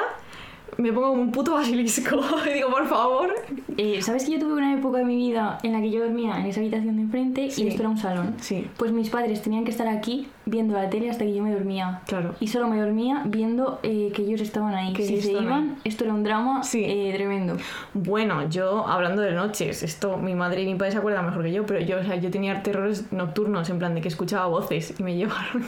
me 0.78 0.94
pongo 0.94 1.10
como 1.10 1.22
un 1.24 1.32
puto 1.32 1.54
basilisco. 1.56 2.20
y 2.50 2.54
digo, 2.54 2.70
por 2.70 2.88
favor. 2.88 3.34
Eh, 3.78 4.02
¿Sabes 4.02 4.26
que 4.26 4.34
yo 4.34 4.40
tuve 4.40 4.54
una 4.54 4.74
época 4.74 5.00
de 5.00 5.06
mi 5.06 5.16
vida 5.16 5.58
en 5.64 5.74
la 5.74 5.82
que 5.82 5.90
yo 5.90 6.02
dormía 6.04 6.40
en 6.40 6.46
esa 6.46 6.60
habitación 6.60 6.96
de 6.98 7.02
enfrente 7.02 7.50
Sí. 7.52 7.64
y 7.64 7.68
esto 7.70 7.82
era 7.82 7.90
un 7.90 7.98
salón? 7.98 8.36
Sí. 8.42 8.68
Pues 8.78 8.92
mis 8.92 9.10
padres 9.10 9.42
tenían 9.42 9.66
que 9.66 9.72
estar 9.72 9.88
aquí 9.88 10.28
viendo 10.50 10.74
la 10.76 10.90
tele 10.90 11.10
hasta 11.10 11.24
que 11.26 11.34
yo 11.34 11.44
me 11.44 11.52
dormía. 11.52 12.02
Claro. 12.08 12.36
Y 12.40 12.48
solo 12.48 12.68
me 12.68 12.80
dormía 12.80 13.24
viendo 13.26 13.80
eh, 13.84 14.12
que 14.14 14.24
ellos 14.24 14.42
estaban 14.42 14.74
ahí. 14.74 14.94
Que 14.94 15.06
si 15.06 15.22
se 15.22 15.32
iban, 15.32 15.78
esto 15.84 16.04
era 16.04 16.14
un 16.14 16.24
drama 16.24 16.64
Sí. 16.64 16.84
eh, 16.86 17.12
tremendo. 17.16 17.58
Bueno, 17.94 18.50
yo 18.50 18.88
hablando 18.88 19.22
de 19.22 19.32
noches, 19.34 19.84
esto 19.84 20.18
mi 20.18 20.36
madre 20.36 20.64
y 20.64 20.66
mi 20.66 20.76
padre 20.76 20.92
se 20.94 20.98
acuerdan 20.98 21.26
mejor 21.26 21.44
que 21.44 21.52
yo, 21.52 21.66
pero 21.66 21.80
yo, 21.80 22.00
o 22.00 22.04
sea, 22.04 22.16
yo 22.16 22.30
tenía 22.32 22.62
terrores 22.64 23.12
nocturnos 23.12 23.70
en 23.70 23.80
plan 23.80 23.96
de 23.96 24.02
que 24.02 24.08
escuchaba 24.08 24.48
voces 24.48 24.94
y 25.00 25.04
me 25.04 25.16
llevaron 25.18 25.64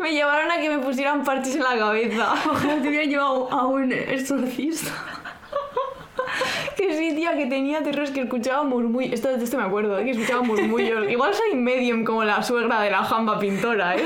me 0.00 0.12
llevaron 0.12 0.50
a 0.50 0.60
que 0.60 0.68
me 0.68 0.78
pusieran 0.78 1.24
parches 1.24 1.56
en 1.56 1.62
la 1.62 1.76
cabeza. 1.78 2.34
Ojalá 2.50 2.80
te 2.82 2.88
hubieran 2.88 3.08
llevado 3.08 3.52
a 3.52 3.66
un 3.66 3.92
exorcista. 3.92 4.92
Que 6.76 6.94
sí, 6.94 7.14
tía, 7.14 7.36
que 7.36 7.46
tenía 7.46 7.82
terrores 7.82 8.10
que 8.10 8.20
escuchaba 8.20 8.62
murmullos. 8.64 9.12
Esto, 9.14 9.30
esto 9.30 9.56
me 9.56 9.62
acuerdo, 9.64 9.98
¿eh? 9.98 10.04
que 10.04 10.10
escuchaba 10.10 10.42
murmullos. 10.42 11.10
Igual 11.10 11.32
soy 11.34 11.56
medium 11.58 12.04
como 12.04 12.22
la 12.24 12.42
suegra 12.42 12.80
de 12.82 12.90
la 12.90 13.02
jamba 13.02 13.38
pintora, 13.38 13.96
¿eh? 13.96 14.02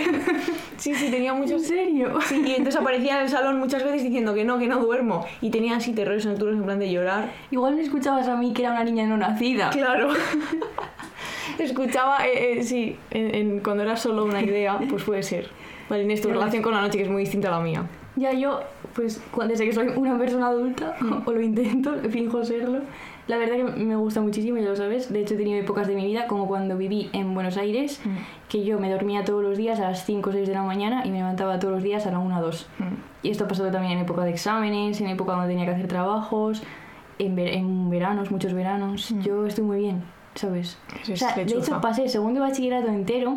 Sí, 0.77 0.95
sí, 0.95 1.11
tenía 1.11 1.35
muchos 1.35 1.63
¿En 1.63 1.69
serio? 1.69 2.19
Sí, 2.27 2.43
y 2.47 2.51
entonces 2.53 2.77
aparecía 2.81 3.17
en 3.17 3.23
el 3.25 3.29
salón 3.29 3.59
muchas 3.59 3.85
veces 3.85 4.03
diciendo 4.03 4.33
que 4.35 4.45
no, 4.45 4.59
que 4.59 4.67
no 4.67 4.79
duermo. 4.79 5.27
Y 5.43 5.51
tenía 5.51 5.77
así 5.77 5.93
terrores 5.93 6.25
nocturnos 6.25 6.57
en 6.59 6.65
plan 6.65 6.79
de 6.79 6.91
llorar. 6.91 7.31
Igual 7.51 7.75
me 7.75 7.83
escuchabas 7.83 8.29
a 8.29 8.37
mí 8.37 8.53
que 8.55 8.63
era 8.63 8.71
una 8.73 8.85
niña 8.85 9.07
no 9.07 9.17
nacida. 9.19 9.71
Claro. 9.71 10.11
Escuchaba, 11.59 12.27
eh, 12.27 12.61
eh, 12.61 12.63
sí, 12.63 12.97
en, 13.11 13.35
en- 13.35 13.61
cuando 13.61 13.83
era 13.83 13.97
solo 13.97 14.25
una 14.25 14.41
idea, 14.43 14.79
pues 14.89 15.03
puede 15.03 15.23
ser. 15.23 15.51
Vale, 15.89 16.05
Inés, 16.05 16.23
tu 16.23 16.29
relación 16.31 16.63
con 16.63 16.73
la 16.73 16.81
noche 16.81 16.97
que 16.99 17.05
es 17.05 17.11
muy 17.11 17.23
distinta 17.23 17.49
a 17.49 17.51
la 17.51 17.61
mía. 17.61 17.85
Ya 18.21 18.33
yo, 18.33 18.61
pues 18.95 19.23
desde 19.49 19.65
que 19.65 19.73
soy 19.73 19.89
una 19.97 20.19
persona 20.19 20.49
adulta, 20.49 20.95
o 21.25 21.33
lo 21.33 21.41
intento, 21.41 21.95
finjo 22.11 22.45
serlo, 22.45 22.81
la 23.29 23.37
verdad 23.39 23.57
que 23.57 23.65
me 23.65 23.97
gusta 23.97 24.21
muchísimo, 24.21 24.59
ya 24.59 24.69
lo 24.69 24.77
sabes. 24.77 25.13
De 25.13 25.21
hecho, 25.21 25.35
he 25.35 25.37
tenido 25.37 25.59
épocas 25.61 25.87
de 25.89 25.95
mi 25.95 26.05
vida, 26.05 26.27
como 26.27 26.47
cuando 26.47 26.77
viví 26.77 27.09
en 27.13 27.33
Buenos 27.35 27.57
Aires, 27.57 28.01
que 28.49 28.65
yo 28.65 28.79
me 28.79 28.91
dormía 28.91 29.25
todos 29.25 29.43
los 29.43 29.57
días 29.57 29.79
a 29.81 29.91
las 29.91 30.05
5 30.05 30.31
o 30.31 30.33
6 30.33 30.49
de 30.49 30.55
la 30.55 30.63
mañana 30.63 31.07
y 31.07 31.11
me 31.11 31.19
levantaba 31.19 31.59
todos 31.59 31.75
los 31.75 31.83
días 31.83 32.07
a 32.07 32.11
la 32.11 32.19
1 32.19 32.39
o 32.39 32.43
2. 32.43 32.69
Y 33.23 33.31
esto 33.31 33.45
ha 33.45 33.49
pasado 33.49 33.71
también 33.71 33.95
en 33.99 34.05
época 34.05 34.25
de 34.25 34.31
exámenes, 34.31 35.01
en 35.01 35.07
época 35.09 35.33
donde 35.33 35.49
tenía 35.49 35.65
que 35.65 35.73
hacer 35.73 35.87
trabajos, 35.89 36.63
en, 37.19 37.37
ver- 37.37 37.55
en 37.55 37.89
veranos, 37.89 38.31
muchos 38.31 38.53
veranos. 38.53 39.15
Yo 39.23 39.47
estoy 39.47 39.65
muy 39.65 39.79
bien, 39.79 40.03
¿sabes? 40.35 40.77
Eso 41.03 41.13
O 41.13 41.15
es 41.15 41.19
sea, 41.21 41.35
de 41.35 41.43
hecho, 41.43 41.81
pasé 41.81 42.03
el 42.05 42.11
segundo 42.11 42.41
bachillerato 42.41 42.89
entero, 42.89 43.37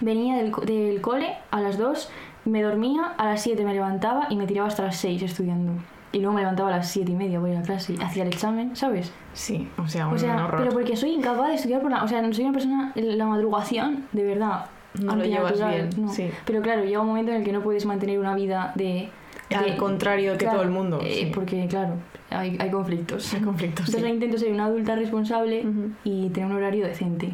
venía 0.00 0.36
del, 0.36 0.50
co- 0.52 0.62
del 0.62 1.00
cole 1.00 1.34
a 1.50 1.60
las 1.60 1.76
2, 1.78 2.10
me 2.48 2.62
dormía, 2.62 3.12
a 3.16 3.24
las 3.26 3.42
7 3.42 3.64
me 3.64 3.74
levantaba 3.74 4.26
y 4.30 4.36
me 4.36 4.46
tiraba 4.46 4.68
hasta 4.68 4.84
las 4.84 4.96
6 4.96 5.22
estudiando. 5.22 5.72
Y 6.10 6.20
luego 6.20 6.34
me 6.34 6.40
levantaba 6.40 6.70
a 6.72 6.76
las 6.78 6.88
7 6.90 7.12
y 7.12 7.14
media, 7.14 7.38
voy 7.38 7.50
a 7.52 7.54
la 7.54 7.62
clase, 7.62 7.92
y 7.94 8.02
hacía 8.02 8.22
el 8.22 8.28
examen, 8.30 8.74
¿sabes? 8.74 9.12
Sí, 9.34 9.68
o 9.76 9.86
sea, 9.86 10.08
un 10.08 10.14
O 10.14 10.18
sea, 10.18 10.44
horror. 10.46 10.60
pero 10.60 10.72
porque 10.72 10.96
soy 10.96 11.10
incapaz 11.10 11.48
de 11.48 11.54
estudiar 11.56 11.82
por 11.82 11.90
la... 11.90 12.02
O 12.02 12.08
sea, 12.08 12.22
no 12.22 12.32
soy 12.32 12.44
una 12.44 12.52
persona... 12.54 12.92
La 12.96 13.26
madrugación, 13.26 14.04
de 14.12 14.24
verdad. 14.24 14.66
No 15.02 15.14
lo 15.16 15.24
llevas 15.24 15.52
bien, 15.58 15.90
no. 15.98 16.08
sí. 16.08 16.30
Pero 16.46 16.62
claro, 16.62 16.82
llega 16.84 17.00
un 17.00 17.08
momento 17.08 17.30
en 17.30 17.38
el 17.38 17.44
que 17.44 17.52
no 17.52 17.60
puedes 17.62 17.84
mantener 17.84 18.18
una 18.18 18.34
vida 18.34 18.72
de... 18.74 19.10
Al 19.54 19.64
de- 19.64 19.76
contrario 19.76 20.36
que 20.38 20.46
todo 20.46 20.62
el 20.62 20.70
mundo, 20.70 21.00
eh, 21.02 21.24
sí. 21.26 21.30
Porque, 21.34 21.66
claro, 21.68 21.94
hay, 22.30 22.56
hay 22.58 22.70
conflictos. 22.70 23.32
Hay 23.34 23.40
conflictos, 23.40 23.86
sí. 23.86 23.92
Entonces 23.92 24.10
intento 24.14 24.38
ser 24.38 24.52
una 24.52 24.64
adulta 24.66 24.94
responsable 24.96 25.64
y 26.04 26.28
tener 26.30 26.50
un 26.50 26.56
horario 26.56 26.86
decente. 26.86 27.32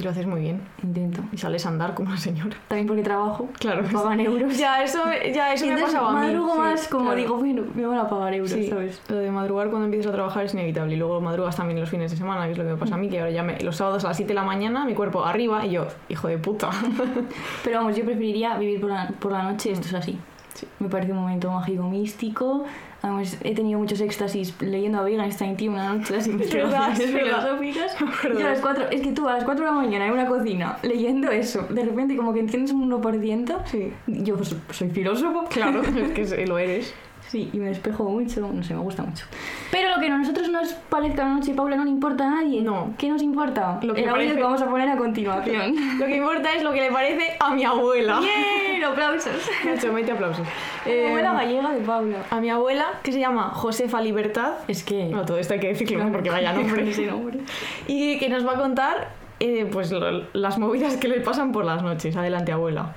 Y 0.00 0.02
lo 0.02 0.10
haces 0.10 0.26
muy 0.26 0.40
bien. 0.40 0.62
Intento. 0.82 1.20
Y 1.30 1.36
sales 1.36 1.66
a 1.66 1.68
andar 1.68 1.92
como 1.92 2.08
una 2.08 2.16
señora. 2.18 2.56
También 2.68 2.86
porque 2.86 3.02
trabajo. 3.02 3.50
Claro. 3.58 3.82
me 3.82 3.88
pagan 3.90 4.18
euros. 4.20 4.56
Ya, 4.56 4.82
eso, 4.82 4.98
ya, 5.34 5.52
eso 5.52 5.66
me 5.66 5.76
pasaba 5.76 6.22
a 6.22 6.26
mí. 6.26 6.32
sí, 6.32 6.58
más, 6.58 6.88
como 6.88 7.04
claro. 7.04 7.18
digo, 7.18 7.36
bueno, 7.36 7.64
me 7.74 7.84
van 7.84 7.98
a 7.98 8.08
pagar 8.08 8.32
euros, 8.32 8.50
Sí, 8.50 8.66
¿sabes? 8.68 9.02
lo 9.08 9.16
de 9.16 9.30
madrugar 9.30 9.68
cuando 9.68 9.84
empiezas 9.84 10.10
a 10.10 10.14
trabajar 10.14 10.46
es 10.46 10.54
inevitable 10.54 10.94
y 10.94 10.96
luego 10.96 11.20
madrugas 11.20 11.54
también 11.56 11.78
los 11.78 11.90
fines 11.90 12.10
de 12.10 12.16
semana, 12.16 12.46
que 12.46 12.52
es 12.52 12.58
lo 12.58 12.64
que 12.64 12.70
me 12.70 12.76
pasa 12.78 12.94
a 12.94 12.98
mí, 12.98 13.10
que 13.10 13.18
ahora 13.20 13.30
ya 13.30 13.42
me, 13.42 13.60
los 13.60 13.76
sábados 13.76 14.02
a 14.06 14.08
las 14.08 14.16
7 14.16 14.28
de 14.28 14.34
la 14.34 14.42
mañana 14.42 14.86
mi 14.86 14.94
cuerpo 14.94 15.22
arriba 15.22 15.66
y 15.66 15.72
yo, 15.72 15.86
hijo 16.08 16.28
de 16.28 16.38
puta. 16.38 16.70
Pero 17.64 17.78
vamos, 17.80 17.94
yo 17.94 18.04
preferiría 18.06 18.56
vivir 18.56 18.80
por 18.80 18.88
la, 18.88 19.08
por 19.20 19.32
la 19.32 19.42
noche, 19.42 19.72
esto 19.72 19.86
es 19.88 19.94
así. 19.94 20.18
Sí. 20.54 20.66
Me 20.78 20.88
parece 20.88 21.12
un 21.12 21.18
momento 21.18 21.50
mágico, 21.50 21.82
místico. 21.82 22.64
Además, 23.02 23.36
he 23.42 23.54
tenido 23.54 23.78
muchos 23.78 24.00
éxtasis 24.00 24.54
leyendo 24.60 24.98
a 24.98 25.04
Wittgenstein, 25.04 25.56
tío, 25.56 25.72
una 25.72 25.94
noche 25.94 26.14
verdad. 26.52 26.94
filosóficas. 26.94 27.96
Yo 28.38 28.46
a 28.46 28.50
las 28.50 28.60
cuatro, 28.60 28.88
es 28.90 29.00
que 29.00 29.12
tú 29.12 29.28
a 29.28 29.34
las 29.34 29.44
4 29.44 29.64
de 29.64 29.70
la 29.70 29.76
mañana 29.76 30.06
en 30.06 30.12
una 30.12 30.26
cocina 30.26 30.78
leyendo 30.82 31.30
eso, 31.30 31.62
de 31.70 31.84
repente 31.84 32.16
como 32.16 32.32
que 32.32 32.40
entiendes 32.40 32.72
un 32.72 32.90
1%. 32.90 33.56
Sí. 33.66 33.92
Yo 34.06 34.36
pues, 34.36 34.54
soy 34.70 34.90
filósofo. 34.90 35.44
Claro, 35.50 35.82
es 35.82 36.32
que 36.32 36.46
lo 36.46 36.58
eres. 36.58 36.94
Sí, 37.30 37.48
y 37.52 37.58
me 37.58 37.68
despejo 37.68 38.02
mucho, 38.08 38.40
no 38.40 38.60
sé, 38.64 38.74
me 38.74 38.80
gusta 38.80 39.04
mucho. 39.04 39.24
Pero 39.70 39.88
lo 39.94 40.00
que 40.00 40.08
a 40.08 40.18
nosotros 40.18 40.48
nos 40.48 40.72
parezca 40.72 41.22
la 41.22 41.30
noche, 41.34 41.54
Paula, 41.54 41.76
no 41.76 41.84
le 41.84 41.90
importa 41.90 42.26
a 42.26 42.30
nadie. 42.30 42.60
No. 42.60 42.92
¿Qué 42.98 43.08
nos 43.08 43.22
importa? 43.22 43.78
Lo 43.82 43.94
que 43.94 44.00
El 44.02 44.08
audio 44.08 44.16
parece- 44.22 44.34
que 44.36 44.42
vamos 44.42 44.60
a 44.62 44.66
poner 44.68 44.88
a 44.88 44.96
continuación. 44.96 45.76
Lo 46.00 46.06
que 46.06 46.16
importa 46.16 46.52
es 46.54 46.64
lo 46.64 46.72
que 46.72 46.80
le 46.80 46.90
parece 46.90 47.36
a 47.38 47.54
mi 47.54 47.64
abuela. 47.64 48.18
¡Bien! 48.18 48.82
¡Aplausos! 48.82 49.32
Nacho, 49.64 49.92
mete 49.92 50.10
aplausos. 50.10 50.44
La 50.84 50.90
Eh, 50.92 51.06
abuela 51.08 51.32
gallega 51.34 51.70
de 51.70 51.80
Paula. 51.82 52.16
a 52.30 52.40
mi 52.40 52.50
abuela, 52.50 52.86
que 53.04 53.12
se 53.12 53.20
llama 53.20 53.50
Josefa 53.54 54.00
Libertad. 54.00 54.54
Es 54.66 54.82
que... 54.82 55.06
No, 55.10 55.24
todo 55.24 55.38
esto 55.38 55.54
hay 55.54 55.60
que 55.60 55.68
decirlo, 55.68 56.02
¿no? 56.04 56.10
porque 56.10 56.30
vaya 56.30 56.52
nombre. 56.54 56.90
Ese 56.90 57.06
nombre. 57.06 57.38
Y 57.86 58.18
que 58.18 58.28
nos 58.28 58.44
va 58.44 58.54
a 58.54 58.56
contar 58.56 59.08
eh, 59.38 59.68
pues 59.70 59.92
lo- 59.92 60.24
las 60.32 60.58
movidas 60.58 60.96
que 60.96 61.06
le 61.06 61.20
pasan 61.20 61.52
por 61.52 61.64
las 61.64 61.80
noches. 61.84 62.16
Adelante, 62.16 62.50
abuela. 62.50 62.92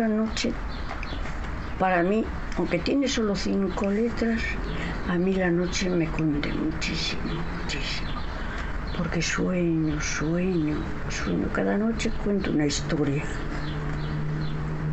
La 0.00 0.08
noche, 0.08 0.52
para 1.78 2.02
mí, 2.02 2.24
aunque 2.56 2.78
tiene 2.78 3.08
solo 3.08 3.34
cinco 3.34 3.90
letras, 3.90 4.42
a 5.08 5.16
mí 5.18 5.34
la 5.34 5.50
noche 5.50 5.90
me 5.90 6.06
cunde 6.06 6.52
muchísimo, 6.52 7.22
muchísimo. 7.62 8.10
Porque 8.96 9.20
sueño, 9.20 10.00
sueño, 10.00 10.76
sueño. 11.08 11.48
Cada 11.52 11.76
noche 11.76 12.12
cuento 12.22 12.52
una 12.52 12.66
historia. 12.66 13.24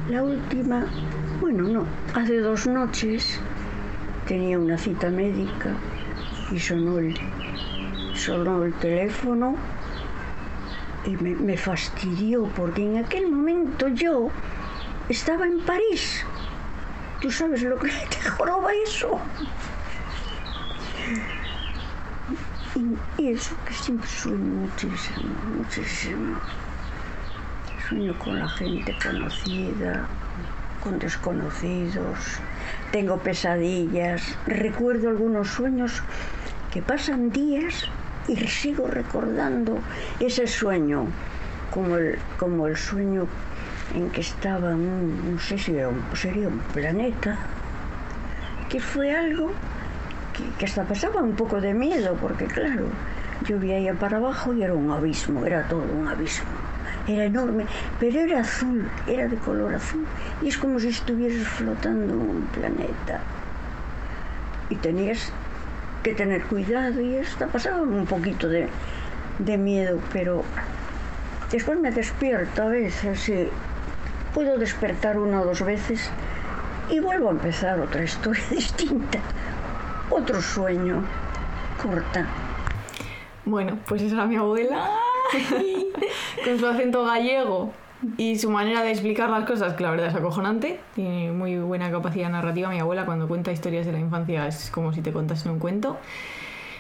La 0.10 0.24
última, 0.24 0.88
bueno, 1.40 1.64
no, 1.64 1.86
hace 2.16 2.40
dos 2.40 2.66
noches 2.66 3.40
tenía 4.28 4.58
una 4.58 4.78
cita 4.78 5.10
médica 5.10 5.76
y 6.52 6.60
sonó 6.60 6.98
el, 6.98 7.16
sonó 8.16 8.64
el 8.64 8.74
teléfono 8.74 9.56
y 11.06 11.12
me, 11.18 11.36
me 11.36 11.58
fastidió 11.58 12.46
porque 12.56 12.84
en 12.84 12.98
aquel 12.98 13.32
momento 13.32 13.88
yo 13.88 14.32
estaba 15.10 15.46
en 15.46 15.60
París. 15.60 16.26
¿Tú 17.22 17.30
sabes 17.30 17.62
lo 17.62 17.78
que 17.78 17.90
te 17.90 18.30
joroba 18.30 18.72
eso? 18.74 19.20
Y, 23.20 23.28
eso 23.28 23.56
que 23.68 23.74
siempre 23.76 24.10
sueño 24.10 24.38
muchísimo, 24.38 25.34
muchísimo. 25.56 26.40
Sueño 27.88 28.18
con 28.18 28.40
la 28.40 28.50
gente 28.50 28.96
conocida, 29.04 30.08
con 30.84 30.98
desconocidos. 30.98 32.40
Tengo 32.92 33.18
pesadillas. 33.18 34.36
Recuerdo 34.48 35.10
algunos 35.10 35.50
sueños 35.50 36.02
que 36.72 36.82
pasan 36.82 37.30
días 37.30 37.88
y 38.28 38.36
sigo 38.48 38.88
recordando 38.88 39.78
ese 40.20 40.48
sueño, 40.48 41.06
como 41.72 41.98
el, 41.98 42.18
como 42.40 42.66
el 42.66 42.78
sueño 42.78 43.28
en 43.94 44.10
que 44.10 44.22
estaba, 44.22 44.70
un, 44.70 45.34
no 45.34 45.40
sé 45.40 45.58
si 45.58 45.76
era 45.76 45.90
un- 45.90 46.04
sería 46.16 46.48
un 46.48 46.60
planeta, 46.74 47.38
que 48.70 48.80
fue 48.80 49.16
algo 49.16 49.52
que, 50.58 50.66
hasta 50.66 50.84
pasaba 50.84 51.22
un 51.22 51.36
poco 51.36 51.60
de 51.60 51.74
miedo, 51.74 52.16
porque 52.20 52.46
claro, 52.46 52.86
yo 53.48 53.60
veía 53.60 53.94
para 53.94 54.18
abajo 54.18 54.54
y 54.54 54.64
era 54.64 54.74
un 54.74 54.90
abismo, 54.92 55.46
era 55.46 55.68
todo 55.68 55.84
un 55.84 56.08
abismo. 56.08 56.50
Era 57.08 57.26
enorme, 57.26 57.66
pero 58.00 58.20
era 58.20 58.42
azul, 58.42 58.88
era 59.08 59.28
de 59.28 59.36
color 59.38 59.74
azul, 59.76 60.06
y 60.42 60.48
es 60.50 60.58
como 60.58 60.80
si 60.80 60.90
estuvieras 60.90 61.48
flotando 61.48 62.14
en 62.14 62.20
un 62.20 62.42
planeta. 62.54 63.22
Y 64.70 64.76
tenías 64.76 65.32
que 66.04 66.14
tener 66.14 66.44
cuidado 66.46 67.02
y 67.02 67.18
hasta 67.18 67.48
pasaba 67.48 67.82
un 67.82 68.06
poquito 68.06 68.48
de, 68.48 68.68
de 69.40 69.58
miedo, 69.58 70.00
pero 70.14 70.44
después 71.52 71.80
me 71.80 71.92
despierto 71.92 72.64
a 72.64 72.68
veces 72.68 73.30
puedo 74.34 74.58
despertar 74.58 75.18
una 75.20 75.42
o 75.42 75.46
dos 75.46 75.64
veces 75.64 76.10
y 76.90 77.00
vuelvo 77.00 77.30
a 77.30 77.32
empezar 77.32 77.80
otra 77.80 78.04
historia 78.04 78.44
distinta, 78.50 79.20
otro 80.10 80.42
sueño, 80.42 81.04
corta. 81.82 82.28
Bueno, 83.46 83.78
pues 83.88 84.02
esa 84.02 84.16
era 84.16 84.26
mi 84.26 84.36
abuela. 84.36 84.90
con 86.46 86.60
su 86.60 86.68
acento 86.68 87.06
gallego. 87.06 87.72
Y 88.18 88.40
su 88.40 88.50
manera 88.50 88.82
de 88.82 88.92
explicar 88.92 89.30
las 89.30 89.46
cosas, 89.46 89.74
que 89.74 89.84
la 89.84 89.92
verdad 89.92 90.08
es 90.08 90.16
acojonante. 90.16 90.80
Tiene 90.96 91.32
muy 91.32 91.58
buena 91.58 91.92
capacidad 91.92 92.30
narrativa. 92.30 92.70
Mi 92.70 92.80
abuela 92.80 93.06
cuando 93.06 93.28
cuenta 93.28 93.52
historias 93.52 93.86
de 93.86 93.92
la 93.92 94.00
infancia 94.00 94.48
es 94.48 94.72
como 94.72 94.92
si 94.92 95.02
te 95.02 95.12
contase 95.12 95.50
un 95.50 95.60
cuento. 95.60 95.98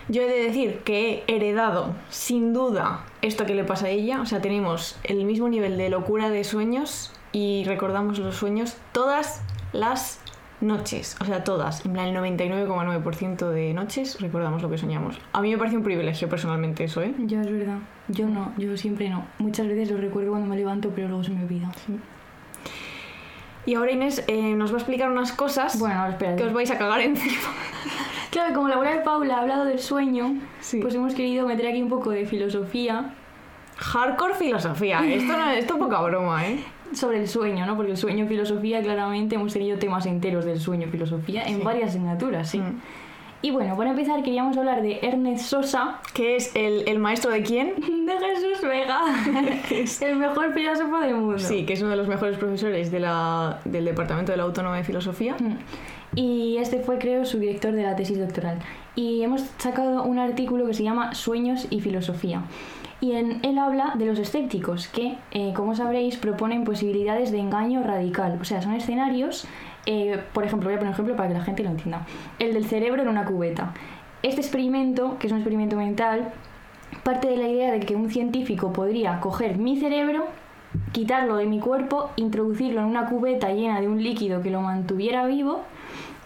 Yo 0.07 0.23
he 0.23 0.27
de 0.27 0.43
decir 0.43 0.79
que 0.79 1.23
he 1.27 1.35
heredado, 1.35 1.93
sin 2.09 2.53
duda, 2.53 3.05
esto 3.21 3.45
que 3.45 3.53
le 3.53 3.63
pasa 3.63 3.85
a 3.85 3.89
ella. 3.89 4.19
O 4.21 4.25
sea, 4.25 4.41
tenemos 4.41 4.97
el 5.03 5.23
mismo 5.25 5.47
nivel 5.47 5.77
de 5.77 5.89
locura 5.89 6.29
de 6.31 6.43
sueños 6.43 7.13
y 7.31 7.63
recordamos 7.65 8.19
los 8.19 8.35
sueños 8.35 8.75
todas 8.91 9.41
las 9.73 10.19
noches. 10.59 11.15
O 11.21 11.25
sea, 11.25 11.43
todas. 11.43 11.85
En 11.85 11.93
plan, 11.93 12.07
el 12.07 12.15
99,9% 12.17 13.49
de 13.49 13.73
noches 13.73 14.19
recordamos 14.21 14.61
lo 14.61 14.69
que 14.69 14.77
soñamos. 14.77 15.17
A 15.33 15.41
mí 15.41 15.49
me 15.51 15.57
parece 15.57 15.77
un 15.77 15.83
privilegio 15.83 16.29
personalmente 16.29 16.83
eso, 16.83 17.01
¿eh? 17.01 17.13
Yo 17.19 17.41
es 17.41 17.51
verdad. 17.51 17.77
Yo 18.09 18.27
no, 18.27 18.53
yo 18.57 18.75
siempre 18.77 19.09
no. 19.09 19.25
Muchas 19.39 19.67
veces 19.67 19.89
lo 19.91 19.97
recuerdo 19.97 20.31
cuando 20.31 20.47
me 20.47 20.55
levanto, 20.55 20.91
pero 20.93 21.07
luego 21.07 21.23
se 21.23 21.31
me 21.31 21.43
olvida. 21.43 21.71
Y 23.65 23.75
ahora 23.75 23.91
Inés 23.91 24.23
eh, 24.27 24.53
nos 24.55 24.71
va 24.71 24.75
a 24.75 24.79
explicar 24.79 25.09
unas 25.11 25.31
cosas 25.33 25.77
Bueno, 25.79 26.07
espera. 26.07 26.35
que 26.35 26.43
os 26.43 26.53
vais 26.53 26.69
a 26.71 26.77
cagar 26.77 27.01
encima. 27.01 27.35
Claro, 28.31 28.55
como 28.55 28.69
la 28.69 28.75
abuela 28.75 28.95
de 28.95 29.01
Paula 29.01 29.35
ha 29.35 29.41
hablado 29.41 29.65
del 29.65 29.79
sueño, 29.79 30.35
Sí. 30.61 30.79
pues 30.79 30.95
hemos 30.95 31.13
querido 31.13 31.45
meter 31.45 31.67
aquí 31.67 31.81
un 31.81 31.89
poco 31.89 32.11
de 32.11 32.25
filosofía 32.25 33.13
Hardcore 33.75 34.35
filosofía. 34.35 35.01
Esto, 35.05 35.35
no, 35.35 35.49
esto 35.51 35.77
poca 35.77 35.99
broma, 36.01 36.47
¿eh? 36.47 36.63
sobre 36.93 37.19
el 37.19 37.27
sueño, 37.27 37.65
¿no? 37.65 37.75
Porque 37.75 37.91
el 37.91 37.97
sueño 37.97 38.25
y 38.25 38.27
filosofía, 38.27 38.81
claramente 38.81 39.35
hemos 39.35 39.53
tenido 39.53 39.77
temas 39.77 40.05
enteros 40.05 40.45
del 40.45 40.59
sueño 40.59 40.87
y 40.87 40.89
filosofía 40.91 41.43
en 41.43 41.57
Sí. 41.57 41.61
varias 41.63 41.89
asignaturas, 41.89 42.49
sí. 42.49 42.59
Mm. 42.59 42.79
Y 43.43 43.49
bueno, 43.49 43.75
para 43.75 43.89
empezar 43.89 44.21
queríamos 44.21 44.55
hablar 44.55 44.83
de 44.83 44.99
Ernest 45.01 45.45
Sosa, 45.45 45.99
¿Qué 46.13 46.35
es 46.35 46.55
el, 46.55 46.87
el 46.87 46.99
maestro 46.99 47.31
de 47.31 47.41
quién? 47.41 47.73
de 48.05 48.13
Jesús 48.19 48.61
Vega, 48.61 49.01
el 50.07 50.15
mejor 50.17 50.53
filósofo 50.53 50.99
del 50.99 51.15
mundo. 51.15 51.39
Sí, 51.39 51.65
que 51.65 51.73
es 51.73 51.81
uno 51.81 51.89
de 51.89 51.95
los 51.97 52.07
mejores 52.07 52.37
profesores 52.37 52.91
de 52.91 52.99
la, 52.99 53.59
del 53.65 53.85
Departamento 53.85 54.31
de 54.31 54.37
la 54.37 54.43
Autónoma 54.43 54.77
de 54.77 54.83
Filosofía. 54.83 55.35
Mm. 55.39 55.57
Y 56.13 56.57
este 56.57 56.81
fue, 56.81 56.99
creo, 56.99 57.25
su 57.25 57.39
director 57.39 57.71
de 57.73 57.83
la 57.83 57.95
tesis 57.95 58.19
doctoral. 58.19 58.59
Y 58.95 59.23
hemos 59.23 59.41
sacado 59.57 60.03
un 60.03 60.19
artículo 60.19 60.67
que 60.67 60.73
se 60.73 60.83
llama 60.83 61.15
Sueños 61.15 61.67
y 61.69 61.79
Filosofía. 61.79 62.43
Y 63.01 63.13
en 63.13 63.43
él 63.43 63.57
habla 63.57 63.93
de 63.95 64.05
los 64.05 64.19
escépticos, 64.19 64.87
que, 64.87 65.17
eh, 65.31 65.53
como 65.55 65.75
sabréis, 65.75 66.17
proponen 66.17 66.63
posibilidades 66.63 67.31
de 67.31 67.39
engaño 67.39 67.81
radical. 67.83 68.37
O 68.39 68.45
sea, 68.45 68.61
son 68.61 68.73
escenarios, 68.73 69.47
eh, 69.87 70.21
por 70.33 70.43
ejemplo, 70.43 70.69
voy 70.69 70.75
a 70.75 70.77
poner 70.77 70.89
un 70.89 70.93
ejemplo 70.93 71.15
para 71.15 71.27
que 71.29 71.33
la 71.33 71.43
gente 71.43 71.63
lo 71.63 71.71
entienda. 71.71 72.05
El 72.37 72.53
del 72.53 72.65
cerebro 72.65 73.01
en 73.01 73.07
una 73.07 73.25
cubeta. 73.25 73.73
Este 74.21 74.39
experimento, 74.39 75.17
que 75.17 75.25
es 75.25 75.33
un 75.33 75.39
experimento 75.39 75.75
mental, 75.75 76.31
parte 77.03 77.27
de 77.27 77.37
la 77.37 77.47
idea 77.47 77.71
de 77.71 77.79
que 77.79 77.95
un 77.95 78.11
científico 78.11 78.71
podría 78.71 79.19
coger 79.19 79.57
mi 79.57 79.79
cerebro, 79.79 80.27
quitarlo 80.91 81.37
de 81.37 81.47
mi 81.47 81.59
cuerpo, 81.59 82.11
introducirlo 82.17 82.81
en 82.81 82.85
una 82.85 83.07
cubeta 83.07 83.51
llena 83.51 83.81
de 83.81 83.87
un 83.87 84.03
líquido 84.03 84.43
que 84.43 84.51
lo 84.51 84.61
mantuviera 84.61 85.25
vivo 85.25 85.61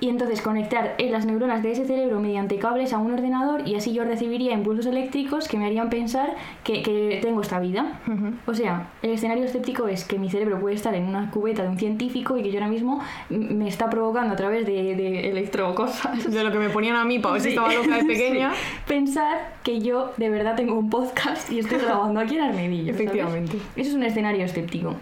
y 0.06 0.10
entonces 0.10 0.40
conectar 0.40 0.96
las 1.00 1.26
neuronas 1.26 1.64
de 1.64 1.72
ese 1.72 1.86
cerebro 1.86 2.20
mediante 2.20 2.60
cables 2.60 2.94
a 2.94 3.00
un 3.00 3.12
ordenador 3.12 3.68
y 3.68 3.74
así 3.74 3.92
yo 3.92 4.04
recibiría 4.04 4.54
impulsos 4.54 4.86
eléctricos 4.86 5.48
que 5.48 5.58
me 5.58 5.66
harían 5.66 5.90
pensar 5.90 6.36
que, 6.64 6.84
que 6.84 7.20
tengo 7.24 7.42
esta 7.42 7.60
vida. 7.60 8.00
O 8.46 8.54
sea, 8.54 8.90
el 9.02 9.12
escenario 9.12 9.46
escéptico 9.46 9.88
es 9.88 10.06
que 10.06 10.20
mi 10.20 10.30
cerebro 10.30 10.60
puede 10.60 10.76
estar 10.76 10.94
en 10.94 11.08
una 11.08 11.32
cubeta 11.32 11.64
de 11.64 11.70
un 11.70 11.80
científico 11.80 12.38
y 12.38 12.44
que 12.44 12.52
yo 12.52 12.60
ahora 12.60 12.68
mismo 12.68 13.02
me 13.30 13.68
está 13.68 13.90
provocando 13.90 14.34
a 14.34 14.38
través 14.38 14.68
de, 14.68 14.96
de 14.96 15.32
electrocosas 15.32 16.32
De 16.32 16.44
lo 16.44 16.52
que 16.52 16.60
me 16.60 16.70
ponían 16.70 16.96
a 16.96 17.04
mí 17.04 17.18
para 17.18 17.34
ver 17.34 17.42
si 17.42 17.50
estaba 17.50 17.74
loca 17.74 17.98
de 17.98 18.04
pequeña. 18.06 18.54
Sí. 18.54 18.60
Pensar 18.88 19.56
que 19.64 19.82
yo 19.82 20.14
de 20.18 20.30
verdad 20.30 20.56
tengo 20.56 20.78
un 20.78 20.92
podcast 20.92 21.52
y 21.52 21.58
estoy 21.58 21.80
grabando 21.80 22.20
aquí 22.20 22.36
en 22.36 22.42
Armedillo. 22.44 22.94
¿sabes? 22.94 23.02
Efectivamente. 23.02 23.58
Eso 23.76 23.90
es 23.90 23.96
un 23.96 24.04
escenario 24.04 24.46
escéptico. 24.46 24.96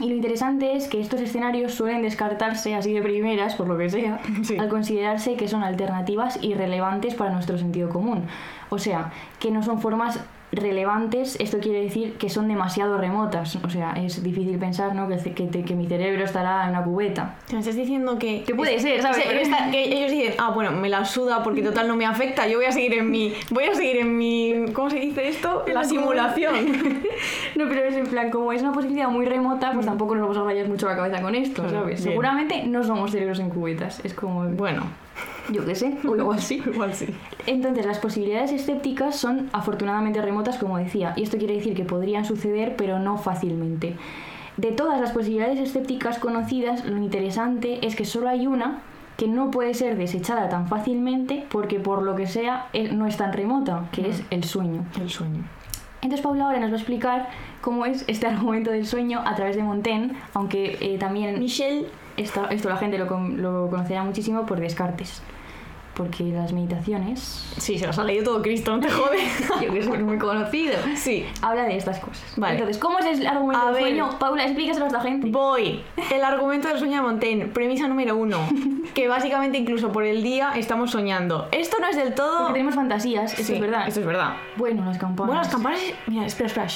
Y 0.00 0.08
lo 0.08 0.14
interesante 0.16 0.74
es 0.74 0.88
que 0.88 1.00
estos 1.00 1.20
escenarios 1.20 1.72
suelen 1.74 2.02
descartarse 2.02 2.74
así 2.74 2.92
de 2.92 3.00
primeras, 3.00 3.54
por 3.54 3.68
lo 3.68 3.78
que 3.78 3.88
sea, 3.90 4.18
Sí. 4.42 4.56
al 4.58 4.68
considerarse 4.68 5.36
que 5.36 5.46
son 5.46 5.62
alternativas 5.62 6.38
irrelevantes 6.42 7.14
para 7.14 7.30
nuestro 7.30 7.58
sentido 7.58 7.88
común. 7.90 8.24
O 8.70 8.78
sea, 8.78 9.12
que 9.38 9.50
no 9.52 9.62
son 9.62 9.80
formas 9.80 10.18
relevantes, 10.54 11.36
esto 11.40 11.58
quiere 11.58 11.82
decir 11.82 12.14
que 12.14 12.28
son 12.30 12.48
demasiado 12.48 12.98
remotas. 12.98 13.56
O 13.64 13.70
sea, 13.70 13.92
es 13.92 14.22
difícil 14.22 14.58
pensar 14.58 14.94
¿no? 14.94 15.08
que, 15.08 15.16
que, 15.34 15.46
te- 15.46 15.64
que 15.64 15.74
mi 15.74 15.86
cerebro 15.86 16.24
estará 16.24 16.64
en 16.64 16.70
una 16.70 16.82
cubeta. 16.82 17.36
Me 17.52 17.58
estás 17.60 17.76
diciendo 17.76 18.18
que... 18.18 18.42
Que 18.42 18.54
puede 18.54 18.78
ser, 18.78 19.02
¿sabes? 19.02 19.24
que 19.70 19.82
ellos 19.84 20.10
dicen, 20.10 20.34
ah, 20.38 20.50
bueno, 20.50 20.72
me 20.72 20.88
la 20.88 21.04
suda 21.04 21.42
porque 21.42 21.62
total 21.62 21.88
no 21.88 21.96
me 21.96 22.06
afecta, 22.06 22.46
yo 22.46 22.58
voy 22.58 22.66
a 22.66 22.72
seguir 22.72 22.94
en 22.94 23.10
mi... 23.10 23.32
Voy 23.50 23.64
a 23.64 23.74
seguir 23.74 23.98
en 23.98 24.16
mi... 24.16 24.66
¿Cómo 24.72 24.90
se 24.90 24.98
dice 25.00 25.28
esto? 25.28 25.64
La 25.66 25.74
la 25.74 25.84
simulación. 25.84 26.54
No, 27.56 27.66
pero 27.68 27.84
es 27.84 27.94
en 27.94 28.06
plan, 28.06 28.30
como 28.30 28.52
es 28.52 28.62
una 28.62 28.72
posibilidad 28.72 29.08
muy 29.08 29.26
remota, 29.26 29.70
pues 29.72 29.86
tampoco 29.86 30.14
nos 30.14 30.22
vamos 30.22 30.36
a 30.38 30.42
rayar 30.44 30.68
mucho 30.68 30.88
la 30.88 30.96
cabeza 30.96 31.22
con 31.22 31.34
esto, 31.34 31.68
¿sabes? 31.68 31.86
bien. 31.86 31.98
Seguramente 31.98 32.64
no 32.66 32.82
somos 32.82 33.12
cerebros 33.12 33.38
en 33.38 33.48
cubetas, 33.50 34.00
es 34.04 34.12
como, 34.14 34.44
bueno, 34.48 34.82
yo 35.52 35.64
qué 35.64 35.74
sé, 35.74 35.96
o 36.08 36.16
igual 36.16 36.40
sí. 36.40 36.62
igual 36.66 36.94
sí. 36.94 37.06
Entonces, 37.46 37.86
las 37.86 37.98
posibilidades 37.98 38.52
escépticas 38.52 39.16
son 39.16 39.48
afortunadamente 39.52 40.22
remotas, 40.22 40.58
como 40.58 40.78
decía, 40.78 41.12
y 41.16 41.22
esto 41.22 41.38
quiere 41.38 41.54
decir 41.54 41.74
que 41.74 41.84
podrían 41.84 42.24
suceder, 42.24 42.76
pero 42.76 42.98
no 42.98 43.18
fácilmente. 43.18 43.96
De 44.56 44.70
todas 44.70 45.00
las 45.00 45.10
posibilidades 45.10 45.58
escépticas 45.58 46.18
conocidas, 46.18 46.84
lo 46.84 46.96
interesante 46.96 47.84
es 47.86 47.96
que 47.96 48.04
solo 48.04 48.28
hay 48.28 48.46
una 48.46 48.82
que 49.16 49.28
no 49.28 49.50
puede 49.50 49.74
ser 49.74 49.96
desechada 49.96 50.48
tan 50.48 50.68
fácilmente 50.68 51.46
porque 51.50 51.78
por 51.78 52.02
lo 52.02 52.16
que 52.16 52.26
sea 52.26 52.68
no 52.92 53.06
es 53.06 53.16
tan 53.16 53.32
remota, 53.32 53.88
que 53.92 54.08
es 54.08 54.22
el 54.30 54.44
sueño. 54.44 54.84
El 55.00 55.10
sueño. 55.10 55.44
Entonces 56.02 56.20
Paula 56.20 56.46
ahora 56.46 56.60
nos 56.60 56.70
va 56.70 56.74
a 56.74 56.78
explicar 56.78 57.28
cómo 57.60 57.86
es 57.86 58.04
este 58.08 58.26
argumento 58.28 58.70
del 58.70 58.86
sueño 58.86 59.22
a 59.24 59.34
través 59.34 59.56
de 59.56 59.62
Montaigne, 59.62 60.12
aunque 60.34 60.76
eh, 60.80 60.98
también 60.98 61.38
Michelle. 61.38 61.86
Esta- 62.16 62.46
esto 62.48 62.68
la 62.68 62.76
gente 62.76 62.98
lo, 62.98 63.06
con- 63.06 63.40
lo 63.42 63.68
conocerá 63.70 64.02
muchísimo 64.04 64.46
por 64.46 64.60
Descartes, 64.60 65.22
porque 65.94 66.24
las 66.24 66.52
meditaciones, 66.52 67.54
Sí, 67.58 67.78
se 67.78 67.86
las 67.86 67.96
ha 68.00 68.04
leído 68.04 68.24
todo 68.24 68.42
Cristo, 68.42 68.72
no 68.76 68.80
te 68.80 68.90
jode. 68.90 69.18
yo 69.64 69.72
que 69.72 69.82
soy 69.82 69.98
muy 70.02 70.18
conocido, 70.18 70.74
sí. 70.96 71.24
habla 71.40 71.62
de 71.64 71.76
estas 71.76 72.00
cosas. 72.00 72.24
Vale. 72.36 72.54
Entonces, 72.54 72.78
¿cómo 72.82 72.98
es 72.98 73.06
el 73.20 73.26
argumento 73.26 73.62
A 73.62 73.66
del 73.66 73.74
ver. 73.74 73.82
sueño? 73.84 74.10
Paula, 74.18 74.44
explícaselo 74.44 74.86
a 74.86 74.88
esta 74.88 75.00
gente. 75.00 75.28
Voy. 75.30 75.82
El 76.12 76.24
argumento 76.24 76.66
del 76.68 76.78
sueño 76.78 76.96
de 76.96 77.02
Montaigne. 77.02 77.46
Premisa 77.46 77.86
número 77.88 78.16
uno. 78.16 78.38
Que 78.94 79.08
básicamente 79.08 79.58
incluso 79.58 79.90
por 79.90 80.04
el 80.04 80.22
día 80.22 80.52
estamos 80.54 80.92
soñando. 80.92 81.48
Esto 81.50 81.78
no 81.80 81.88
es 81.88 81.96
del 81.96 82.14
todo... 82.14 82.38
Porque 82.42 82.52
tenemos 82.52 82.76
fantasías, 82.76 83.32
eso 83.34 83.42
Sí, 83.42 83.54
es 83.54 83.60
verdad. 83.60 83.88
Esto 83.88 83.98
es 84.00 84.06
verdad. 84.06 84.34
Bueno, 84.56 84.84
las 84.84 84.98
campanas. 84.98 85.26
Bueno, 85.26 85.42
las 85.42 85.48
campanas... 85.50 85.80
Mira, 86.06 86.24
espera, 86.26 86.46
espera. 86.46 86.68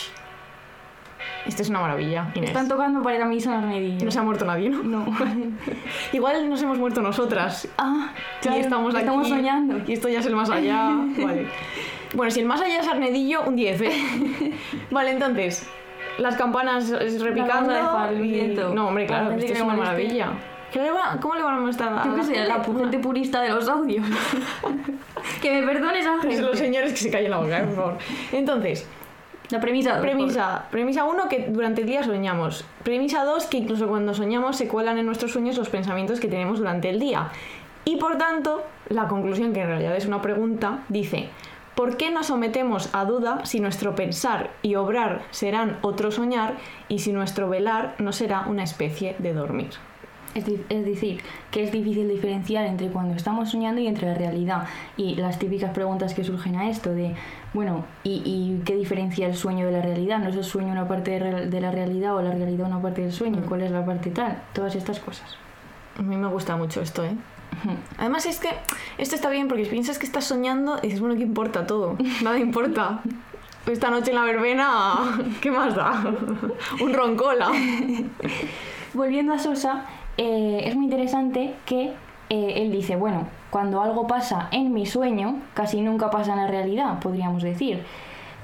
Esto 1.46 1.62
es 1.62 1.70
una 1.70 1.80
maravilla, 1.80 2.30
Inés. 2.34 2.50
Están 2.50 2.68
tocando 2.68 3.02
para 3.02 3.16
ir 3.16 3.22
a 3.22 3.26
misa 3.26 3.50
en 3.54 3.64
Armedillo. 3.64 4.04
No 4.04 4.10
se 4.10 4.18
ha 4.18 4.22
muerto 4.22 4.44
nadie, 4.44 4.68
¿no? 4.70 4.82
No. 4.82 5.06
Igual 6.12 6.48
nos 6.48 6.60
hemos 6.62 6.78
muerto 6.78 7.00
nosotras. 7.00 7.66
ah, 7.78 8.12
claro, 8.42 8.58
y 8.58 8.60
estamos 8.60 8.94
aquí. 8.94 9.04
estamos 9.04 9.28
soñando. 9.28 9.80
Y 9.86 9.92
esto 9.94 10.08
ya 10.08 10.20
es 10.20 10.26
el 10.26 10.36
más 10.36 10.50
allá. 10.50 10.90
Vale. 11.22 11.46
Bueno, 12.14 12.30
si 12.30 12.40
el 12.40 12.46
más 12.46 12.60
allá 12.60 12.80
es 12.80 12.88
Arnedillo, 12.88 13.42
un 13.46 13.56
10, 13.56 13.80
¿eh? 13.82 13.92
Vale, 14.90 15.10
entonces, 15.12 15.66
las 16.18 16.36
campanas 16.36 16.90
repicando. 16.90 17.70
La 17.72 18.10
y- 18.12 18.28
siento. 18.34 18.74
No, 18.74 18.88
hombre, 18.88 19.06
claro, 19.06 19.32
esto 19.32 19.52
es 19.52 19.60
una 19.62 19.74
maravilla. 19.74 20.32
¿Qué 20.72 20.80
le 20.82 20.90
va- 20.90 21.16
¿Cómo 21.22 21.34
le 21.34 21.42
van 21.42 21.56
a 21.56 21.60
molestar 21.60 21.90
a 21.94 22.04
Yo 22.04 22.14
qué 22.14 22.22
sé, 22.24 22.44
la 22.44 22.62
gente? 22.62 22.98
purista 22.98 23.40
de 23.40 23.48
los 23.48 23.66
audios. 23.70 24.06
que 25.40 25.60
me 25.60 25.66
perdones 25.66 26.06
gente. 26.20 26.42
los 26.42 26.58
señores 26.58 26.90
que 26.92 26.98
se 26.98 27.10
callen 27.10 27.30
la 27.30 27.38
boca, 27.38 27.58
eh, 27.60 27.64
por 27.64 27.74
favor. 27.74 27.98
Entonces, 28.32 28.86
La 29.50 29.60
premisa. 29.60 29.94
dos, 29.94 30.02
premisa 30.02 30.64
premisa 30.70 31.04
1 31.04 31.28
que 31.28 31.46
durante 31.48 31.80
el 31.80 31.86
día 31.86 32.02
soñamos. 32.02 32.64
Premisa 32.84 33.24
2 33.24 33.46
que 33.46 33.56
incluso 33.58 33.88
cuando 33.88 34.12
soñamos 34.12 34.56
se 34.56 34.68
cuelan 34.68 34.98
en 34.98 35.06
nuestros 35.06 35.32
sueños 35.32 35.56
los 35.56 35.70
pensamientos 35.70 36.20
que 36.20 36.28
tenemos 36.28 36.58
durante 36.58 36.90
el 36.90 37.00
día. 37.00 37.30
Y 37.84 37.96
por 37.96 38.18
tanto, 38.18 38.62
la 38.90 39.08
conclusión, 39.08 39.54
que 39.54 39.62
en 39.62 39.68
realidad 39.68 39.96
es 39.96 40.04
una 40.04 40.20
pregunta, 40.20 40.84
dice, 40.90 41.30
¿por 41.74 41.96
qué 41.96 42.10
nos 42.10 42.26
sometemos 42.26 42.90
a 42.92 43.06
duda 43.06 43.46
si 43.46 43.60
nuestro 43.60 43.94
pensar 43.94 44.50
y 44.60 44.74
obrar 44.74 45.22
serán 45.30 45.78
otro 45.80 46.10
soñar 46.10 46.54
y 46.88 46.98
si 46.98 47.12
nuestro 47.12 47.48
velar 47.48 47.94
no 47.98 48.12
será 48.12 48.42
una 48.46 48.64
especie 48.64 49.16
de 49.18 49.32
dormir? 49.32 49.70
Es 50.34 50.84
decir, 50.84 51.22
que 51.50 51.64
es 51.64 51.72
difícil 51.72 52.08
diferenciar 52.08 52.66
entre 52.66 52.88
cuando 52.88 53.14
estamos 53.14 53.50
soñando 53.50 53.80
y 53.80 53.86
entre 53.86 54.08
la 54.08 54.14
realidad. 54.14 54.68
Y 54.96 55.14
las 55.16 55.38
típicas 55.38 55.70
preguntas 55.72 56.14
que 56.14 56.22
surgen 56.22 56.56
a 56.56 56.68
esto 56.68 56.92
de, 56.94 57.14
bueno, 57.54 57.84
¿y, 58.04 58.22
y 58.24 58.62
qué 58.64 58.76
diferencia 58.76 59.26
el 59.26 59.34
sueño 59.34 59.66
de 59.66 59.72
la 59.72 59.82
realidad? 59.82 60.18
¿No 60.18 60.28
es 60.28 60.36
el 60.36 60.44
sueño 60.44 60.70
una 60.70 60.86
parte 60.86 61.18
de, 61.18 61.60
la 61.60 61.70
realidad 61.70 62.16
o 62.16 62.22
la 62.22 62.32
realidad 62.32 62.66
una 62.66 62.82
parte 62.82 63.02
del 63.02 63.12
sueño? 63.12 63.42
¿Cuál 63.48 63.62
es 63.62 63.70
la 63.70 63.84
parte 63.84 64.10
tal? 64.10 64.42
Todas 64.52 64.74
estas 64.74 65.00
cosas. 65.00 65.36
A 65.98 66.02
mí 66.02 66.16
me 66.16 66.28
gusta 66.28 66.56
mucho 66.56 66.80
esto, 66.80 67.04
¿eh? 67.04 67.16
Además 67.96 68.26
es 68.26 68.38
que 68.38 68.50
esto 68.98 69.14
está 69.14 69.30
bien 69.30 69.48
porque 69.48 69.64
piensas 69.64 69.98
que 69.98 70.06
estás 70.06 70.24
soñando 70.24 70.78
y 70.78 70.86
dices, 70.86 71.00
bueno, 71.00 71.16
¿qué 71.16 71.22
importa 71.22 71.66
todo? 71.66 71.96
Nada 72.22 72.38
importa. 72.38 73.00
Esta 73.66 73.90
noche 73.90 74.10
en 74.10 74.16
la 74.16 74.24
verbena, 74.24 75.18
¿qué 75.42 75.50
más 75.50 75.74
da? 75.74 76.02
Un 76.80 76.94
roncola. 76.94 77.50
Volviendo 78.94 79.34
a 79.34 79.38
Sosa, 79.38 79.84
eh, 80.16 80.62
es 80.64 80.74
muy 80.74 80.86
interesante 80.86 81.54
que 81.66 81.92
eh, 82.30 82.52
él 82.56 82.72
dice, 82.72 82.96
bueno, 82.96 83.28
cuando 83.50 83.80
algo 83.80 84.06
pasa 84.06 84.48
en 84.50 84.72
mi 84.72 84.86
sueño, 84.86 85.40
casi 85.54 85.80
nunca 85.80 86.10
pasa 86.10 86.32
en 86.32 86.40
la 86.40 86.46
realidad, 86.46 86.98
podríamos 87.00 87.42
decir. 87.42 87.82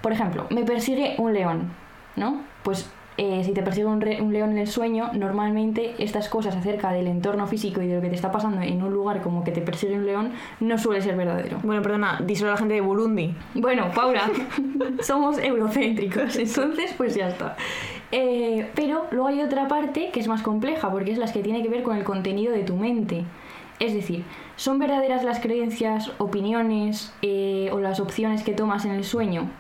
Por 0.01 0.12
ejemplo, 0.12 0.47
me 0.51 0.64
persigue 0.64 1.14
un 1.19 1.33
león, 1.33 1.73
¿no? 2.17 2.43
Pues 2.62 2.90
eh, 3.17 3.43
si 3.45 3.53
te 3.53 3.62
persigue 3.62 3.87
un, 3.87 4.03
un 4.03 4.33
león 4.33 4.53
en 4.53 4.59
el 4.59 4.67
sueño, 4.67 5.11
normalmente 5.12 5.95
estas 5.99 6.29
cosas 6.29 6.57
acerca 6.57 6.90
del 6.90 7.07
entorno 7.07 7.47
físico 7.47 7.81
y 7.81 7.87
de 7.87 7.97
lo 7.97 8.03
que 8.03 8.09
te 8.09 8.17
está 8.17 8.33
pasando 8.33 8.61
en 8.61 8.83
un 8.83 8.93
lugar 8.93 9.23
como 9.23 9.45
que 9.45 9.53
te 9.53 9.61
persigue 9.61 9.95
un 9.95 10.05
león 10.05 10.33
no 10.59 10.79
suele 10.79 11.01
ser 11.01 11.17
verdadero. 11.17 11.61
Bueno, 11.62 11.81
perdona, 11.81 12.21
díselo 12.25 12.51
a 12.51 12.53
la 12.53 12.59
gente 12.59 12.75
de 12.75 12.81
Burundi. 12.81 13.35
Bueno, 13.55 13.90
Paula, 13.95 14.29
somos 15.01 15.38
eurocéntricos, 15.38 16.37
entonces 16.37 16.93
pues 16.97 17.14
ya 17.14 17.29
está. 17.29 17.57
Eh, 18.11 18.71
pero 18.75 19.07
luego 19.11 19.29
hay 19.29 19.43
otra 19.43 19.69
parte 19.69 20.11
que 20.12 20.21
es 20.21 20.27
más 20.27 20.43
compleja, 20.43 20.90
porque 20.90 21.12
es 21.12 21.19
la 21.19 21.31
que 21.33 21.43
tiene 21.43 21.62
que 21.62 21.69
ver 21.69 21.83
con 21.83 21.97
el 21.97 22.05
contenido 22.05 22.53
de 22.53 22.64
tu 22.64 22.77
mente. 22.77 23.25
Es 23.81 23.95
decir, 23.95 24.25
¿son 24.57 24.79
verdaderas 24.79 25.25
las 25.25 25.41
creencias, 25.41 26.13
opiniones 26.19 27.13
eh, 27.23 27.71
o 27.73 27.81
las 27.81 28.01
opciones 28.01 28.43
que 28.43 28.53
tomas 28.53 28.85
en 28.85 28.93
el 28.93 29.05
sueño? 29.05 29.51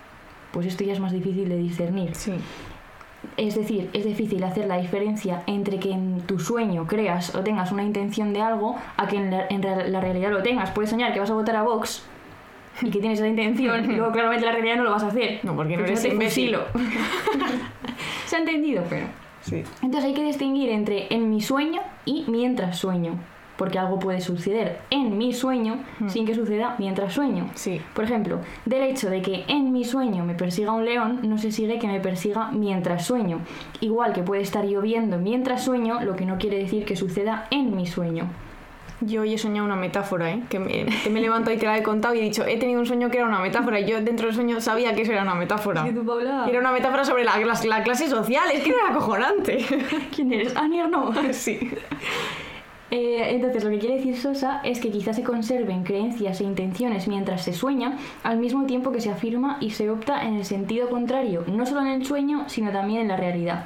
Pues 0.52 0.66
esto 0.66 0.84
ya 0.84 0.92
es 0.92 1.00
más 1.00 1.12
difícil 1.12 1.48
de 1.48 1.56
discernir. 1.56 2.14
Sí. 2.14 2.32
Es 3.36 3.56
decir, 3.56 3.90
es 3.92 4.04
difícil 4.04 4.44
hacer 4.44 4.66
la 4.66 4.76
diferencia 4.76 5.42
entre 5.46 5.78
que 5.78 5.90
en 5.90 6.20
tu 6.20 6.38
sueño 6.38 6.86
creas 6.86 7.34
o 7.34 7.40
tengas 7.40 7.72
una 7.72 7.82
intención 7.82 8.32
de 8.32 8.40
algo 8.40 8.76
a 8.96 9.08
que 9.08 9.16
en 9.16 9.30
la, 9.30 9.46
en 9.48 9.62
la 9.92 10.00
realidad 10.00 10.30
lo 10.30 10.42
tengas. 10.42 10.70
Puedes 10.70 10.90
soñar 10.90 11.12
que 11.12 11.20
vas 11.20 11.30
a 11.30 11.34
votar 11.34 11.56
a 11.56 11.62
Vox 11.62 12.06
y 12.82 12.90
que 12.90 13.00
tienes 13.00 13.18
esa 13.18 13.28
intención 13.28 13.90
y 13.90 13.96
luego 13.96 14.12
claramente 14.12 14.46
en 14.46 14.52
la 14.52 14.52
realidad 14.52 14.76
no 14.76 14.84
lo 14.84 14.90
vas 14.90 15.02
a 15.02 15.08
hacer. 15.08 15.40
No, 15.42 15.56
porque 15.56 15.76
no 15.76 15.84
Porque 15.84 15.92
eres 15.92 16.04
imbécil. 16.04 16.56
Se 18.26 18.36
ha 18.36 18.38
entendido, 18.38 18.84
pero... 18.88 19.06
Sí. 19.40 19.62
Entonces 19.82 20.04
hay 20.04 20.14
que 20.14 20.24
distinguir 20.24 20.70
entre 20.70 21.12
en 21.12 21.28
mi 21.28 21.40
sueño 21.40 21.82
y 22.04 22.24
mientras 22.28 22.78
sueño. 22.78 23.18
Porque 23.56 23.78
algo 23.78 24.00
puede 24.00 24.20
suceder 24.20 24.80
en 24.90 25.16
mi 25.16 25.32
sueño 25.32 25.78
sin 26.08 26.26
que 26.26 26.34
suceda 26.34 26.74
mientras 26.78 27.12
sueño. 27.12 27.46
Sí. 27.54 27.80
Por 27.94 28.04
ejemplo, 28.04 28.40
del 28.64 28.82
hecho 28.82 29.08
de 29.10 29.22
que 29.22 29.44
en 29.46 29.72
mi 29.72 29.84
sueño 29.84 30.24
me 30.24 30.34
persiga 30.34 30.72
un 30.72 30.84
león, 30.84 31.20
no 31.22 31.38
se 31.38 31.52
sigue 31.52 31.78
que 31.78 31.86
me 31.86 32.00
persiga 32.00 32.50
mientras 32.50 33.06
sueño. 33.06 33.38
Igual 33.80 34.12
que 34.12 34.22
puede 34.22 34.42
estar 34.42 34.64
lloviendo 34.64 35.18
mientras 35.18 35.62
sueño, 35.64 36.00
lo 36.00 36.16
que 36.16 36.26
no 36.26 36.36
quiere 36.38 36.58
decir 36.58 36.84
que 36.84 36.96
suceda 36.96 37.46
en 37.50 37.76
mi 37.76 37.86
sueño. 37.86 38.26
Yo 39.00 39.22
hoy 39.22 39.34
he 39.34 39.38
soñado 39.38 39.66
una 39.66 39.76
metáfora, 39.76 40.30
¿eh? 40.30 40.40
Que 40.48 40.58
me, 40.58 40.86
que 40.86 41.10
me 41.10 41.20
levanto 41.20 41.50
y 41.52 41.56
te 41.58 41.66
la 41.66 41.76
he 41.76 41.82
contado 41.82 42.14
y 42.14 42.20
he 42.20 42.22
dicho, 42.22 42.46
he 42.46 42.56
tenido 42.56 42.80
un 42.80 42.86
sueño 42.86 43.10
que 43.10 43.18
era 43.18 43.26
una 43.26 43.38
metáfora 43.40 43.78
y 43.78 43.86
yo 43.86 44.00
dentro 44.00 44.26
del 44.26 44.34
sueño 44.34 44.60
sabía 44.60 44.94
que 44.94 45.02
eso 45.02 45.12
era 45.12 45.22
una 45.22 45.34
metáfora. 45.34 45.84
Paula... 46.06 46.44
Y 46.46 46.50
Era 46.50 46.60
una 46.60 46.72
metáfora 46.72 47.04
sobre 47.04 47.22
la, 47.24 47.36
la- 47.38 47.60
la 47.66 47.82
clase 47.82 48.08
social, 48.08 48.44
es 48.52 48.62
que 48.62 48.70
era 48.70 48.88
acojonante. 48.90 49.64
¿Quién 50.14 50.32
eres? 50.32 50.56
Anier 50.56 50.88
no. 50.88 51.12
sí. 51.32 51.70
Eh, 52.96 53.34
entonces, 53.34 53.64
lo 53.64 53.70
que 53.70 53.80
quiere 53.80 53.96
decir 53.96 54.16
Sosa 54.16 54.60
es 54.62 54.78
que 54.78 54.92
quizás 54.92 55.16
se 55.16 55.24
conserven 55.24 55.82
creencias 55.82 56.40
e 56.40 56.44
intenciones 56.44 57.08
mientras 57.08 57.42
se 57.42 57.52
sueña, 57.52 57.98
al 58.22 58.38
mismo 58.38 58.66
tiempo 58.66 58.92
que 58.92 59.00
se 59.00 59.10
afirma 59.10 59.56
y 59.60 59.70
se 59.70 59.90
opta 59.90 60.22
en 60.22 60.34
el 60.34 60.44
sentido 60.44 60.88
contrario, 60.88 61.42
no 61.48 61.66
solo 61.66 61.80
en 61.80 61.88
el 61.88 62.06
sueño, 62.06 62.44
sino 62.46 62.70
también 62.70 63.00
en 63.00 63.08
la 63.08 63.16
realidad. 63.16 63.64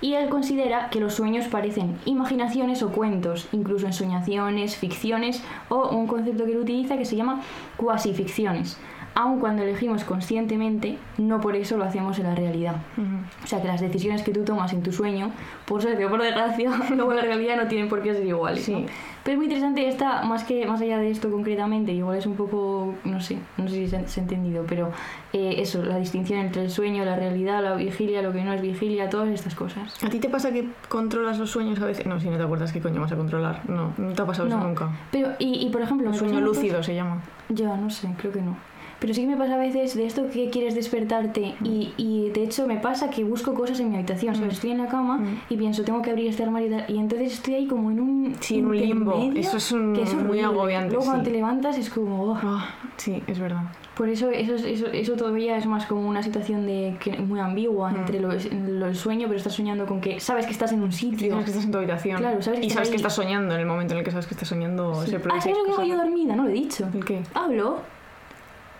Y 0.00 0.14
él 0.14 0.30
considera 0.30 0.88
que 0.88 0.98
los 0.98 1.12
sueños 1.12 1.46
parecen 1.48 1.98
imaginaciones 2.06 2.82
o 2.82 2.90
cuentos, 2.90 3.48
incluso 3.52 3.84
ensoñaciones, 3.84 4.76
ficciones 4.76 5.42
o 5.68 5.90
un 5.90 6.06
concepto 6.06 6.46
que 6.46 6.52
él 6.52 6.60
utiliza 6.60 6.96
que 6.96 7.04
se 7.04 7.16
llama 7.16 7.42
cuasificciones. 7.76 8.78
Aun 9.14 9.40
cuando 9.40 9.62
elegimos 9.62 10.04
conscientemente, 10.04 10.96
no 11.18 11.40
por 11.40 11.56
eso 11.56 11.76
lo 11.76 11.84
hacemos 11.84 12.18
en 12.18 12.24
la 12.26 12.34
realidad. 12.34 12.76
O 13.42 13.46
sea 13.46 13.60
que 13.60 13.66
las 13.68 13.80
decisiones 13.80 14.22
que 14.22 14.32
tú 14.32 14.44
tomas 14.44 14.72
en 14.72 14.82
tu 14.82 14.92
sueño, 14.92 15.32
por 15.66 15.82
suerte 15.82 16.04
o 16.06 16.08
por 16.10 16.22
desgracia, 16.22 16.70
luego 16.94 17.10
en 17.10 17.16
la 17.16 17.22
realidad 17.24 17.56
no 17.56 17.66
tienen 17.66 17.88
por 17.88 18.02
qué 18.02 18.14
ser 18.14 18.24
iguales. 18.24 18.62
Sí. 18.64 18.72
¿no? 18.72 18.86
Pero 19.22 19.32
es 19.34 19.36
muy 19.36 19.46
interesante 19.46 19.86
esta, 19.86 20.22
más 20.22 20.44
que 20.44 20.64
más 20.66 20.80
allá 20.80 20.96
de 20.98 21.10
esto 21.10 21.30
concretamente, 21.30 21.92
igual 21.92 22.16
es 22.16 22.24
un 22.24 22.36
poco, 22.36 22.94
no 23.04 23.20
sé, 23.20 23.36
no 23.58 23.68
sé 23.68 23.74
si 23.74 23.88
se 23.88 23.96
ha, 23.98 24.08
se 24.08 24.20
ha 24.20 24.22
entendido, 24.22 24.64
pero 24.66 24.92
eh, 25.34 25.56
eso, 25.58 25.82
la 25.82 25.98
distinción 25.98 26.38
entre 26.40 26.62
el 26.64 26.70
sueño, 26.70 27.04
la 27.04 27.16
realidad, 27.16 27.62
la 27.62 27.74
vigilia, 27.74 28.22
lo 28.22 28.32
que 28.32 28.42
no 28.42 28.52
es 28.54 28.62
vigilia, 28.62 29.10
todas 29.10 29.28
estas 29.28 29.54
cosas. 29.54 30.02
¿A 30.02 30.08
ti 30.08 30.20
te 30.20 30.30
pasa 30.30 30.52
que 30.52 30.68
controlas 30.88 31.38
los 31.38 31.50
sueños 31.50 31.78
a 31.82 31.84
veces? 31.86 32.06
No, 32.06 32.18
si 32.18 32.30
no 32.30 32.38
te 32.38 32.44
acuerdas 32.44 32.72
qué 32.72 32.80
coño 32.80 33.02
vas 33.02 33.12
a 33.12 33.16
controlar. 33.16 33.68
No, 33.68 33.92
no 33.98 34.12
te 34.14 34.22
ha 34.22 34.24
pasado 34.24 34.48
eso 34.48 34.56
No. 34.56 34.64
nunca. 34.68 34.88
Pero, 35.12 35.32
y, 35.38 35.66
y 35.66 35.70
por 35.70 35.82
ejemplo, 35.82 36.08
me 36.08 36.16
sueño 36.16 36.40
lúcido 36.40 36.82
se 36.82 36.94
llama. 36.94 37.20
Ya, 37.50 37.76
no 37.76 37.90
sé, 37.90 38.08
creo 38.16 38.32
que 38.32 38.40
no. 38.40 38.56
Pero 39.00 39.14
sí 39.14 39.22
que 39.22 39.26
me 39.28 39.36
pasa 39.36 39.54
a 39.54 39.58
veces 39.58 39.94
de 39.96 40.04
esto 40.06 40.28
que 40.30 40.50
quieres 40.50 40.74
despertarte 40.74 41.54
y, 41.64 41.92
y 41.96 42.28
de 42.30 42.42
hecho 42.44 42.66
me 42.66 42.76
pasa 42.76 43.08
que 43.10 43.24
busco 43.24 43.54
cosas 43.54 43.80
en 43.80 43.88
mi 43.90 43.96
habitación, 43.96 44.34
¿sabes? 44.36 44.54
Estoy 44.54 44.72
en 44.72 44.78
la 44.78 44.86
cama 44.88 45.18
Mm. 45.18 45.40
y 45.48 45.56
pienso, 45.56 45.82
tengo 45.84 46.02
que 46.02 46.10
abrir 46.10 46.28
este 46.28 46.42
armario 46.42 46.68
y 46.68 46.70
tal, 46.70 46.84
y 46.88 46.98
entonces 46.98 47.32
estoy 47.32 47.54
ahí 47.54 47.66
como 47.66 47.90
en 47.90 47.98
un... 48.00 48.36
Sí, 48.40 48.58
en 48.58 48.66
un 48.66 48.76
limbo. 48.76 49.30
Eso 49.34 49.56
es 49.56 49.72
un- 49.72 49.94
que 49.94 50.02
muy 50.02 50.20
horrible. 50.20 50.42
agobiante, 50.44 50.90
Luego 50.90 51.04
cuando 51.06 51.24
sí. 51.24 51.30
te 51.30 51.36
levantas 51.36 51.78
es 51.78 51.88
como... 51.90 52.32
oh. 52.32 52.38
Ah, 52.42 52.68
sí, 52.98 53.22
es 53.26 53.38
verdad. 53.38 53.62
Por 53.96 54.08
eso 54.08 54.30
eso, 54.30 54.54
es- 54.54 54.64
eso 54.64 54.86
eso 54.86 55.14
todavía 55.16 55.56
es 55.56 55.66
más 55.66 55.86
como 55.86 56.06
una 56.08 56.22
situación 56.22 56.66
de 56.66 56.96
que 57.00 57.18
muy 57.18 57.40
ambigua 57.40 57.90
Mm. 57.90 57.96
entre 57.96 58.20
lo, 58.20 58.28
lo- 58.32 58.86
el 58.86 58.96
sueño, 58.96 59.26
pero 59.28 59.38
estás 59.38 59.54
soñando 59.54 59.86
con 59.86 60.00
que 60.02 60.20
sabes 60.20 60.44
que 60.46 60.52
estás 60.52 60.72
en 60.72 60.82
un 60.82 60.92
sitio. 60.92 61.30
Sabes 61.30 61.44
que 61.46 61.50
estás 61.52 61.64
en 61.64 61.72
tu 61.72 61.78
habitación. 61.78 62.18
Claro, 62.18 62.42
sabes 62.42 62.60
que 62.60 62.66
y 62.66 62.70
sabes 62.70 62.88
que 62.88 62.94
ahí. 62.94 62.96
estás 62.96 63.14
soñando 63.14 63.54
en 63.54 63.60
el 63.60 63.66
momento 63.66 63.94
en 63.94 63.98
el 64.00 64.04
que 64.04 64.10
sabes 64.10 64.26
que 64.26 64.34
estás 64.34 64.48
soñando. 64.48 64.94
Sí. 65.04 65.10
Se 65.10 65.16
Ah, 65.16 65.40
¿sabes 65.40 65.56
lo 65.58 65.64
que 65.64 65.72
hago 65.72 65.84
yo 65.84 65.96
dormida? 65.96 66.36
No 66.36 66.42
lo 66.44 66.50
he 66.50 66.52
dicho. 66.52 66.86
¿El 66.92 67.04
qué? 67.04 67.22
Hablo. 67.34 67.78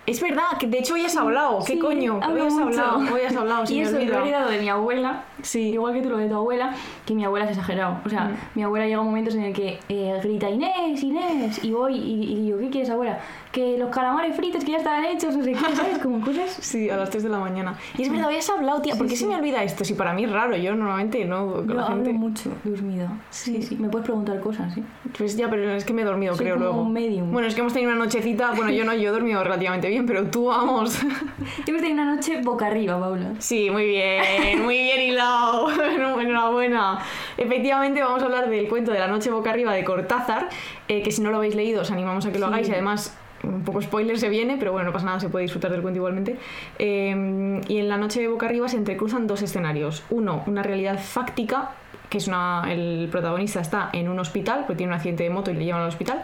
Es 0.07 0.21
verdad, 0.21 0.45
que 0.59 0.67
de 0.67 0.79
hecho 0.79 0.95
hoy 0.95 1.05
has 1.05 1.17
hablado. 1.17 1.59
¿Qué 1.65 1.75
Sí, 1.75 1.79
coño? 1.79 2.19
Hoy 2.19 2.41
has 2.41 2.53
mucho. 2.55 2.65
hablado. 2.83 3.15
Hoy 3.15 3.21
has 3.21 3.37
hablado. 3.37 3.67
se 3.67 3.75
y 3.75 3.77
me 3.79 3.83
eso 3.85 3.93
lo 3.93 3.99
he 3.99 4.05
heredado 4.05 4.51
de 4.51 4.59
mi 4.59 4.69
abuela, 4.69 5.25
Sí. 5.43 5.69
igual 5.71 5.95
que 5.95 6.03
tú 6.03 6.11
lo 6.11 6.17
de 6.17 6.29
tu 6.29 6.35
abuela, 6.35 6.75
que 7.07 7.15
mi 7.15 7.25
abuela 7.25 7.45
es 7.45 7.53
exagerado. 7.53 7.99
O 8.05 8.09
sea, 8.09 8.25
Mm. 8.25 8.37
mi 8.57 8.63
abuela 8.63 8.87
llega 8.87 9.03
momentos 9.03 9.35
en 9.35 9.45
el 9.45 9.53
que 9.53 9.79
eh, 9.89 10.19
grita 10.23 10.49
Inés, 10.51 11.03
Inés, 11.03 11.63
y 11.63 11.71
voy 11.73 11.95
y, 11.97 12.33
y 12.33 12.43
digo, 12.47 12.59
¿qué 12.59 12.71
quieres, 12.71 12.91
abuela? 12.91 13.21
Que 13.53 13.77
los 13.79 13.91
calamares 13.91 14.37
fritos 14.37 14.65
que 14.65 14.71
ya 14.71 14.79
están 14.79 15.05
hechos, 15.05 15.37
no 15.37 15.43
sé 15.43 15.53
qué, 15.55 15.59
¿sabes? 15.75 15.99
Como 15.99 16.25
cosas... 16.25 16.57
Sí, 16.61 16.89
a 16.89 16.97
las 16.97 17.11
3 17.11 17.25
de 17.25 17.29
la 17.31 17.41
mañana. 17.41 17.77
Y 17.99 18.03
es 18.03 18.09
verdad, 18.11 18.29
hoy 18.29 18.37
has 18.37 18.49
hablado, 18.49 18.81
tía. 18.81 18.95
¿Por 18.95 19.07
qué 19.09 19.17
Sí, 19.17 19.23
se 19.23 19.27
me 19.27 19.33
sí. 19.35 19.39
olvida 19.41 19.65
esto? 19.65 19.85
Si 19.85 19.95
para 19.95 20.13
mí 20.13 20.23
es 20.23 20.31
raro, 20.31 20.55
yo 20.57 20.73
normalmente 20.77 21.25
no. 21.25 21.67
Yo 21.67 21.75
la 21.75 21.83
hablo 21.87 21.97
gente. 22.05 22.13
mucho 22.13 22.53
dormida. 22.63 23.13
Sí, 23.31 23.61
sí. 23.63 23.75
Me 23.77 23.89
puedes 23.89 24.05
preguntar 24.07 24.39
cosas, 24.41 24.73
¿sí? 24.73 24.85
Pues 25.19 25.37
ya, 25.37 25.51
pero 25.51 25.69
es 25.73 25.85
que 25.85 25.93
me 25.93 26.03
he 26.03 26.05
dormido, 26.05 26.35
Soy 26.37 26.45
creo, 26.45 26.55
como 26.59 26.65
luego. 26.67 26.83
un 26.83 26.93
medium. 26.93 27.33
Bueno, 27.33 27.49
es 27.49 27.55
que 27.57 27.61
hemos 27.63 27.73
tenido 27.73 27.91
una 27.91 28.05
nochecita. 28.05 28.53
Bueno, 28.53 28.71
yo 28.71 28.85
no, 28.85 28.95
yo 28.95 29.09
he 29.09 29.13
dormido 29.13 29.43
relativamente 29.43 29.89
bien, 29.89 30.07
pero 30.07 30.25
tú, 30.31 30.45
vamos. 30.47 31.01
Hemos 31.67 31.83
tenido 31.83 31.93
una 32.03 32.15
noche 32.15 32.41
boca 32.43 32.69
arriba, 32.69 33.01
Paula. 33.01 33.33
Sí, 33.41 33.69
muy 33.71 33.85
bien, 33.87 34.63
muy 34.63 34.77
bien 34.79 35.01
hilado. 35.01 35.69
Enhorabuena. 36.21 36.99
Efectivamente, 37.37 38.01
vamos 38.03 38.23
a 38.23 38.27
hablar 38.27 38.49
del 38.49 38.69
cuento 38.69 38.93
de 38.93 38.99
la 39.01 39.09
noche 39.09 39.31
boca 39.31 39.51
arriba 39.51 39.73
de 39.73 39.83
Cortázar, 39.85 40.49
eh, 40.89 41.03
que 41.03 41.11
si 41.11 41.21
no 41.23 41.31
lo 41.31 41.39
habéis 41.39 41.55
leído, 41.57 41.83
os 41.83 41.91
animamos 41.91 42.27
a 42.27 42.33
que 42.33 42.39
lo 42.39 42.47
Sí. 42.47 42.53
hagáis 42.53 42.69
y 42.69 42.73
además. 42.73 43.17
Un 43.43 43.65
poco 43.65 43.81
spoiler 43.81 44.19
se 44.19 44.29
viene, 44.29 44.57
pero 44.59 44.73
bueno, 44.73 44.89
no 44.89 44.93
pasa 44.93 45.07
nada, 45.07 45.21
se 45.21 45.29
puede 45.29 45.45
disfrutar 45.45 45.71
del 45.71 45.81
cuento 45.81 45.99
igualmente. 45.99 46.37
Eh, 46.79 47.61
y 47.69 47.79
en 47.79 47.89
la 47.89 47.97
noche 47.97 48.21
de 48.21 48.29
boca 48.29 48.47
arriba 48.47 48.69
se 48.69 48.77
entrecruzan 48.77 49.27
dos 49.27 49.43
escenarios. 49.43 50.03
Uno, 50.11 50.43
una 50.47 50.63
realidad 50.63 50.99
fáctica, 50.99 51.73
que 52.11 52.19
es 52.19 52.29
una. 52.29 52.65
El 52.71 53.09
protagonista 53.11 53.61
está 53.61 53.91
en 53.93 54.09
un 54.09 54.19
hospital, 54.19 54.65
porque 54.67 54.79
tiene 54.79 54.93
un 54.93 54.97
accidente 54.97 55.23
de 55.23 55.31
moto 55.31 55.51
y 55.51 55.55
le 55.55 55.65
llevan 55.65 55.83
al 55.83 55.89
hospital. 55.89 56.23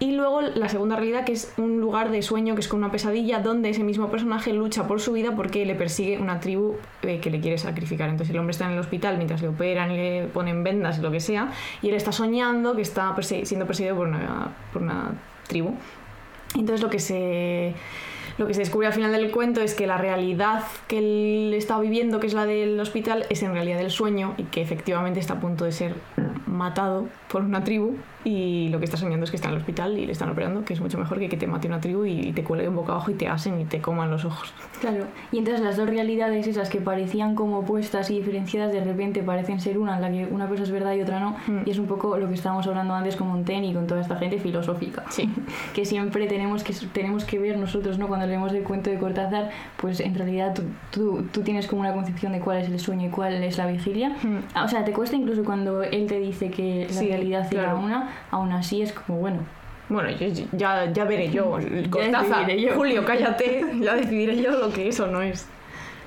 Y 0.00 0.12
luego 0.12 0.40
la 0.40 0.70
segunda 0.70 0.96
realidad, 0.96 1.24
que 1.24 1.32
es 1.32 1.52
un 1.58 1.78
lugar 1.78 2.10
de 2.10 2.22
sueño, 2.22 2.54
que 2.54 2.62
es 2.62 2.68
con 2.68 2.78
una 2.78 2.90
pesadilla, 2.90 3.40
donde 3.40 3.68
ese 3.68 3.84
mismo 3.84 4.08
personaje 4.08 4.54
lucha 4.54 4.88
por 4.88 4.98
su 4.98 5.12
vida 5.12 5.36
porque 5.36 5.66
le 5.66 5.74
persigue 5.74 6.18
una 6.18 6.40
tribu 6.40 6.76
eh, 7.02 7.20
que 7.20 7.30
le 7.30 7.38
quiere 7.40 7.58
sacrificar. 7.58 8.08
Entonces 8.08 8.32
el 8.32 8.40
hombre 8.40 8.52
está 8.52 8.64
en 8.64 8.72
el 8.72 8.78
hospital 8.78 9.18
mientras 9.18 9.42
le 9.42 9.48
operan 9.48 9.94
le 9.94 10.26
ponen 10.32 10.64
vendas 10.64 10.98
y 10.98 11.02
lo 11.02 11.10
que 11.10 11.20
sea, 11.20 11.52
y 11.82 11.90
él 11.90 11.94
está 11.94 12.12
soñando 12.12 12.74
que 12.74 12.80
está 12.80 13.14
siendo 13.20 13.66
perseguido 13.66 13.96
por 13.96 14.08
una 14.80 15.12
tribu. 15.46 15.74
Entonces 16.54 16.82
lo 16.82 16.90
que 16.90 16.98
se 16.98 17.74
lo 18.38 18.46
que 18.46 18.54
se 18.54 18.60
descubre 18.60 18.86
al 18.86 18.94
final 18.94 19.12
del 19.12 19.30
cuento 19.30 19.60
es 19.60 19.74
que 19.74 19.86
la 19.86 19.98
realidad 19.98 20.64
que 20.88 20.98
él 20.98 21.52
está 21.54 21.78
viviendo, 21.78 22.20
que 22.20 22.26
es 22.26 22.32
la 22.32 22.46
del 22.46 22.80
hospital, 22.80 23.26
es 23.28 23.42
en 23.42 23.52
realidad 23.52 23.80
el 23.80 23.90
sueño 23.90 24.34
y 24.38 24.44
que 24.44 24.62
efectivamente 24.62 25.20
está 25.20 25.34
a 25.34 25.40
punto 25.40 25.66
de 25.66 25.72
ser 25.72 25.94
matado 26.46 27.06
por 27.28 27.42
una 27.42 27.62
tribu 27.64 27.96
y 28.24 28.68
lo 28.68 28.78
que 28.78 28.84
está 28.84 28.96
soñando 28.96 29.24
es 29.24 29.30
que 29.30 29.36
está 29.36 29.48
en 29.48 29.54
el 29.54 29.60
hospital 29.60 29.96
y 29.98 30.06
le 30.06 30.12
están 30.12 30.30
operando, 30.30 30.64
que 30.64 30.74
es 30.74 30.80
mucho 30.80 30.98
mejor 30.98 31.18
que 31.18 31.28
que 31.28 31.36
te 31.36 31.46
mate 31.46 31.68
una 31.68 31.80
tribu 31.80 32.04
y 32.04 32.32
te 32.32 32.42
cuelguen 32.44 32.74
boca 32.76 32.92
abajo 32.92 33.10
y 33.10 33.14
te 33.14 33.28
asen 33.28 33.60
y 33.60 33.64
te 33.64 33.80
coman 33.80 34.10
los 34.10 34.24
ojos. 34.24 34.52
Claro, 34.80 35.04
y 35.30 35.36
entonces 35.36 35.62
las 35.62 35.76
dos 35.76 35.90
realidades 35.90 36.46
esas 36.46 36.70
que 36.70 36.80
parecían 36.80 37.34
como 37.34 37.58
opuestas 37.58 38.10
y 38.10 38.14
diferenciadas 38.16 38.72
de 38.72 38.82
repente 38.82 39.22
parecen 39.22 39.60
ser 39.60 39.76
una, 39.76 39.96
en 39.96 40.00
la 40.00 40.10
que 40.10 40.24
una 40.32 40.48
cosa 40.48 40.62
es 40.62 40.70
verdad 40.70 40.94
y 40.94 41.02
otra 41.02 41.20
no, 41.20 41.36
Mm. 41.46 41.60
y 41.66 41.70
es 41.70 41.78
un 41.78 41.86
poco 41.86 42.16
lo 42.16 42.26
que 42.28 42.34
estábamos 42.34 42.66
hablando 42.66 42.94
antes 42.94 43.14
con 43.16 43.28
Montaigne 43.28 43.66
y 43.68 43.74
con 43.74 43.86
toda 43.86 44.00
esta 44.00 44.16
gente 44.16 44.38
filosófica. 44.38 45.04
Sí. 45.10 45.28
que 45.74 45.84
siempre 45.84 46.26
tenemos 46.28 46.64
que, 46.64 46.72
tenemos 46.94 47.26
que 47.26 47.38
ver 47.38 47.58
nosotros, 47.58 47.98
¿no? 47.98 48.08
Cuando 48.08 48.26
leemos 48.26 48.52
el 48.54 48.62
cuento 48.62 48.88
de 48.88 48.96
Cortázar, 48.98 49.50
pues 49.76 50.00
en 50.00 50.14
realidad 50.14 50.54
tú, 50.54 50.62
tú, 50.90 51.24
tú 51.30 51.42
tienes 51.42 51.66
como 51.66 51.82
una 51.82 51.92
concepción 51.92 52.32
de 52.32 52.40
cuál 52.40 52.58
es 52.62 52.68
el 52.70 52.80
sueño 52.80 53.08
y 53.08 53.10
cuál 53.10 53.42
es 53.42 53.58
la 53.58 53.66
vigilia. 53.66 54.08
Mm. 54.22 54.38
Ah, 54.54 54.64
O 54.64 54.68
sea, 54.68 54.82
te 54.84 54.92
cuesta 54.92 55.14
incluso 55.16 55.44
cuando 55.44 55.82
él 55.82 56.06
te 56.06 56.18
dice 56.18 56.50
que 56.50 56.86
la 56.88 56.94
Sí, 56.94 57.06
realidad 57.08 57.48
claro. 57.50 57.78
una, 57.80 58.09
aún 58.30 58.52
así 58.52 58.82
es 58.82 58.92
como, 58.92 59.18
bueno, 59.20 59.38
Bueno, 59.88 60.08
ya, 60.52 60.92
ya 60.92 61.04
veré 61.04 61.30
yo. 61.30 61.58
Decidiré 61.58 62.60
yo. 62.60 62.74
Julio, 62.74 63.04
cállate, 63.04 63.64
ya 63.80 63.94
decidiré 63.94 64.40
yo 64.40 64.52
lo 64.52 64.72
que 64.72 64.88
es 64.88 65.00
o 65.00 65.06
no 65.08 65.20
es. 65.22 65.46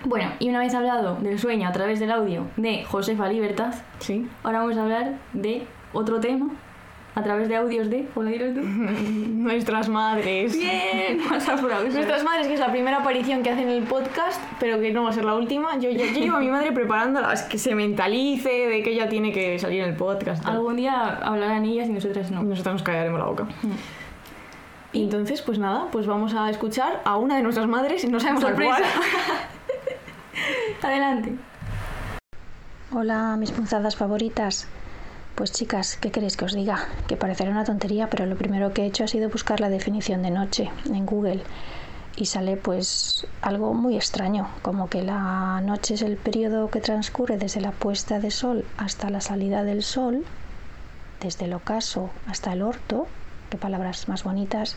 Bueno, 0.06 0.32
y 0.40 0.50
una 0.50 0.60
vez 0.60 0.74
hablado 0.74 1.16
del 1.16 1.40
sueño 1.40 1.68
a 1.68 1.72
través 1.72 2.00
del 2.00 2.12
audio 2.12 2.46
de 2.58 2.84
Josefa 2.86 3.28
Libertad, 3.30 3.74
Sí. 4.00 4.28
ahora 4.44 4.60
vamos 4.60 4.78
a 4.78 4.84
hablar 4.84 5.14
de 5.34 5.64
otro 5.94 6.20
tema 6.20 6.50
a 7.16 7.22
través 7.22 7.48
de 7.48 7.56
audios 7.56 7.90
de... 7.92 8.08
Hola, 8.16 8.32
tú. 8.54 8.62
Nuestras 8.64 9.88
madres. 9.88 10.54
Bien, 10.58 11.20
más 11.30 11.48
aplausos. 11.48 11.94
Nuestras 11.94 12.24
madres, 12.24 12.48
que 12.48 12.56
es 12.56 12.60
la 12.60 12.72
primera 12.72 12.98
aparición 12.98 13.44
que 13.44 13.52
hacen 13.52 13.70
en 13.70 13.84
el 13.84 13.84
podcast, 13.84 14.42
pero 14.60 14.80
que 14.80 14.92
no 14.92 15.04
va 15.04 15.10
a 15.10 15.14
ser 15.14 15.26
la 15.26 15.36
última. 15.36 15.78
Yo 15.78 15.90
ya 15.92 16.06
llevo 16.06 16.38
a 16.38 16.40
mi 16.40 16.48
madre 16.50 16.72
preparándola, 16.72 17.32
es 17.34 17.44
que 17.44 17.58
se 17.60 17.76
mentalice 17.76 18.50
de 18.50 18.82
que 18.82 18.92
ella 18.94 19.10
tiene 19.10 19.32
que 19.32 19.60
salir 19.60 19.82
en 19.84 19.90
el 19.90 19.96
podcast. 19.96 20.42
y 20.42 20.46
tal. 20.46 20.56
Algún 20.56 20.76
día 20.76 21.18
hablarán 21.24 21.66
ellas 21.66 21.88
y 21.88 21.92
nosotras 21.94 22.32
Y 22.32 22.34
no. 22.34 22.44
nosotras 22.44 22.74
nos 22.74 22.84
callaremos 22.84 23.20
la 23.20 23.26
boca. 23.26 23.48
Y 24.92 25.04
entonces, 25.04 25.42
pues 25.42 25.60
nada, 25.60 25.88
pues 25.92 26.08
vamos 26.08 26.34
a 26.34 26.50
escuchar 26.50 27.02
a 27.06 27.18
una 27.18 27.36
de 27.38 27.44
nuestras 27.44 27.68
madres, 27.68 28.08
no 28.10 28.20
sabemos 28.20 28.44
Sorpresa. 28.44 28.76
cuál. 28.78 28.84
Adelante. 30.82 31.36
Hola, 32.92 33.36
mis 33.38 33.52
punzadas 33.52 33.96
favoritas. 33.96 34.68
Pues 35.36 35.52
chicas, 35.52 35.98
¿qué 36.00 36.12
queréis 36.12 36.38
que 36.38 36.46
os 36.46 36.54
diga? 36.54 36.88
Que 37.08 37.18
parecerá 37.18 37.50
una 37.50 37.64
tontería, 37.64 38.08
pero 38.08 38.28
lo 38.28 38.38
primero 38.38 38.72
que 38.72 38.84
he 38.84 38.86
hecho 38.86 39.04
ha 39.04 39.08
sido 39.08 39.32
buscar 39.32 39.60
la 39.60 39.70
definición 39.70 40.22
de 40.22 40.30
noche 40.30 40.70
en 40.86 41.08
Google 41.08 41.42
y 42.16 42.26
sale 42.26 42.56
pues 42.56 43.26
algo 43.42 43.74
muy 43.74 43.96
extraño, 43.96 44.48
como 44.62 44.90
que 44.90 45.02
la 45.02 45.60
noche 45.62 45.96
es 45.96 46.04
el 46.04 46.18
periodo 46.18 46.70
que 46.70 46.82
transcurre 46.82 47.38
desde 47.38 47.62
la 47.62 47.72
puesta 47.72 48.20
de 48.20 48.30
sol 48.30 48.64
hasta 48.78 49.10
la 49.10 49.22
salida 49.22 49.64
del 49.64 49.82
sol, 49.82 50.24
desde 51.20 51.46
el 51.46 51.54
ocaso 51.54 52.12
hasta 52.28 52.54
el 52.54 52.62
orto, 52.62 53.08
qué 53.50 53.58
palabras 53.58 54.08
más 54.08 54.24
bonitas, 54.24 54.76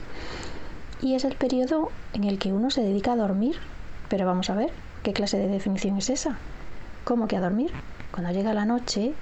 y 1.03 1.17
es 1.17 1.27
el 1.27 1.35
periodo 1.35 1.91
en 2.15 2.25
el 2.25 2.39
que 2.39 2.55
uno 2.55 2.71
se 2.71 2.81
dedica 2.81 3.13
a 3.13 3.17
dormir. 3.17 3.57
Pero 4.09 4.25
vamos 4.25 4.49
a 4.49 4.55
ver, 4.55 4.71
¿qué 5.03 5.13
clase 5.13 5.37
de 5.37 5.49
definición 5.49 5.99
es 5.99 6.09
esa? 6.09 6.39
¿Cómo 7.05 7.29
que 7.29 7.37
a 7.37 7.41
dormir? 7.41 7.73
Cuando 8.11 8.33
llega 8.33 8.55
la 8.55 8.65
noche, 8.65 9.13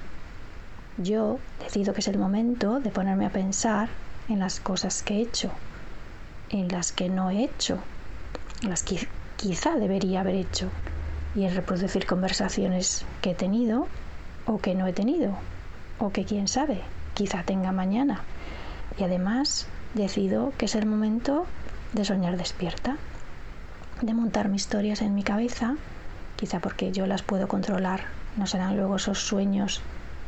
yo 0.96 1.38
decido 1.60 1.92
que 1.92 2.00
es 2.00 2.08
el 2.08 2.18
momento 2.18 2.80
de 2.80 2.90
ponerme 2.90 3.26
a 3.26 3.30
pensar 3.30 3.88
en 4.28 4.38
las 4.38 4.60
cosas 4.60 5.02
que 5.02 5.14
he 5.14 5.22
hecho, 5.22 5.50
en 6.50 6.68
las 6.68 6.92
que 6.92 7.08
no 7.08 7.30
he 7.30 7.44
hecho, 7.44 7.78
en 8.62 8.70
las 8.70 8.82
que 8.82 9.08
quizá 9.36 9.76
debería 9.76 10.20
haber 10.20 10.36
hecho, 10.36 10.70
y 11.34 11.44
en 11.44 11.54
reproducir 11.54 12.06
conversaciones 12.06 13.04
que 13.20 13.32
he 13.32 13.34
tenido 13.34 13.88
o 14.46 14.58
que 14.58 14.74
no 14.74 14.86
he 14.86 14.92
tenido, 14.92 15.36
o 15.98 16.10
que 16.10 16.24
quién 16.24 16.48
sabe, 16.48 16.82
quizá 17.14 17.42
tenga 17.42 17.72
mañana. 17.72 18.22
Y 18.98 19.04
además 19.04 19.66
decido 19.94 20.52
que 20.58 20.66
es 20.66 20.74
el 20.74 20.86
momento 20.86 21.46
de 21.92 22.04
soñar 22.04 22.36
despierta, 22.36 22.98
de 24.00 24.14
montar 24.14 24.48
mis 24.48 24.62
historias 24.62 25.02
en 25.02 25.14
mi 25.14 25.22
cabeza, 25.22 25.76
quizá 26.36 26.60
porque 26.60 26.92
yo 26.92 27.06
las 27.06 27.22
puedo 27.22 27.48
controlar, 27.48 28.04
no 28.36 28.46
serán 28.46 28.76
luego 28.76 28.96
esos 28.96 29.18
sueños 29.18 29.82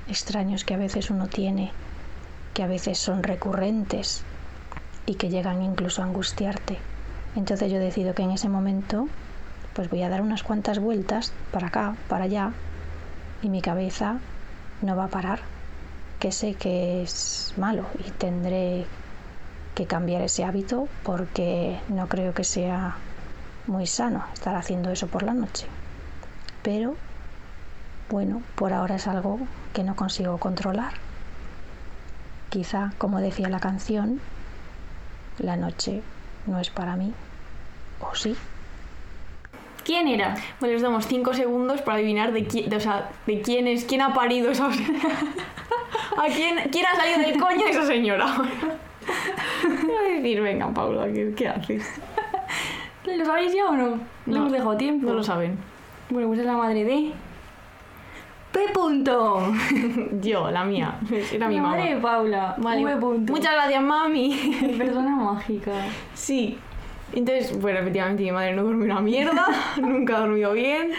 extraños 0.08 0.64
que 0.64 0.74
a 0.74 0.78
veces 0.78 1.10
uno 1.10 1.26
tiene, 1.26 1.72
que 2.54 2.62
a 2.62 2.66
veces 2.66 2.98
son 2.98 3.22
recurrentes 3.22 4.22
y 5.06 5.14
que 5.14 5.28
llegan 5.28 5.62
incluso 5.62 6.02
a 6.02 6.06
angustiarte. 6.06 6.78
Entonces 7.34 7.70
yo 7.70 7.78
decido 7.78 8.14
que 8.14 8.22
en 8.22 8.30
ese 8.30 8.48
momento 8.48 9.08
pues 9.74 9.90
voy 9.90 10.02
a 10.02 10.08
dar 10.08 10.22
unas 10.22 10.42
cuantas 10.42 10.78
vueltas 10.78 11.32
para 11.52 11.66
acá, 11.66 11.96
para 12.08 12.24
allá 12.24 12.52
y 13.42 13.50
mi 13.50 13.60
cabeza 13.60 14.18
no 14.80 14.96
va 14.96 15.04
a 15.04 15.08
parar, 15.08 15.40
que 16.18 16.32
sé 16.32 16.54
que 16.54 17.02
es 17.02 17.52
malo 17.56 17.86
y 17.98 18.10
tendré 18.10 18.86
que 19.74 19.86
cambiar 19.86 20.22
ese 20.22 20.44
hábito 20.44 20.88
porque 21.02 21.78
no 21.88 22.08
creo 22.08 22.32
que 22.32 22.44
sea 22.44 22.96
muy 23.66 23.86
sano 23.86 24.24
estar 24.32 24.56
haciendo 24.56 24.90
eso 24.90 25.08
por 25.08 25.22
la 25.22 25.34
noche. 25.34 25.66
Pero 26.62 26.96
bueno, 28.10 28.42
por 28.54 28.72
ahora 28.72 28.96
es 28.96 29.06
algo 29.06 29.38
que 29.72 29.82
no 29.82 29.96
consigo 29.96 30.38
controlar. 30.38 30.92
Quizá, 32.50 32.92
como 32.98 33.20
decía 33.20 33.48
la 33.48 33.60
canción, 33.60 34.20
la 35.38 35.56
noche 35.56 36.02
no 36.46 36.58
es 36.60 36.70
para 36.70 36.96
mí. 36.96 37.12
¿O 38.00 38.14
sí? 38.14 38.36
¿Quién 39.84 40.08
era? 40.08 40.34
Bueno, 40.60 40.74
les 40.74 40.82
damos 40.82 41.06
5 41.06 41.34
segundos 41.34 41.80
para 41.82 41.98
adivinar 41.98 42.32
de 42.32 42.44
quién, 42.46 42.68
de, 42.70 42.76
o 42.76 42.80
sea, 42.80 43.08
de 43.26 43.40
quién 43.40 43.66
es, 43.66 43.84
quién 43.84 44.00
ha 44.02 44.12
parido 44.14 44.50
esa... 44.50 44.66
¿A 46.18 46.26
quién, 46.34 46.56
quién 46.72 46.86
ha 46.86 46.96
salido 46.96 47.18
del 47.20 47.40
coño 47.40 47.64
de 47.64 47.70
esa 47.70 47.86
señora? 47.86 48.26
Voy 49.82 49.96
a 49.96 50.14
decir, 50.16 50.40
venga, 50.40 50.68
Paula, 50.72 51.06
¿qué, 51.12 51.32
qué 51.36 51.48
haces? 51.48 51.86
¿Lo 53.04 53.24
sabéis 53.24 53.52
ya 53.54 53.66
o 53.66 53.72
no? 53.76 53.88
Le 53.90 54.32
No. 54.32 54.36
hemos 54.38 54.52
dejado 54.52 54.76
tiempo. 54.76 55.06
No 55.06 55.14
lo 55.14 55.22
saben. 55.22 55.58
Bueno, 56.10 56.28
pues 56.28 56.40
es 56.40 56.46
la 56.46 56.54
madre 56.56 56.84
de... 56.84 57.12
P. 58.56 58.72
Punto. 58.72 59.52
Yo, 60.22 60.50
la 60.50 60.64
mía. 60.64 60.98
Era 61.30 61.46
mi 61.46 61.56
la 61.56 61.62
mamá. 61.62 61.76
madre 61.76 61.94
de 61.94 62.00
Paula. 62.00 62.54
Vale. 62.56 62.84
V. 62.84 62.96
Punto. 62.96 63.32
Muchas 63.34 63.52
gracias, 63.52 63.82
mami. 63.82 64.74
Persona 64.78 65.14
mágica. 65.14 65.72
Sí. 66.14 66.56
Entonces, 67.12 67.60
bueno, 67.60 67.80
efectivamente 67.80 68.22
mi 68.22 68.32
madre 68.32 68.54
no 68.54 68.62
duerme 68.62 68.86
una 68.86 69.00
mierda, 69.00 69.46
nunca 69.80 70.16
ha 70.16 70.20
dormido 70.20 70.54
bien 70.54 70.92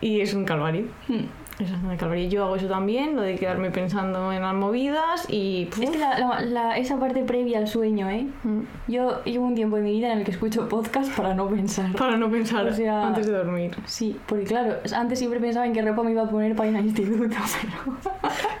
y 0.00 0.20
es 0.20 0.34
un 0.34 0.44
calvario. 0.44 0.86
Hmm. 1.08 1.24
Es 1.58 1.72
un 1.72 1.96
calvario. 1.96 2.28
Yo 2.28 2.44
hago 2.44 2.54
eso 2.54 2.68
también, 2.68 3.16
lo 3.16 3.22
de 3.22 3.34
quedarme 3.34 3.72
pensando 3.72 4.32
en 4.32 4.42
las 4.42 4.54
movidas 4.54 5.26
y... 5.28 5.66
puf, 5.66 5.82
Es 5.82 5.90
que 5.90 5.98
la- 5.98 6.16
la- 6.16 6.40
la- 6.42 6.78
esa 6.78 7.00
parte 7.00 7.24
previa 7.24 7.58
al 7.58 7.66
sueño, 7.66 8.08
¿eh? 8.08 8.28
mm, 8.44 8.60
Yo 8.86 9.24
llevo 9.24 9.46
un 9.46 9.56
tiempo 9.56 9.76
en 9.76 9.82
mi 9.82 9.90
vida 9.90 10.12
en 10.12 10.18
el 10.18 10.24
que 10.24 10.30
escucho 10.30 10.68
podcast 10.68 11.10
para 11.16 11.34
no 11.34 11.48
pensar. 11.48 11.90
Para 11.96 12.16
no 12.16 12.30
pensar 12.30 12.64
O 12.68 12.72
sea- 12.72 13.08
antes 13.08 13.26
de 13.26 13.32
dormir. 13.32 13.72
Sí, 13.86 14.16
porque 14.26 14.44
claro, 14.44 14.76
antes 14.94 15.18
siempre 15.18 15.40
pensaba 15.40 15.66
en 15.66 15.72
qué 15.72 15.82
ropa 15.82 16.04
me 16.04 16.12
iba 16.12 16.22
a 16.22 16.28
poner 16.30 16.54
para 16.54 16.68
ir 16.70 16.76
al 16.76 16.84
instituto, 16.86 17.24
pero... 17.60 17.96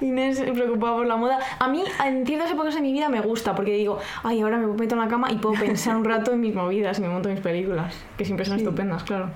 Inés 0.00 0.38
se 0.38 0.52
preocupaba 0.52 0.96
por 0.96 1.06
la 1.06 1.16
moda. 1.16 1.38
A 1.60 1.68
mí, 1.68 1.84
en 2.04 2.26
ciertas 2.26 2.50
épocas 2.50 2.74
de 2.74 2.80
mi 2.80 2.92
vida 2.92 3.08
me 3.08 3.20
gusta 3.20 3.54
porque 3.54 3.74
digo, 3.74 3.98
ay, 4.24 4.40
ahora 4.40 4.58
me 4.58 4.66
meto 4.66 4.96
en 4.96 5.00
la 5.00 5.08
cama 5.08 5.30
y 5.30 5.36
puedo 5.36 5.54
pensar 5.60 5.96
un 5.96 6.04
rato 6.04 6.32
en 6.32 6.40
mis 6.40 6.54
movidas 6.54 6.98
y 6.98 7.02
me 7.02 7.08
monto 7.08 7.28
mis 7.28 7.40
películas, 7.40 7.94
que 8.16 8.24
siempre 8.24 8.44
son 8.44 8.58
Sí. 8.58 8.64
estupendas, 8.64 9.04
claro. 9.04 9.30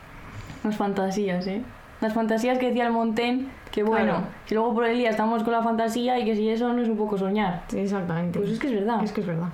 Las 0.64 0.76
fantasías, 0.76 1.46
¿eh? 1.46 1.62
Las 2.02 2.12
fantasías 2.12 2.58
que 2.58 2.66
decía 2.66 2.86
el 2.86 2.92
Montaigne, 2.92 3.46
que 3.70 3.82
bueno, 3.84 4.04
Claro. 4.04 4.26
que 4.46 4.54
luego 4.56 4.74
por 4.74 4.84
el 4.84 4.98
día 4.98 5.08
estamos 5.08 5.42
con 5.44 5.52
la 5.52 5.62
fantasía 5.62 6.18
y 6.18 6.24
que 6.24 6.34
si 6.36 6.48
eso 6.50 6.70
no 6.72 6.82
es 6.82 6.88
un 6.88 6.96
poco 6.98 7.16
soñar. 7.16 7.62
Exactamente. 7.74 8.38
Pues 8.40 8.50
es 8.50 8.58
que 8.58 8.66
es 8.66 8.74
verdad. 8.74 9.02
Es 9.04 9.12
que 9.12 9.20
es 9.20 9.26
verdad. 9.26 9.48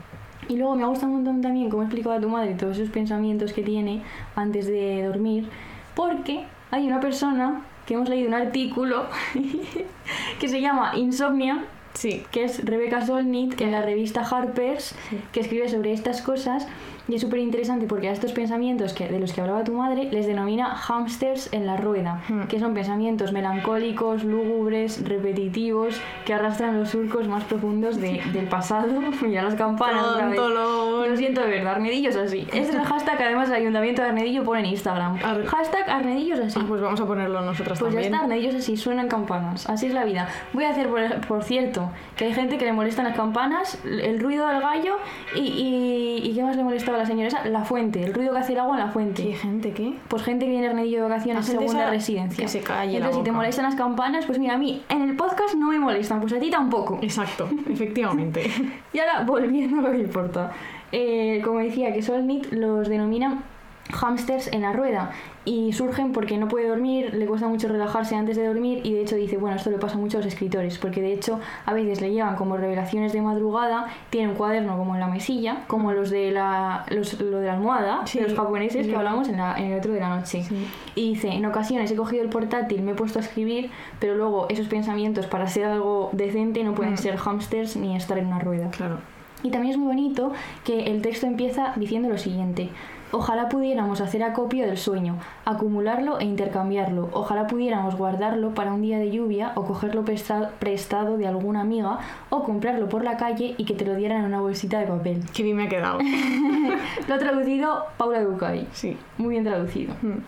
Y 0.49 0.57
luego 0.57 0.75
me 0.75 0.87
gusta 0.87 1.07
un 1.07 1.13
montón 1.17 1.43
también 1.43 1.69
cómo 1.69 1.83
explicaba 1.83 2.19
tu 2.19 2.29
madre 2.31 2.55
todos 2.55 2.79
esos 2.79 2.89
pensamientos 2.91 3.53
que 3.53 3.63
tiene 3.63 4.03
antes 4.35 4.67
de 4.67 5.05
dormir, 5.07 5.47
porque 5.95 6.47
hay 6.71 6.87
una 6.87 7.01
persona 7.01 7.61
que 7.87 7.95
hemos 7.95 8.09
leído 8.09 8.29
un 8.29 8.35
artículo 8.35 9.05
que 10.41 10.49
se 10.49 10.61
llama 10.61 10.93
Insomnia, 10.97 11.65
Sí. 11.95 12.25
que 12.31 12.45
es 12.45 12.65
Rebecca 12.65 13.05
Solnit 13.05 13.61
en 13.61 13.73
la 13.73 13.83
revista 13.83 14.21
Harper's, 14.23 14.95
que 15.33 15.41
escribe 15.41 15.69
sobre 15.69 15.93
estas 15.93 16.23
cosas 16.23 16.67
y 17.09 17.15
es 17.15 17.21
súper 17.23 17.41
interesante 17.41 17.87
porque 17.87 18.09
a 18.09 18.13
estos 18.13 18.33
pensamientos 18.33 18.93
que, 18.93 19.09
de 19.09 19.19
los 19.19 19.33
que 19.33 19.41
hablaba 19.41 19.65
tu 19.65 19.73
madre 19.73 20.09
les 20.13 20.27
denomina 20.27 20.75
hamsters 20.77 21.53
en 21.53 21.67
la 21.67 21.77
rueda, 21.77 22.23
Hmm. 22.29 22.43
que 22.45 22.61
son 22.61 22.75
pensamientos 22.75 23.33
melancólicos, 23.33 24.25
lúgubres, 24.25 25.03
repetitivos, 25.09 26.01
que 26.25 26.35
arrastran 26.35 26.79
los 26.79 26.91
surcos 26.91 27.29
más 27.29 27.45
profundos 27.45 28.01
de- 28.01 28.21
del 28.33 28.47
pasado. 28.47 29.01
Mira 29.23 29.43
las 29.43 29.55
campanas. 29.55 30.05
otra 30.05 30.29
vez. 30.29 30.39
Lo 30.39 31.17
siento 31.17 31.41
de 31.41 31.49
verdad, 31.51 31.75
Arnedillos 31.75 32.17
así. 32.17 32.41
Este 32.41 32.59
es 32.61 32.75
el 32.75 32.83
hashtag 32.85 33.17
que 33.19 33.25
además 33.25 33.49
el 33.49 33.55
Ayuntamiento 33.57 34.03
de 34.03 34.09
Arnedillo 34.09 34.45
pone 34.45 34.61
en 34.61 34.67
Instagram. 34.67 35.17
Ar- 35.25 35.45
Hashtag 35.47 35.89
Arnedillos 35.89 36.39
así. 36.41 36.59
Ah, 36.61 36.65
pues 36.69 36.81
vamos 36.81 37.01
a 37.01 37.07
ponerlo 37.07 37.41
nosotras 37.41 37.79
Pues 37.79 37.93
ya 37.93 37.97
también. 38.01 38.15
está, 38.15 38.25
Arnedillos 38.25 38.55
así, 38.55 38.77
suenan 38.77 39.09
campanas. 39.09 39.69
Así 39.69 39.87
es 39.87 39.95
la 39.95 40.05
vida. 40.05 40.29
Voy 40.53 40.65
a 40.65 40.71
hacer, 40.71 40.89
por, 40.89 41.01
por 41.27 41.43
cierto, 41.45 41.91
que 42.17 42.27
hay 42.27 42.35
gente 42.35 42.59
que 42.59 42.65
le 42.65 42.73
molestan 42.73 43.05
las 43.07 43.17
campanas, 43.17 43.79
el 43.85 44.21
ruido 44.21 44.47
del 44.49 44.61
gallo 44.61 44.97
y, 45.35 45.41
y, 45.41 46.21
y 46.31 46.35
¿qué 46.35 46.43
más 46.43 46.57
le 46.57 46.65
molestaba 46.65 46.98
a 46.98 46.98
la 46.99 47.07
señora 47.07 47.29
esa? 47.29 47.45
La 47.47 47.65
fuente, 47.65 48.03
el 48.03 48.15
ruido 48.15 48.33
que 48.33 48.39
hace 48.39 48.53
el 48.53 48.61
agua 48.61 48.79
en 48.79 48.87
la 48.87 48.91
fuente. 48.91 49.23
¿Qué 49.23 49.35
gente 49.35 49.73
qué? 49.73 49.95
Pues 50.09 50.23
gente 50.23 50.47
que 50.47 50.51
viene 50.51 50.69
a 50.69 50.75
de 50.75 51.01
vacaciones, 51.01 51.47
segunda 51.47 51.83
esa 51.83 51.91
residencia. 51.91 52.45
que 52.45 52.49
se 52.49 52.61
calle 52.61 52.93
la 52.93 52.97
Entonces, 52.97 53.17
si 53.19 53.25
te 53.25 53.33
molestan 53.33 53.65
las 53.65 53.75
campanas, 53.75 54.27
pues 54.27 54.39
mira, 54.39 54.55
a 54.55 54.59
mí 54.59 54.83
en 54.89 55.03
el 55.03 55.17
podcast 55.17 55.55
no 55.55 55.69
me 55.69 55.79
molestan, 55.79 56.21
pues 56.21 56.33
a 56.33 56.39
ti 56.39 56.51
tampoco. 56.51 56.99
Exacto, 57.03 57.49
efectivamente. 57.71 58.51
Y 58.93 58.99
ahora, 58.99 59.25
volviendo 59.25 59.79
a 59.81 59.91
lo 59.91 59.93
que 59.93 59.99
importa. 59.99 60.53
Eh, 60.91 61.43
como 61.45 61.59
decía, 61.59 61.93
que 61.93 62.03
Solnit 62.03 62.51
los 62.51 62.89
denominan 62.89 63.43
hamsters 63.93 64.53
en 64.53 64.63
la 64.63 64.73
rueda 64.73 65.11
y 65.45 65.73
surgen 65.73 66.13
porque 66.13 66.37
no 66.37 66.47
puede 66.49 66.69
dormir, 66.69 67.15
le 67.15 67.25
cuesta 67.27 67.49
mucho 67.49 67.69
relajarse 67.69 68.15
antes 68.15 68.37
de 68.37 68.47
dormir 68.47 68.81
y 68.85 68.93
de 68.93 69.01
hecho 69.01 69.17
dice, 69.17 69.39
bueno, 69.39 69.57
esto 69.57 69.71
le 69.71 69.79
pasa 69.79 69.97
mucho 69.97 70.19
a 70.19 70.21
los 70.21 70.27
escritores 70.27 70.77
porque 70.79 71.01
de 71.01 71.13
hecho 71.15 71.41
a 71.65 71.73
veces 71.73 72.03
le 72.03 72.11
llevan 72.13 72.37
como 72.37 72.57
revelaciones 72.59 73.15
de 73.15 73.23
madrugada, 73.23 73.87
tiene 74.11 74.29
un 74.29 74.35
cuaderno 74.35 74.77
como 74.77 74.95
en 74.95 75.01
la 75.01 75.07
mesilla, 75.07 75.65
como 75.67 75.93
los 75.93 76.11
de 76.11 76.31
la, 76.33 76.85
los- 76.91 77.19
lo 77.21 77.39
de 77.39 77.47
la 77.47 77.55
almohada, 77.55 78.07
Sí, 78.07 78.19
de 78.19 78.29
los 78.29 78.35
japoneses 78.37 78.83
es 78.83 78.89
que 78.89 78.97
hablamos 78.97 79.29
en, 79.29 79.39
la- 79.39 79.57
en 79.59 79.73
el 79.73 79.79
otro 79.79 79.93
de 79.95 80.01
la 80.01 80.17
noche. 80.17 80.43
Sí. 80.43 80.67
Y 80.95 81.11
dice, 81.15 81.29
en 81.29 81.47
ocasiones 81.47 81.91
he 81.91 81.97
cogido 81.97 82.23
el 82.23 82.29
portátil, 82.29 82.83
me 82.83 82.91
he 82.93 82.95
puesto 82.95 83.19
a 83.19 83.23
escribir, 83.23 83.71
pero 84.01 84.15
luego 84.17 84.47
esos 84.51 84.67
pensamientos 84.69 85.27
para 85.27 85.49
ser 85.49 85.65
algo 85.65 86.11
decente 86.13 86.63
no 86.63 86.75
pueden 86.75 86.95
Mm. 86.95 86.99
ser 86.99 87.17
hamsters 87.17 87.77
ni 87.77 87.97
estar 87.97 88.19
en 88.19 88.27
una 88.27 88.39
rueda. 88.39 88.71
Claro. 88.71 88.99
Y 89.43 89.51
también 89.51 89.73
es 89.73 89.79
muy 89.79 89.87
bonito 89.87 90.33
que 90.65 90.87
el 90.93 91.01
texto 91.01 91.27
empieza 91.27 91.73
diciendo 91.77 92.09
lo 92.09 92.19
siguiente. 92.19 92.71
Ojalá 93.11 93.49
pudiéramos 93.49 94.01
hacer 94.03 94.23
acopio 94.23 94.67
del 94.67 94.77
sueño, 94.77 95.17
acumularlo 95.47 96.19
e 96.19 96.25
intercambiarlo. 96.25 97.09
Ojalá 97.13 97.47
pudiéramos 97.47 97.97
guardarlo 97.97 98.51
para 98.55 98.73
un 98.75 98.83
día 98.83 98.99
de 98.99 99.11
lluvia 99.11 99.53
o 99.55 99.65
cogerlo 99.65 100.05
presta- 100.05 100.51
prestado 100.59 101.17
de 101.17 101.27
alguna 101.27 101.63
amiga 101.63 101.99
o 102.29 102.43
comprarlo 102.43 102.89
por 102.89 103.05
la 103.05 103.17
calle 103.17 103.55
y 103.57 103.65
que 103.65 103.73
te 103.75 103.87
lo 103.87 103.95
dieran 103.95 104.19
en 104.21 104.27
una 104.27 104.41
bolsita 104.41 104.79
de 104.79 104.87
papel. 104.87 105.23
Qué 105.35 105.43
bien 105.43 105.57
me 105.57 105.65
ha 105.65 105.69
quedado. 105.69 105.99
Lo 107.09 107.15
ha 107.15 107.19
traducido 107.19 107.85
Paula 107.97 108.23
Ducay. 108.23 108.67
Sí. 108.73 108.97
Muy 109.17 109.31
bien 109.31 109.45
traducido. 109.45 109.95
Mm. 110.03 110.19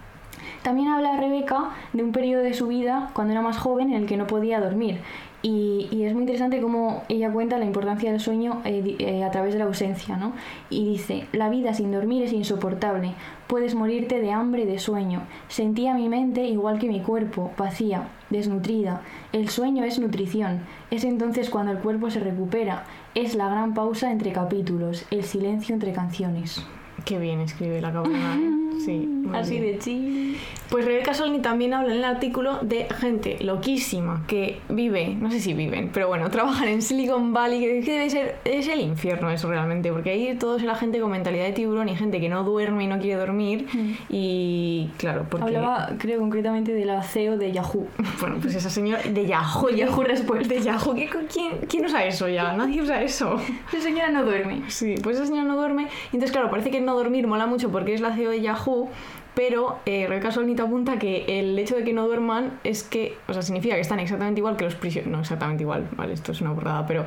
También 0.63 0.89
habla 0.89 1.17
Rebeca 1.19 1.71
de 1.93 2.03
un 2.03 2.13
periodo 2.13 2.43
de 2.43 2.55
su 2.55 2.67
vida 2.69 3.11
cuando 3.13 3.33
era 3.33 3.43
más 3.43 3.59
joven 3.59 3.91
en 3.91 4.03
el 4.03 4.07
que 4.07 4.17
no 4.17 4.27
podía 4.27 4.59
dormir. 4.61 5.01
Y, 5.43 5.89
y 5.91 6.05
es 6.05 6.13
muy 6.13 6.23
interesante 6.23 6.61
cómo 6.61 7.03
ella 7.09 7.33
cuenta 7.33 7.59
la 7.59 7.65
importancia 7.65 8.11
del 8.11 8.21
sueño 8.21 8.61
eh, 8.65 8.97
eh, 8.99 9.25
a 9.25 9.31
través 9.31 9.55
de 9.55 9.59
la 9.59 9.65
ausencia, 9.65 10.17
¿no? 10.17 10.35
Y 10.69 10.85
dice, 10.85 11.27
la 11.33 11.49
vida 11.49 11.73
sin 11.73 11.93
dormir 11.93 12.25
es 12.25 12.33
insoportable, 12.33 13.15
puedes 13.47 13.75
morirte 13.75 14.21
de 14.21 14.33
hambre 14.33 14.63
y 14.63 14.67
de 14.67 14.79
sueño. 14.79 15.23
Sentía 15.49 15.95
mi 15.95 16.09
mente 16.09 16.45
igual 16.45 16.79
que 16.79 16.89
mi 16.89 17.01
cuerpo, 17.01 17.53
vacía, 17.57 18.09
desnutrida. 18.29 19.01
El 19.33 19.49
sueño 19.49 19.85
es 19.85 19.99
nutrición, 19.99 20.61
es 20.91 21.05
entonces 21.05 21.49
cuando 21.49 21.73
el 21.73 21.79
cuerpo 21.79 22.11
se 22.11 22.21
recupera, 22.21 22.85
es 23.15 23.35
la 23.35 23.49
gran 23.49 23.73
pausa 23.73 24.13
entre 24.13 24.33
capítulos, 24.33 25.07
el 25.11 25.25
silencio 25.25 25.75
entre 25.75 25.93
canciones. 25.93 26.63
Qué 27.11 27.19
bien 27.19 27.41
escribe 27.41 27.81
la 27.81 27.93
cabrona, 27.93 28.37
¿eh? 28.37 28.51
Sí. 28.81 29.07
Así 29.35 29.61
bien. 29.61 29.75
de 29.75 29.79
chill. 29.79 30.37
Pues 30.71 30.87
Rebeca 30.87 31.13
Solni 31.13 31.41
también 31.41 31.75
habla 31.75 31.93
en 31.93 31.99
el 31.99 32.05
artículo 32.05 32.61
de 32.63 32.87
gente 32.99 33.37
loquísima 33.41 34.23
que 34.27 34.59
vive, 34.71 35.17
no 35.21 35.31
sé 35.31 35.39
si 35.39 35.53
viven, 35.53 35.91
pero 35.93 36.09
bueno, 36.09 36.31
trabajan 36.31 36.69
en 36.69 36.81
Silicon 36.81 37.35
Valley, 37.35 37.61
que, 37.61 37.81
que 37.85 37.93
debe 37.93 38.09
ser 38.09 38.37
es 38.47 38.69
el 38.69 38.81
infierno 38.81 39.29
eso 39.31 39.51
realmente, 39.51 39.93
porque 39.93 40.11
ahí 40.11 40.35
todo 40.39 40.57
es 40.57 40.63
la 40.63 40.77
gente 40.77 40.99
con 40.99 41.11
mentalidad 41.11 41.45
de 41.45 41.53
tiburón 41.53 41.91
y 41.91 41.97
gente 41.97 42.21
que 42.21 42.31
no 42.31 42.43
duerme 42.43 42.85
y 42.85 42.87
no 42.87 42.99
quiere 43.01 43.21
dormir. 43.21 43.67
Y 44.09 44.89
claro, 44.97 45.27
porque. 45.29 45.45
Hablaba, 45.47 45.91
creo, 45.99 46.19
concretamente 46.21 46.73
de 46.73 46.85
la 46.87 47.03
CEO 47.03 47.37
de 47.37 47.53
Yahoo. 47.53 47.87
Bueno, 48.21 48.37
pues 48.41 48.55
esa 48.55 48.71
señora 48.71 49.03
de 49.03 49.27
Yahoo. 49.27 49.69
Yahoo 49.77 50.03
Respuesta. 50.05 50.55
De 50.55 50.61
Yahoo. 50.63 50.95
¿qué- 50.95 51.09
¿Quién, 51.33 51.53
¿Quién 51.69 51.85
usa 51.85 52.05
eso 52.05 52.29
ya? 52.29 52.53
Nadie 52.55 52.81
usa 52.83 53.03
eso. 53.03 53.37
Esa 53.73 53.81
señora 53.83 54.11
no 54.11 54.25
duerme. 54.25 54.63
Sí, 54.69 54.95
pues 55.03 55.17
esa 55.17 55.27
señora 55.27 55.45
no 55.47 55.57
duerme. 55.57 55.85
Y 56.13 56.17
entonces, 56.17 56.33
claro, 56.33 56.51
parece 56.51 56.71
que 56.71 56.81
no 56.81 56.95
dormir 57.03 57.27
mola 57.27 57.47
mucho 57.47 57.71
porque 57.71 57.95
es 57.95 58.01
la 58.01 58.15
CEO 58.15 58.31
de 58.31 58.41
Yahoo. 58.41 58.89
Pero 59.35 59.79
eh, 59.87 60.07
Rebeca 60.09 60.33
Solnit 60.33 60.59
apunta 60.61 60.99
que 60.99 61.25
el 61.39 61.59
hecho 61.59 61.77
de 61.77 61.85
que 61.85 61.93
no 61.93 62.07
duerman 62.07 62.59
es 62.65 62.83
que, 62.83 63.17
o 63.29 63.33
sea, 63.33 63.43
significa 63.43 63.77
que 63.77 63.81
están 63.81 64.01
exactamente 64.01 64.41
igual 64.41 64.57
que 64.57 64.65
los 64.65 64.75
prisioneros. 64.75 65.13
No 65.13 65.21
exactamente 65.21 65.63
igual, 65.63 65.89
vale, 65.97 66.15
esto 66.15 66.33
es 66.33 66.41
una 66.41 66.53
burrada, 66.53 66.87
pero 66.87 67.07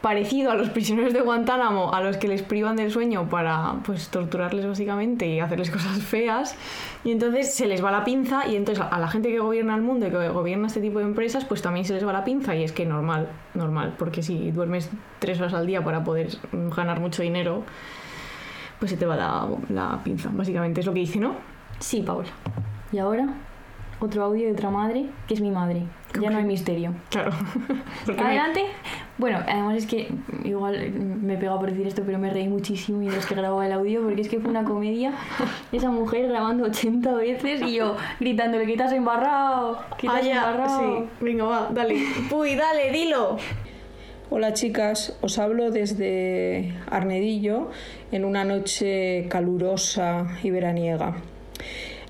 parecido 0.00 0.52
a 0.52 0.54
los 0.54 0.70
prisioneros 0.70 1.12
de 1.12 1.20
Guantánamo, 1.20 1.92
a 1.92 2.00
los 2.00 2.16
que 2.16 2.28
les 2.28 2.42
privan 2.42 2.76
del 2.76 2.92
sueño 2.92 3.28
para, 3.28 3.74
pues, 3.84 4.08
torturarles 4.08 4.66
básicamente 4.66 5.26
y 5.26 5.40
hacerles 5.40 5.70
cosas 5.72 5.98
feas. 6.02 6.56
Y 7.04 7.10
entonces 7.10 7.52
se 7.54 7.66
les 7.66 7.84
va 7.84 7.90
la 7.90 8.04
pinza 8.04 8.46
y 8.46 8.56
entonces 8.56 8.84
a 8.88 8.98
la 8.98 9.08
gente 9.08 9.30
que 9.30 9.40
gobierna 9.40 9.74
el 9.74 9.82
mundo 9.82 10.06
y 10.06 10.10
que 10.10 10.28
gobierna 10.28 10.68
este 10.68 10.80
tipo 10.80 11.00
de 11.00 11.06
empresas, 11.06 11.44
pues 11.44 11.62
también 11.62 11.84
se 11.84 11.94
les 11.94 12.06
va 12.06 12.12
la 12.12 12.24
pinza 12.24 12.54
y 12.54 12.62
es 12.62 12.72
que 12.72 12.86
normal, 12.86 13.28
normal, 13.54 13.94
porque 13.98 14.22
si 14.22 14.52
duermes 14.52 14.90
tres 15.18 15.40
horas 15.40 15.54
al 15.54 15.66
día 15.66 15.82
para 15.82 16.04
poder 16.04 16.28
ganar 16.52 17.00
mucho 17.00 17.22
dinero, 17.22 17.64
pues 18.78 18.90
se 18.90 18.96
te 18.96 19.06
va 19.06 19.16
la, 19.16 19.46
la 19.70 20.00
pinza, 20.04 20.30
básicamente 20.32 20.80
es 20.80 20.86
lo 20.86 20.92
que 20.92 21.00
dice, 21.00 21.18
¿no? 21.18 21.34
Sí, 21.78 22.02
Paula. 22.02 22.28
Y 22.92 22.98
ahora, 22.98 23.28
otro 24.00 24.24
audio 24.24 24.46
de 24.46 24.52
otra 24.52 24.70
madre, 24.70 25.06
que 25.26 25.34
es 25.34 25.40
mi 25.40 25.50
madre. 25.50 25.82
Ya 26.20 26.30
no 26.30 26.38
hay 26.38 26.44
misterio. 26.44 26.92
Claro. 27.10 27.32
Adelante. 28.18 28.64
Bueno, 29.18 29.40
además 29.46 29.76
es 29.76 29.86
que 29.86 30.08
igual 30.44 30.90
me 30.92 31.34
he 31.34 31.36
pegado 31.36 31.58
por 31.58 31.70
decir 31.70 31.86
esto, 31.86 32.02
pero 32.06 32.18
me 32.18 32.30
reí 32.30 32.48
muchísimo 32.48 32.98
mientras 32.98 33.26
que 33.26 33.34
grababa 33.34 33.66
el 33.66 33.72
audio, 33.72 34.02
porque 34.02 34.22
es 34.22 34.28
que 34.28 34.38
fue 34.40 34.48
una 34.50 34.64
comedia. 34.64 35.12
Esa 35.72 35.90
mujer 35.90 36.28
grabando 36.28 36.64
80 36.64 37.12
veces 37.14 37.60
y 37.62 37.74
yo 37.74 37.96
gritándole 38.20 38.64
que 38.66 38.76
te 38.76 38.82
has 38.84 38.92
embarrado, 38.92 39.78
que 39.98 40.06
te 40.06 40.12
Ah, 40.12 40.16
has 40.18 40.24
ya, 40.24 40.36
embarrado. 40.36 40.80
sí. 41.02 41.08
Venga, 41.20 41.44
va, 41.44 41.68
dale. 41.72 41.96
Puy, 42.30 42.54
dale, 42.54 42.90
dilo. 42.92 43.36
Hola 44.30 44.52
chicas, 44.52 45.16
os 45.22 45.38
hablo 45.38 45.70
desde 45.70 46.74
Arnedillo 46.90 47.70
en 48.10 48.24
una 48.24 48.44
noche 48.44 49.26
calurosa 49.28 50.38
y 50.42 50.50
veraniega. 50.50 51.16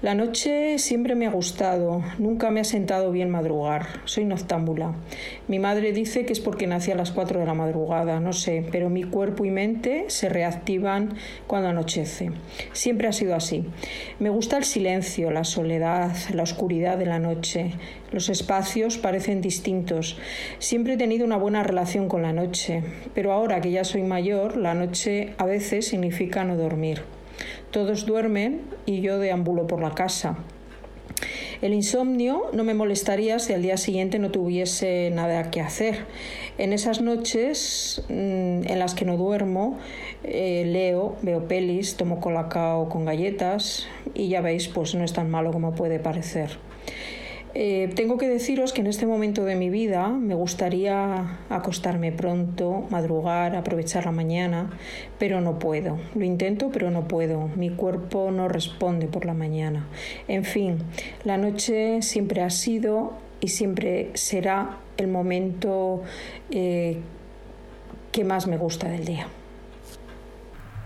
La 0.00 0.14
noche 0.14 0.78
siempre 0.78 1.16
me 1.16 1.26
ha 1.26 1.30
gustado, 1.32 2.04
nunca 2.20 2.52
me 2.52 2.60
ha 2.60 2.64
sentado 2.64 3.10
bien 3.10 3.30
madrugar, 3.30 3.88
soy 4.04 4.26
noctámbula. 4.26 4.94
Mi 5.48 5.58
madre 5.58 5.92
dice 5.92 6.24
que 6.24 6.32
es 6.32 6.38
porque 6.38 6.68
nací 6.68 6.92
a 6.92 6.94
las 6.94 7.10
4 7.10 7.40
de 7.40 7.46
la 7.46 7.54
madrugada, 7.54 8.20
no 8.20 8.32
sé, 8.32 8.64
pero 8.70 8.90
mi 8.90 9.02
cuerpo 9.02 9.44
y 9.44 9.50
mente 9.50 10.04
se 10.06 10.28
reactivan 10.28 11.14
cuando 11.48 11.70
anochece. 11.70 12.30
Siempre 12.72 13.08
ha 13.08 13.12
sido 13.12 13.34
así. 13.34 13.64
Me 14.20 14.30
gusta 14.30 14.56
el 14.56 14.62
silencio, 14.62 15.32
la 15.32 15.42
soledad, 15.42 16.14
la 16.32 16.44
oscuridad 16.44 16.96
de 16.96 17.06
la 17.06 17.18
noche. 17.18 17.72
Los 18.12 18.28
espacios 18.28 18.98
parecen 18.98 19.40
distintos. 19.40 20.16
Siempre 20.60 20.92
he 20.92 20.96
tenido 20.96 21.26
una 21.26 21.38
buena 21.38 21.64
relación 21.64 22.08
con 22.08 22.22
la 22.22 22.32
noche, 22.32 22.84
pero 23.16 23.32
ahora 23.32 23.60
que 23.60 23.72
ya 23.72 23.82
soy 23.82 24.04
mayor, 24.04 24.58
la 24.58 24.74
noche 24.74 25.34
a 25.38 25.44
veces 25.44 25.88
significa 25.88 26.44
no 26.44 26.56
dormir. 26.56 27.02
Todos 27.70 28.06
duermen 28.06 28.62
y 28.86 29.00
yo 29.00 29.18
deambulo 29.18 29.66
por 29.66 29.80
la 29.80 29.94
casa. 29.94 30.38
El 31.60 31.74
insomnio 31.74 32.44
no 32.52 32.62
me 32.62 32.74
molestaría 32.74 33.40
si 33.40 33.52
al 33.52 33.62
día 33.62 33.76
siguiente 33.76 34.20
no 34.20 34.30
tuviese 34.30 35.10
nada 35.12 35.50
que 35.50 35.60
hacer. 35.60 36.06
En 36.56 36.72
esas 36.72 37.00
noches 37.00 38.04
mm, 38.08 38.68
en 38.68 38.78
las 38.78 38.94
que 38.94 39.04
no 39.04 39.16
duermo, 39.16 39.78
eh, 40.22 40.64
leo, 40.66 41.16
veo 41.22 41.48
pelis, 41.48 41.96
tomo 41.96 42.20
colacao 42.20 42.88
con 42.88 43.04
galletas 43.04 43.88
y 44.14 44.28
ya 44.28 44.40
veis, 44.40 44.68
pues 44.68 44.94
no 44.94 45.04
es 45.04 45.12
tan 45.12 45.30
malo 45.30 45.50
como 45.52 45.74
puede 45.74 45.98
parecer. 45.98 46.67
Eh, 47.54 47.90
tengo 47.94 48.18
que 48.18 48.28
deciros 48.28 48.72
que 48.72 48.82
en 48.82 48.86
este 48.86 49.06
momento 49.06 49.44
de 49.44 49.56
mi 49.56 49.70
vida 49.70 50.08
me 50.08 50.34
gustaría 50.34 51.38
acostarme 51.48 52.12
pronto, 52.12 52.86
madrugar, 52.90 53.56
aprovechar 53.56 54.04
la 54.04 54.12
mañana, 54.12 54.70
pero 55.18 55.40
no 55.40 55.58
puedo. 55.58 55.98
Lo 56.14 56.24
intento, 56.24 56.70
pero 56.70 56.90
no 56.90 57.08
puedo. 57.08 57.48
Mi 57.56 57.70
cuerpo 57.70 58.30
no 58.30 58.48
responde 58.48 59.06
por 59.06 59.24
la 59.24 59.34
mañana. 59.34 59.86
En 60.28 60.44
fin, 60.44 60.78
la 61.24 61.38
noche 61.38 62.02
siempre 62.02 62.42
ha 62.42 62.50
sido 62.50 63.14
y 63.40 63.48
siempre 63.48 64.10
será 64.14 64.78
el 64.96 65.08
momento 65.08 66.02
eh, 66.50 66.98
que 68.12 68.24
más 68.24 68.46
me 68.46 68.58
gusta 68.58 68.88
del 68.88 69.04
día. 69.04 69.28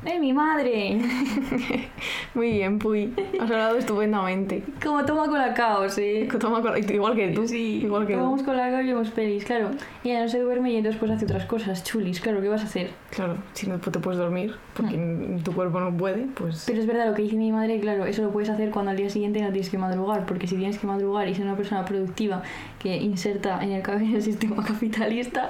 ¡Eh, 0.04 0.18
mi 0.18 0.32
madre! 0.32 0.98
Muy 2.34 2.50
bien, 2.52 2.78
Puy. 2.80 3.12
Has 3.40 3.48
hablado 3.50 3.76
estupendamente. 3.78 4.64
Como 4.82 5.04
toma 5.04 5.26
colacao, 5.28 5.88
sí. 5.88 6.28
Toma 6.40 6.60
col- 6.60 6.78
igual 6.90 7.14
que 7.14 7.28
tú. 7.28 7.46
Sí, 7.46 7.82
igual 7.84 8.06
que 8.06 8.14
tomamos 8.14 8.40
tú. 8.40 8.46
colacao 8.46 8.80
y 8.80 8.86
vemos 8.88 9.10
pelis, 9.10 9.44
claro. 9.44 9.70
Y 10.02 10.10
ella 10.10 10.22
no 10.22 10.28
se 10.28 10.40
duerme 10.40 10.72
y 10.72 10.76
entonces 10.76 10.98
pues 10.98 11.12
hace 11.12 11.24
otras 11.26 11.44
cosas 11.46 11.84
chulis, 11.84 12.20
claro, 12.20 12.40
¿qué 12.40 12.48
vas 12.48 12.62
a 12.62 12.64
hacer? 12.64 12.90
Claro, 13.10 13.36
si 13.52 13.68
no 13.68 13.78
te 13.78 14.00
puedes 14.00 14.18
dormir 14.18 14.56
porque 14.74 15.38
tu 15.44 15.52
cuerpo 15.52 15.78
no 15.78 15.96
puede, 15.96 16.26
pues. 16.34 16.64
Pero 16.66 16.80
es 16.80 16.86
verdad 16.86 17.06
lo 17.08 17.14
que 17.14 17.22
dice 17.22 17.36
mi 17.36 17.52
madre, 17.52 17.78
claro, 17.78 18.04
eso 18.06 18.22
lo 18.22 18.30
puedes 18.30 18.48
hacer 18.50 18.70
cuando 18.70 18.90
al 18.90 18.96
día 18.96 19.08
siguiente 19.10 19.40
no 19.40 19.50
tienes 19.52 19.70
que 19.70 19.78
madrugar, 19.78 20.26
porque 20.26 20.46
si 20.48 20.56
tienes 20.56 20.78
que 20.78 20.86
madrugar 20.86 21.28
y 21.28 21.34
ser 21.36 21.44
una 21.44 21.56
persona 21.56 21.84
productiva 21.84 22.42
que 22.82 22.96
inserta 22.96 23.62
en 23.62 23.72
el, 23.72 23.82
ca- 23.82 23.94
en 23.96 24.14
el 24.16 24.22
sistema 24.22 24.64
capitalista, 24.66 25.46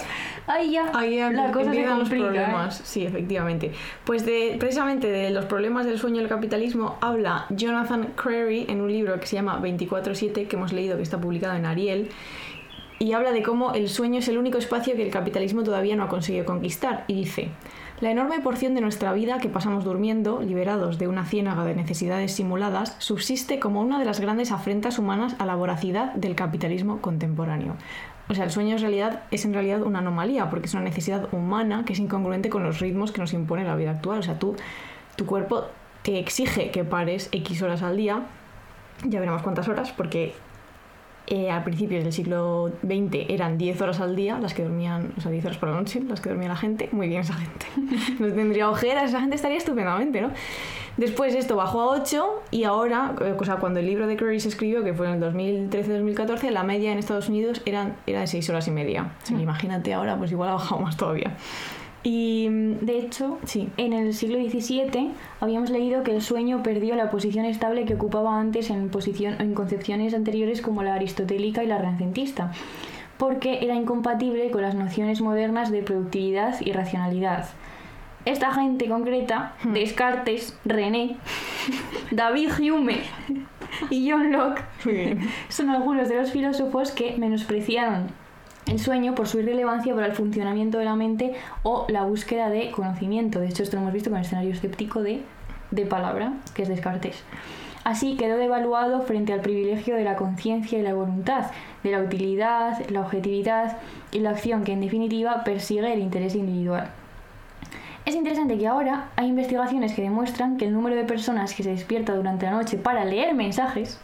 ahí 0.46 0.72
ya 0.72 0.90
Ahí 0.94 1.18
la 1.18 1.50
cosa 1.50 1.64
se 1.64 1.70
empiezan 1.70 1.98
los 2.00 2.08
complica. 2.08 2.26
¿eh? 2.26 2.28
problemas. 2.34 2.76
Sí, 2.84 3.04
efectivamente. 3.06 3.72
Pues 4.04 4.26
de, 4.26 4.56
precisamente 4.60 5.06
de 5.10 5.30
los 5.30 5.46
problemas 5.46 5.86
del 5.86 5.98
sueño 5.98 6.20
y 6.20 6.24
el 6.24 6.28
capitalismo 6.28 6.98
habla 7.00 7.46
Jonathan 7.50 8.08
Crary 8.16 8.66
en 8.68 8.80
un 8.80 8.92
libro 8.92 9.18
que 9.18 9.26
se 9.26 9.36
llama 9.36 9.60
24-7, 9.62 10.46
que 10.46 10.56
hemos 10.56 10.72
leído, 10.72 10.96
que 10.96 11.02
está 11.02 11.20
publicado 11.20 11.56
en 11.56 11.64
Ariel. 11.66 12.08
Y 13.02 13.14
habla 13.14 13.32
de 13.32 13.42
cómo 13.42 13.72
el 13.72 13.88
sueño 13.88 14.20
es 14.20 14.28
el 14.28 14.38
único 14.38 14.58
espacio 14.58 14.94
que 14.94 15.02
el 15.02 15.10
capitalismo 15.10 15.64
todavía 15.64 15.96
no 15.96 16.04
ha 16.04 16.08
conseguido 16.08 16.44
conquistar. 16.44 17.02
Y 17.08 17.14
dice, 17.14 17.48
la 18.00 18.12
enorme 18.12 18.38
porción 18.38 18.76
de 18.76 18.80
nuestra 18.80 19.12
vida 19.12 19.38
que 19.38 19.48
pasamos 19.48 19.82
durmiendo, 19.82 20.40
liberados 20.40 21.00
de 21.00 21.08
una 21.08 21.26
ciénaga 21.26 21.64
de 21.64 21.74
necesidades 21.74 22.30
simuladas, 22.32 22.94
subsiste 22.98 23.58
como 23.58 23.80
una 23.80 23.98
de 23.98 24.04
las 24.04 24.20
grandes 24.20 24.52
afrentas 24.52 25.00
humanas 25.00 25.34
a 25.40 25.46
la 25.46 25.56
voracidad 25.56 26.14
del 26.14 26.36
capitalismo 26.36 27.00
contemporáneo. 27.00 27.74
O 28.28 28.34
sea, 28.34 28.44
el 28.44 28.52
sueño 28.52 28.76
en 28.76 28.82
realidad 28.82 29.24
es 29.32 29.44
en 29.46 29.54
realidad 29.54 29.82
una 29.82 29.98
anomalía, 29.98 30.48
porque 30.48 30.66
es 30.66 30.74
una 30.74 30.84
necesidad 30.84 31.26
humana 31.34 31.84
que 31.84 31.94
es 31.94 31.98
incongruente 31.98 32.50
con 32.50 32.62
los 32.62 32.78
ritmos 32.78 33.10
que 33.10 33.20
nos 33.20 33.32
impone 33.32 33.64
la 33.64 33.74
vida 33.74 33.90
actual. 33.90 34.20
O 34.20 34.22
sea, 34.22 34.38
tú, 34.38 34.54
tu 35.16 35.26
cuerpo 35.26 35.64
te 36.04 36.20
exige 36.20 36.70
que 36.70 36.84
pares 36.84 37.30
X 37.32 37.62
horas 37.62 37.82
al 37.82 37.96
día, 37.96 38.26
ya 39.04 39.18
veremos 39.18 39.42
cuántas 39.42 39.66
horas, 39.66 39.90
porque 39.90 40.36
eh, 41.28 41.50
a 41.50 41.62
principios 41.62 42.02
del 42.02 42.12
siglo 42.12 42.72
XX 42.82 43.26
eran 43.28 43.56
10 43.56 43.80
horas 43.80 44.00
al 44.00 44.16
día 44.16 44.38
las 44.40 44.54
que 44.54 44.64
dormían, 44.64 45.12
o 45.16 45.20
sea, 45.20 45.30
10 45.30 45.44
horas 45.44 45.58
por 45.58 45.68
la 45.68 45.76
noche 45.76 46.00
las 46.00 46.20
que 46.20 46.30
dormía 46.30 46.48
la 46.48 46.56
gente. 46.56 46.88
Muy 46.92 47.08
bien 47.08 47.20
esa 47.20 47.34
gente. 47.34 47.66
No 48.18 48.32
tendría 48.32 48.68
ojeras, 48.68 49.10
esa 49.10 49.20
gente 49.20 49.36
estaría 49.36 49.58
estupendamente, 49.58 50.20
¿no? 50.20 50.30
Después 50.96 51.34
esto 51.34 51.56
bajó 51.56 51.80
a 51.80 51.86
8 52.00 52.42
y 52.50 52.64
ahora, 52.64 53.14
eh, 53.20 53.34
o 53.38 53.44
sea, 53.44 53.56
cuando 53.56 53.80
el 53.80 53.86
libro 53.86 54.06
de 54.06 54.16
Curry 54.16 54.40
se 54.40 54.48
escribió, 54.48 54.82
que 54.84 54.92
fue 54.92 55.08
en 55.08 55.22
el 55.22 55.32
2013-2014, 55.70 56.50
la 56.50 56.64
media 56.64 56.92
en 56.92 56.98
Estados 56.98 57.28
Unidos 57.28 57.62
eran, 57.64 57.96
era 58.06 58.20
de 58.20 58.26
6 58.26 58.50
horas 58.50 58.68
y 58.68 58.72
media. 58.72 59.12
O 59.22 59.26
sea, 59.26 59.40
imagínate 59.40 59.94
ahora, 59.94 60.18
pues 60.18 60.32
igual 60.32 60.50
ha 60.50 60.54
bajado 60.54 60.80
más 60.80 60.96
todavía. 60.96 61.36
Y 62.02 62.48
mm, 62.50 62.84
De 62.84 62.98
hecho, 62.98 63.38
Sí. 63.44 63.68
en 63.76 63.92
el 63.92 64.12
siglo 64.14 64.38
XVII 64.38 65.10
habíamos 65.40 65.70
leído 65.70 66.02
que 66.02 66.14
el 66.14 66.20
sueño 66.22 66.62
perdió 66.62 66.96
la 66.96 67.10
posición 67.10 67.44
estable 67.44 67.84
que 67.84 67.94
ocupaba 67.94 68.38
antes 68.40 68.70
en, 68.70 68.88
posición, 68.88 69.36
en 69.40 69.54
concepciones 69.54 70.12
anteriores 70.14 70.62
como 70.62 70.82
la 70.82 70.94
aristotélica 70.94 71.62
y 71.62 71.66
la 71.68 71.78
renacentista, 71.78 72.52
porque 73.18 73.60
era 73.64 73.74
incompatible 73.74 74.50
con 74.50 74.62
las 74.62 74.74
nociones 74.74 75.20
modernas 75.20 75.70
de 75.70 75.82
productividad 75.82 76.60
y 76.60 76.72
racionalidad. 76.72 77.48
Esta 78.24 78.52
gente 78.52 78.88
concreta, 78.88 79.54
Hmm. 79.62 79.72
Descartes, 79.72 80.56
René, 80.64 81.16
David 82.10 82.50
Hume 82.58 82.98
y 83.90 84.10
John 84.10 84.30
Locke, 84.32 84.62
son 85.48 85.70
algunos 85.70 86.08
de 86.08 86.16
los 86.16 86.30
filósofos 86.32 86.92
que 86.92 87.16
menospreciaron 87.16 88.06
el 88.66 88.78
sueño 88.78 89.14
por 89.14 89.28
su 89.28 89.40
irrelevancia 89.40 89.94
para 89.94 90.06
el 90.06 90.12
funcionamiento 90.12 90.78
de 90.78 90.84
la 90.84 90.96
mente 90.96 91.34
o 91.62 91.86
la 91.88 92.04
búsqueda 92.04 92.48
de 92.48 92.70
conocimiento. 92.70 93.40
De 93.40 93.48
hecho, 93.48 93.62
esto 93.62 93.76
lo 93.76 93.82
hemos 93.82 93.92
visto 93.92 94.10
con 94.10 94.18
el 94.18 94.24
escenario 94.24 94.52
escéptico 94.52 95.02
de, 95.02 95.22
de 95.70 95.86
palabra, 95.86 96.34
que 96.54 96.62
es 96.62 96.68
Descartes. 96.68 97.22
Así 97.84 98.16
quedó 98.16 98.36
devaluado 98.36 99.02
frente 99.02 99.32
al 99.32 99.40
privilegio 99.40 99.96
de 99.96 100.04
la 100.04 100.14
conciencia 100.14 100.78
y 100.78 100.82
la 100.82 100.94
voluntad, 100.94 101.46
de 101.82 101.90
la 101.90 102.00
utilidad, 102.00 102.78
la 102.90 103.00
objetividad 103.00 103.78
y 104.12 104.20
la 104.20 104.30
acción 104.30 104.62
que 104.62 104.72
en 104.72 104.80
definitiva 104.80 105.42
persigue 105.42 105.92
el 105.92 105.98
interés 105.98 106.36
individual. 106.36 106.90
Es 108.04 108.14
interesante 108.14 108.58
que 108.58 108.66
ahora 108.68 109.10
hay 109.16 109.28
investigaciones 109.28 109.94
que 109.94 110.02
demuestran 110.02 110.56
que 110.56 110.66
el 110.66 110.72
número 110.72 110.94
de 110.96 111.04
personas 111.04 111.54
que 111.54 111.62
se 111.62 111.70
despierta 111.70 112.14
durante 112.14 112.46
la 112.46 112.52
noche 112.52 112.76
para 112.76 113.04
leer 113.04 113.34
mensajes 113.34 114.00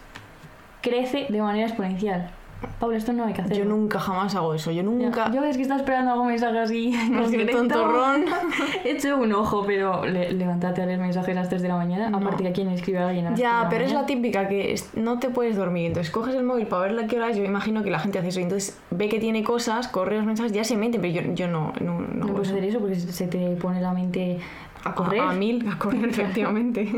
crece 0.81 1.27
de 1.29 1.41
manera 1.41 1.67
exponencial. 1.67 2.31
Paula, 2.79 2.97
esto 2.97 3.13
no 3.13 3.25
hay 3.25 3.33
que 3.33 3.41
hacerlo. 3.41 3.63
Yo 3.63 3.69
nunca 3.69 3.99
jamás 3.99 4.35
hago 4.35 4.53
eso. 4.53 4.71
Yo 4.71 4.77
Ya, 4.77 4.83
nunca. 4.83 5.31
Yo 5.31 5.43
es 5.43 5.55
que 5.55 5.63
estaba 5.63 5.79
esperando 5.79 6.11
algún 6.11 6.27
mensaje 6.27 6.59
así. 6.59 6.93
Así, 6.95 7.11
concreto. 7.37 7.57
tontorrón. 7.57 8.25
He 8.85 8.91
hecho 8.91 9.17
un 9.17 9.31
ojo, 9.33 9.63
pero 9.65 10.05
le- 10.05 10.31
levántate 10.33 10.81
a 10.81 10.85
leer 10.85 10.99
mensajes 10.99 11.35
a 11.35 11.39
las 11.41 11.49
3 11.49 11.61
de 11.61 11.67
la 11.69 11.75
mañana. 11.75 12.15
Aparte 12.15 12.43
que 12.43 12.49
a 12.49 12.53
quien 12.53 12.67
escribe 12.69 12.99
alguien 12.99 13.27
a 13.27 13.31
las 13.31 13.39
3 13.39 13.47
de 13.49 13.53
Ya, 13.57 13.63
la 13.63 13.69
pero 13.69 13.83
es 13.85 13.91
la 13.91 14.01
mañana. 14.01 14.07
típica 14.21 14.47
que 14.47 14.75
no 14.95 15.19
te 15.19 15.29
puedes 15.29 15.55
dormir. 15.55 15.87
Entonces 15.87 16.11
coges 16.11 16.35
el 16.35 16.43
móvil 16.43 16.67
para 16.67 16.83
ver 16.83 16.91
la 16.93 17.07
que 17.07 17.15
hora 17.17 17.29
es. 17.29 17.37
Yo 17.37 17.43
imagino 17.45 17.83
que 17.83 17.91
la 17.91 17.99
gente 17.99 18.19
hace 18.19 18.27
eso. 18.29 18.39
Entonces 18.39 18.77
ve 18.91 19.07
que 19.09 19.19
tiene 19.19 19.43
cosas, 19.43 19.87
corre 19.87 20.17
los 20.17 20.25
mensajes, 20.25 20.51
ya 20.51 20.63
se 20.63 20.75
mete. 20.77 20.99
Pero 20.99 21.13
yo, 21.21 21.33
yo 21.33 21.47
no. 21.47 21.73
No, 21.81 21.99
no 22.01 22.25
No 22.25 22.33
puedes 22.33 22.49
hacer 22.49 22.63
eso 22.65 22.79
porque 22.79 22.95
se 22.95 23.27
te 23.27 23.55
pone 23.55 23.81
la 23.81 23.93
mente 23.93 24.39
a 24.83 24.93
correr. 24.95 25.21
A, 25.21 25.31
a 25.31 25.33
mil, 25.33 25.67
a 25.67 25.77
correr, 25.77 26.05
efectivamente. 26.09 26.89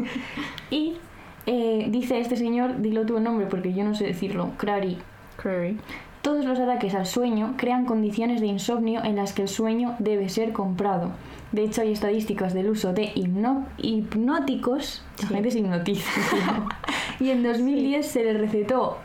Y 0.69 0.97
eh, 1.45 1.87
dice 1.89 2.19
este 2.19 2.35
señor, 2.35 2.81
dilo 2.81 3.01
el 3.01 3.23
nombre 3.23 3.45
porque 3.47 3.73
yo 3.73 3.83
no 3.83 3.95
sé 3.95 4.05
decirlo, 4.05 4.49
Crary. 4.57 4.97
Crary. 5.41 5.77
Todos 6.21 6.45
los 6.45 6.59
ataques 6.59 6.93
al 6.93 7.05
sueño 7.07 7.55
crean 7.57 7.85
condiciones 7.85 8.41
de 8.41 8.47
insomnio 8.47 9.03
en 9.03 9.15
las 9.15 9.33
que 9.33 9.41
el 9.41 9.47
sueño 9.47 9.95
debe 9.99 10.29
ser 10.29 10.53
comprado. 10.53 11.11
De 11.51 11.63
hecho, 11.63 11.81
hay 11.81 11.91
estadísticas 11.91 12.53
del 12.53 12.69
uso 12.69 12.93
de 12.93 13.11
hipno- 13.15 13.65
hipnóticos. 13.77 15.03
La 15.23 15.27
Sí. 15.27 15.33
gente 15.33 15.51
se 15.51 15.59
hipnotiza. 15.59 16.09
tío. 16.29 17.27
y 17.27 17.31
en 17.31 17.43
2010 17.43 18.05
se 18.07 18.23
le 18.23 18.33
recetó 18.33 18.97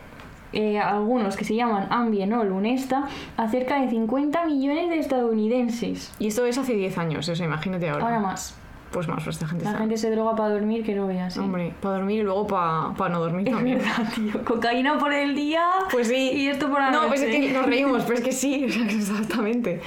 eh, 0.53 0.79
a 0.79 0.89
algunos 0.91 1.35
que 1.35 1.43
se 1.43 1.55
llaman 1.55 1.87
Ambien 1.89 2.31
o 2.33 2.43
Lunesta 2.43 3.07
a 3.35 3.49
cerca 3.49 3.81
de 3.81 3.89
50 3.89 4.45
millones 4.45 4.89
de 4.89 4.99
estadounidenses. 4.99 6.13
Y 6.19 6.27
esto 6.27 6.45
es 6.45 6.57
hace 6.57 6.73
10 6.73 6.97
años, 6.99 7.27
o 7.27 7.35
sea, 7.35 7.45
imagínate 7.45 7.89
ahora. 7.89 8.03
Ahora 8.05 8.19
más. 8.19 8.55
Pues 8.91 9.07
más, 9.07 9.27
esta 9.27 9.45
gente 9.47 9.63
La 9.65 9.71
está. 9.71 9.79
gente 9.81 9.97
se 9.97 10.09
droga 10.11 10.35
para 10.35 10.49
dormir 10.53 10.83
que 10.85 10.95
no 10.95 11.07
veas. 11.07 11.35
¿eh? 11.35 11.39
Hombre, 11.41 11.73
para 11.81 11.95
dormir 11.97 12.19
y 12.21 12.23
luego 12.23 12.47
para 12.47 13.09
no 13.09 13.19
dormir 13.19 13.47
Es 13.47 13.53
también. 13.53 13.77
verdad, 13.79 14.13
tío. 14.15 14.43
Cocaína 14.45 14.97
por 14.97 15.11
el 15.13 15.35
día. 15.35 15.63
Pues 15.91 16.07
sí. 16.07 16.31
Y 16.33 16.47
esto 16.47 16.69
por 16.69 16.79
la 16.79 16.89
No, 16.91 16.97
noche. 17.03 17.07
pues 17.09 17.21
es 17.21 17.35
que 17.35 17.51
nos 17.51 17.65
reímos, 17.65 18.03
pero 18.03 18.19
es 18.19 18.23
que 18.23 18.31
sí, 18.31 18.63
exactamente. 18.89 19.81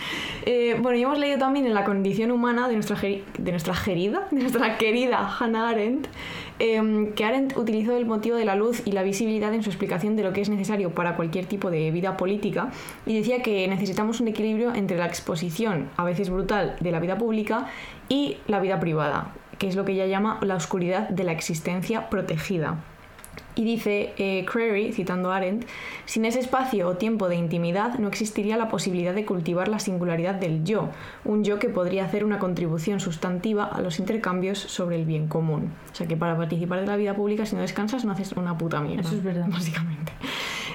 Eh, 0.45 0.77
bueno, 0.81 0.99
y 0.99 1.03
hemos 1.03 1.19
leído 1.19 1.39
también 1.39 1.67
en 1.67 1.75
La 1.75 1.85
condición 1.85 2.31
humana 2.31 2.69
de 2.69 2.75
nuestra, 2.75 2.97
de 3.01 3.51
nuestra 3.51 3.75
gerida, 3.75 4.27
de 4.31 4.41
nuestra 4.43 4.77
querida 4.79 5.29
Hannah 5.39 5.71
Arendt, 5.71 6.07
eh, 6.59 7.11
que 7.17 7.25
Arendt 7.25 7.57
utilizó 7.57 7.97
el 7.97 8.05
motivo 8.07 8.37
de 8.37 8.45
la 8.45 8.55
luz 8.55 8.83
y 8.85 8.93
la 8.93 9.03
visibilidad 9.03 9.53
en 9.55 9.63
su 9.63 9.71
explicación 9.71 10.15
de 10.17 10.23
lo 10.25 10.33
que 10.35 10.43
es 10.43 10.51
necesario 10.51 10.91
para 10.91 11.17
cualquier 11.17 11.47
tipo 11.47 11.71
de 11.71 11.91
vida 11.91 12.19
política 12.19 12.71
y 13.07 13.17
decía 13.17 13.41
que 13.43 13.67
necesitamos 13.67 14.21
un 14.21 14.29
equilibrio 14.29 14.75
entre 14.75 14.99
la 14.99 15.07
exposición, 15.07 15.89
a 15.97 16.05
veces 16.05 16.29
brutal, 16.29 16.77
de 16.81 16.93
la 16.93 17.01
vida 17.01 17.17
pública 17.17 17.67
y 18.11 18.37
la 18.47 18.61
vida 18.61 18.79
privada, 18.79 19.33
que 19.59 19.69
es 19.69 19.77
lo 19.77 19.87
que 19.87 19.93
ella 19.93 20.07
llama 20.07 20.39
la 20.43 20.57
oscuridad 20.57 21.09
de 21.09 21.25
la 21.25 21.33
existencia 21.33 22.11
protegida. 22.11 22.77
Y 23.55 23.65
dice 23.65 24.13
eh, 24.17 24.45
Crary, 24.45 24.93
citando 24.93 25.33
a 25.33 25.37
Arendt, 25.37 25.67
sin 26.05 26.25
ese 26.25 26.41
espacio 26.41 26.89
o 26.89 26.97
tiempo 26.97 27.29
de 27.29 27.37
intimidad 27.37 27.99
no 27.99 28.09
existiría 28.09 28.57
la 28.57 28.69
posibilidad 28.69 29.15
de 29.15 29.25
cultivar 29.25 29.69
la 29.69 29.79
singularidad 29.79 30.35
del 30.35 30.65
yo, 30.65 30.89
un 31.25 31.45
yo 31.45 31.59
que 31.59 31.69
podría 31.69 32.05
hacer 32.05 32.25
una 32.25 32.39
contribución 32.39 33.01
sustantiva 33.01 33.65
a 33.65 33.81
los 33.81 33.99
intercambios 33.99 34.59
sobre 34.59 34.97
el 34.97 35.05
bien 35.05 35.29
común. 35.29 35.73
O 35.93 35.95
sea 35.95 36.07
que 36.07 36.17
para 36.17 36.37
participar 36.37 36.81
de 36.81 36.87
la 36.87 36.97
vida 36.97 37.15
pública, 37.15 37.47
si 37.47 37.55
no 37.55 37.63
descansas, 37.63 38.05
no 38.05 38.13
haces 38.13 38.33
una 38.33 38.57
puta 38.57 38.81
mierda. 38.81 39.03
Eso 39.03 39.17
es 39.17 39.23
verdad. 39.23 39.47
Básicamente. 39.51 40.13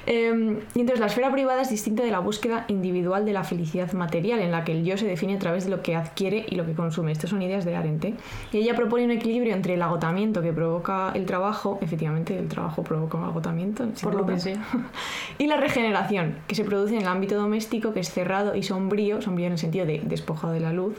Eh, 0.07 0.59
y 0.75 0.79
entonces 0.79 0.99
la 0.99 1.07
esfera 1.07 1.31
privada 1.31 1.61
es 1.61 1.69
distinta 1.69 2.03
de 2.03 2.11
la 2.11 2.19
búsqueda 2.19 2.65
individual 2.67 3.25
de 3.25 3.33
la 3.33 3.43
felicidad 3.43 3.91
material, 3.93 4.39
en 4.39 4.51
la 4.51 4.63
que 4.63 4.71
el 4.71 4.83
yo 4.83 4.97
se 4.97 5.05
define 5.05 5.35
a 5.35 5.39
través 5.39 5.65
de 5.65 5.71
lo 5.71 5.81
que 5.81 5.95
adquiere 5.95 6.45
y 6.49 6.55
lo 6.55 6.65
que 6.65 6.73
consume. 6.73 7.11
Estas 7.11 7.29
son 7.31 7.41
ideas 7.41 7.65
de 7.65 7.75
Arendt. 7.75 8.05
¿eh? 8.05 8.13
Y 8.51 8.57
ella 8.57 8.75
propone 8.75 9.05
un 9.05 9.11
equilibrio 9.11 9.53
entre 9.53 9.75
el 9.75 9.81
agotamiento 9.81 10.41
que 10.41 10.53
provoca 10.53 11.11
el 11.15 11.25
trabajo, 11.25 11.79
efectivamente 11.81 12.37
el 12.37 12.47
trabajo 12.47 12.83
provoca 12.83 13.17
un 13.17 13.25
agotamiento, 13.25 13.87
Por 14.01 14.15
lo 14.15 14.25
que 14.25 14.39
sea. 14.39 14.63
y 15.37 15.47
la 15.47 15.57
regeneración, 15.57 16.35
que 16.47 16.55
se 16.55 16.63
produce 16.63 16.95
en 16.95 17.01
el 17.01 17.07
ámbito 17.07 17.35
doméstico, 17.35 17.93
que 17.93 17.99
es 17.99 18.09
cerrado 18.09 18.55
y 18.55 18.63
sombrío, 18.63 19.21
sombrío 19.21 19.47
en 19.47 19.53
el 19.53 19.59
sentido 19.59 19.85
de 19.85 20.01
despojado 20.05 20.53
de 20.53 20.59
la 20.59 20.73
luz, 20.73 20.95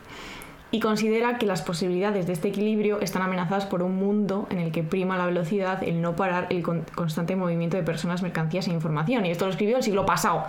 y 0.73 0.81
considera 0.81 1.39
que 1.39 1.47
las 1.47 1.63
posibilidades 1.63 2.27
de 2.27 2.33
este 2.33 2.49
equilibrio 2.49 3.01
están 3.01 3.23
amenazadas 3.23 3.67
por 3.67 3.83
un 3.83 3.97
mundo 3.97 4.47
en 4.51 4.59
el 4.59 4.73
que 4.73 4.83
prima 4.83 5.17
la 5.17 5.27
velocidad, 5.27 5.83
el 5.83 6.03
no 6.03 6.17
parar, 6.17 6.49
el 6.51 6.63
con- 6.63 6.85
constante 6.95 7.37
movimiento 7.37 7.77
de 7.77 7.83
personas, 7.85 8.23
mercancías 8.23 8.67
e 8.69 8.73
información. 8.73 9.25
Y 9.25 9.31
esto 9.31 9.45
lo 9.45 9.53
escribió 9.53 9.77
el 9.77 9.83
siglo 9.83 10.05
pasado. 10.05 10.45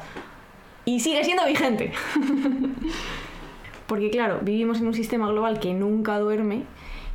Y 0.86 0.99
sigue 1.01 1.24
siendo 1.24 1.45
vigente. 1.45 1.91
Porque 3.88 4.09
claro, 4.09 4.39
vivimos 4.41 4.80
en 4.80 4.88
un 4.88 4.93
sistema 4.93 5.28
global 5.30 5.59
que 5.59 5.74
nunca 5.74 6.20
duerme 6.20 6.63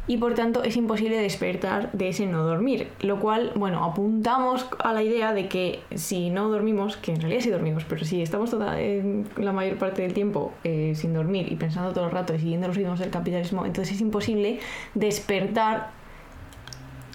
y 0.09 0.17
por 0.17 0.35
tanto 0.35 0.65
es 0.65 0.77
imposible 0.77 1.17
despertar 1.17 1.91
de 1.93 2.09
ese 2.09 2.27
no 2.27 2.45
dormir. 2.45 2.89
Lo 3.01 3.21
cual, 3.21 3.53
bueno, 3.55 3.85
apuntamos 3.85 4.67
a 4.79 4.93
la 4.93 5.03
idea 5.03 5.33
de 5.33 5.49
que 5.49 5.81
si 5.95 6.31
no 6.31 6.49
dormimos, 6.49 6.97
que 6.97 7.13
en 7.13 7.21
realidad 7.21 7.43
sí 7.43 7.51
dormimos, 7.51 7.85
pero 7.85 8.05
si 8.05 8.21
estamos 8.21 8.51
toda, 8.51 8.81
eh, 8.81 9.25
la 9.37 9.53
mayor 9.53 9.79
parte 9.79 10.03
del 10.03 10.13
tiempo 10.13 10.53
eh, 10.65 10.95
sin 10.97 11.15
dormir 11.15 11.53
y 11.53 11.57
pensando 11.57 11.93
todo 11.93 12.07
el 12.07 12.11
rato 12.11 12.35
y 12.35 12.39
siguiendo 12.39 12.67
los 12.67 12.77
ritmos 12.77 12.99
del 12.99 13.11
capitalismo, 13.11 13.65
entonces 13.65 13.95
es 13.97 14.01
imposible 14.01 14.59
despertar 14.95 16.02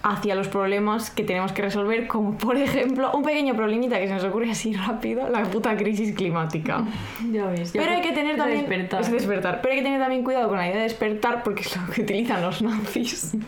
hacia 0.09 0.35
los 0.35 0.47
problemas 0.47 1.09
que 1.11 1.23
tenemos 1.23 1.51
que 1.51 1.61
resolver, 1.61 2.07
como 2.07 2.37
por 2.37 2.57
ejemplo 2.57 3.11
un 3.13 3.23
pequeño 3.23 3.55
problemita 3.55 3.99
que 3.99 4.07
se 4.07 4.13
nos 4.13 4.23
ocurre 4.23 4.51
así 4.51 4.73
rápido, 4.73 5.27
la 5.29 5.43
puta 5.43 5.75
crisis 5.77 6.15
climática. 6.15 6.83
Ya 7.31 7.45
ves. 7.47 7.73
ya 7.73 7.81
Pero 7.81 7.93
hay 7.95 8.01
que 8.01 8.11
tener 8.13 8.37
también 8.37 8.61
despertar. 8.61 9.01
es 9.01 9.11
despertar. 9.11 9.61
Pero 9.61 9.73
hay 9.73 9.79
que 9.79 9.83
tener 9.83 9.99
también 9.99 10.23
cuidado 10.23 10.47
con 10.49 10.57
la 10.57 10.65
idea 10.67 10.77
de 10.77 10.83
despertar 10.83 11.43
porque 11.43 11.61
es 11.61 11.75
lo 11.77 11.87
que 11.93 12.01
utilizan 12.01 12.41
los 12.41 12.61
nazis. 12.61 13.35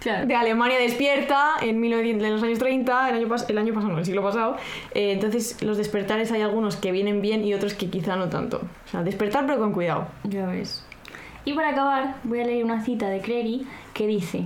Claro. 0.00 0.26
De 0.28 0.34
Alemania 0.36 0.78
despierta 0.78 1.54
en 1.60 1.80
1900, 1.80 2.24
en 2.24 2.32
los 2.32 2.42
años 2.44 2.60
30, 2.60 3.08
el 3.10 3.16
año, 3.16 3.26
pas- 3.26 3.46
el 3.48 3.58
año 3.58 3.74
pasado, 3.74 3.92
no, 3.94 3.98
el 3.98 4.04
siglo 4.06 4.22
pasado. 4.22 4.56
Eh, 4.94 5.10
entonces, 5.10 5.60
los 5.60 5.76
despertares 5.76 6.30
hay 6.30 6.40
algunos 6.40 6.76
que 6.76 6.92
vienen 6.92 7.20
bien 7.20 7.44
y 7.44 7.52
otros 7.52 7.74
que 7.74 7.90
quizá 7.90 8.14
no 8.14 8.28
tanto. 8.28 8.58
O 8.86 8.88
sea, 8.88 9.02
despertar 9.02 9.44
pero 9.46 9.58
con 9.58 9.72
cuidado. 9.72 10.06
Ya 10.22 10.46
ves. 10.46 10.86
Y 11.44 11.52
para 11.54 11.70
acabar, 11.70 12.14
voy 12.22 12.38
a 12.40 12.44
leer 12.44 12.64
una 12.64 12.80
cita 12.84 13.08
de 13.08 13.20
Crary 13.20 13.66
que 13.92 14.06
dice: 14.06 14.44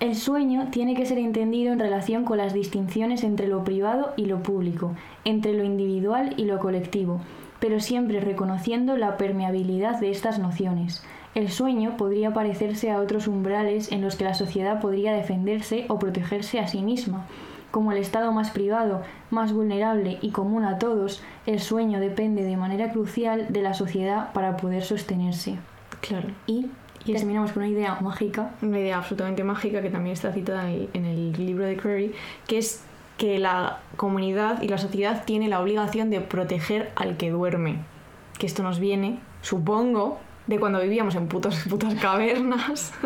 El 0.00 0.16
sueño 0.16 0.68
tiene 0.70 0.94
que 0.94 1.04
ser 1.04 1.18
entendido 1.18 1.74
en 1.74 1.78
relación 1.78 2.24
con 2.24 2.38
las 2.38 2.54
distinciones 2.54 3.22
entre 3.22 3.48
lo 3.48 3.64
privado 3.64 4.14
y 4.16 4.24
lo 4.24 4.42
público, 4.42 4.92
entre 5.26 5.52
lo 5.52 5.62
individual 5.62 6.32
y 6.38 6.46
lo 6.46 6.58
colectivo, 6.58 7.20
pero 7.58 7.80
siempre 7.80 8.18
reconociendo 8.18 8.96
la 8.96 9.18
permeabilidad 9.18 10.00
de 10.00 10.10
estas 10.10 10.38
nociones. 10.38 11.04
El 11.34 11.50
sueño 11.50 11.98
podría 11.98 12.32
parecerse 12.32 12.90
a 12.90 12.98
otros 12.98 13.28
umbrales 13.28 13.92
en 13.92 14.00
los 14.00 14.16
que 14.16 14.24
la 14.24 14.32
sociedad 14.32 14.80
podría 14.80 15.12
defenderse 15.12 15.84
o 15.88 15.98
protegerse 15.98 16.60
a 16.60 16.66
sí 16.66 16.80
misma. 16.80 17.26
Como 17.70 17.92
el 17.92 17.98
estado 17.98 18.32
más 18.32 18.50
privado, 18.50 19.02
más 19.30 19.52
vulnerable 19.52 20.18
y 20.22 20.30
común 20.30 20.64
a 20.64 20.78
todos, 20.78 21.22
el 21.44 21.60
sueño 21.60 22.00
depende 22.00 22.42
de 22.42 22.56
manera 22.56 22.90
crucial 22.90 23.48
de 23.50 23.60
la 23.60 23.74
sociedad 23.74 24.32
para 24.32 24.56
poder 24.56 24.82
sostenerse. 24.82 25.58
Claro. 26.00 26.30
Y, 26.46 26.66
Y 27.04 27.14
terminamos 27.14 27.52
con 27.52 27.62
una 27.62 27.72
idea 27.72 27.98
mágica. 28.00 28.54
Una 28.62 28.78
idea 28.78 28.98
absolutamente 28.98 29.42
mágica 29.44 29.80
que 29.82 29.90
también 29.90 30.12
está 30.12 30.32
citada 30.32 30.70
en 30.70 31.04
el, 31.04 31.32
libro 31.32 31.64
de 31.64 31.76
Crary, 31.76 32.12
que 32.46 32.58
es 32.58 32.84
que 33.16 33.38
la 33.38 33.80
comunidad 33.96 34.62
y 34.62 34.68
la 34.68 34.78
sociedad 34.78 35.24
tiene 35.24 35.48
la 35.48 35.60
obligación 35.60 36.10
de 36.10 36.20
proteger 36.20 36.90
al 36.96 37.16
que 37.16 37.30
duerme. 37.30 37.78
Que 38.38 38.46
esto 38.46 38.62
nos 38.62 38.78
viene, 38.78 39.18
supongo, 39.42 40.18
de 40.46 40.58
cuando 40.58 40.80
vivíamos 40.80 41.14
en 41.14 41.28
putas, 41.28 41.64
putas 41.70 41.94
cavernas. 41.94 42.92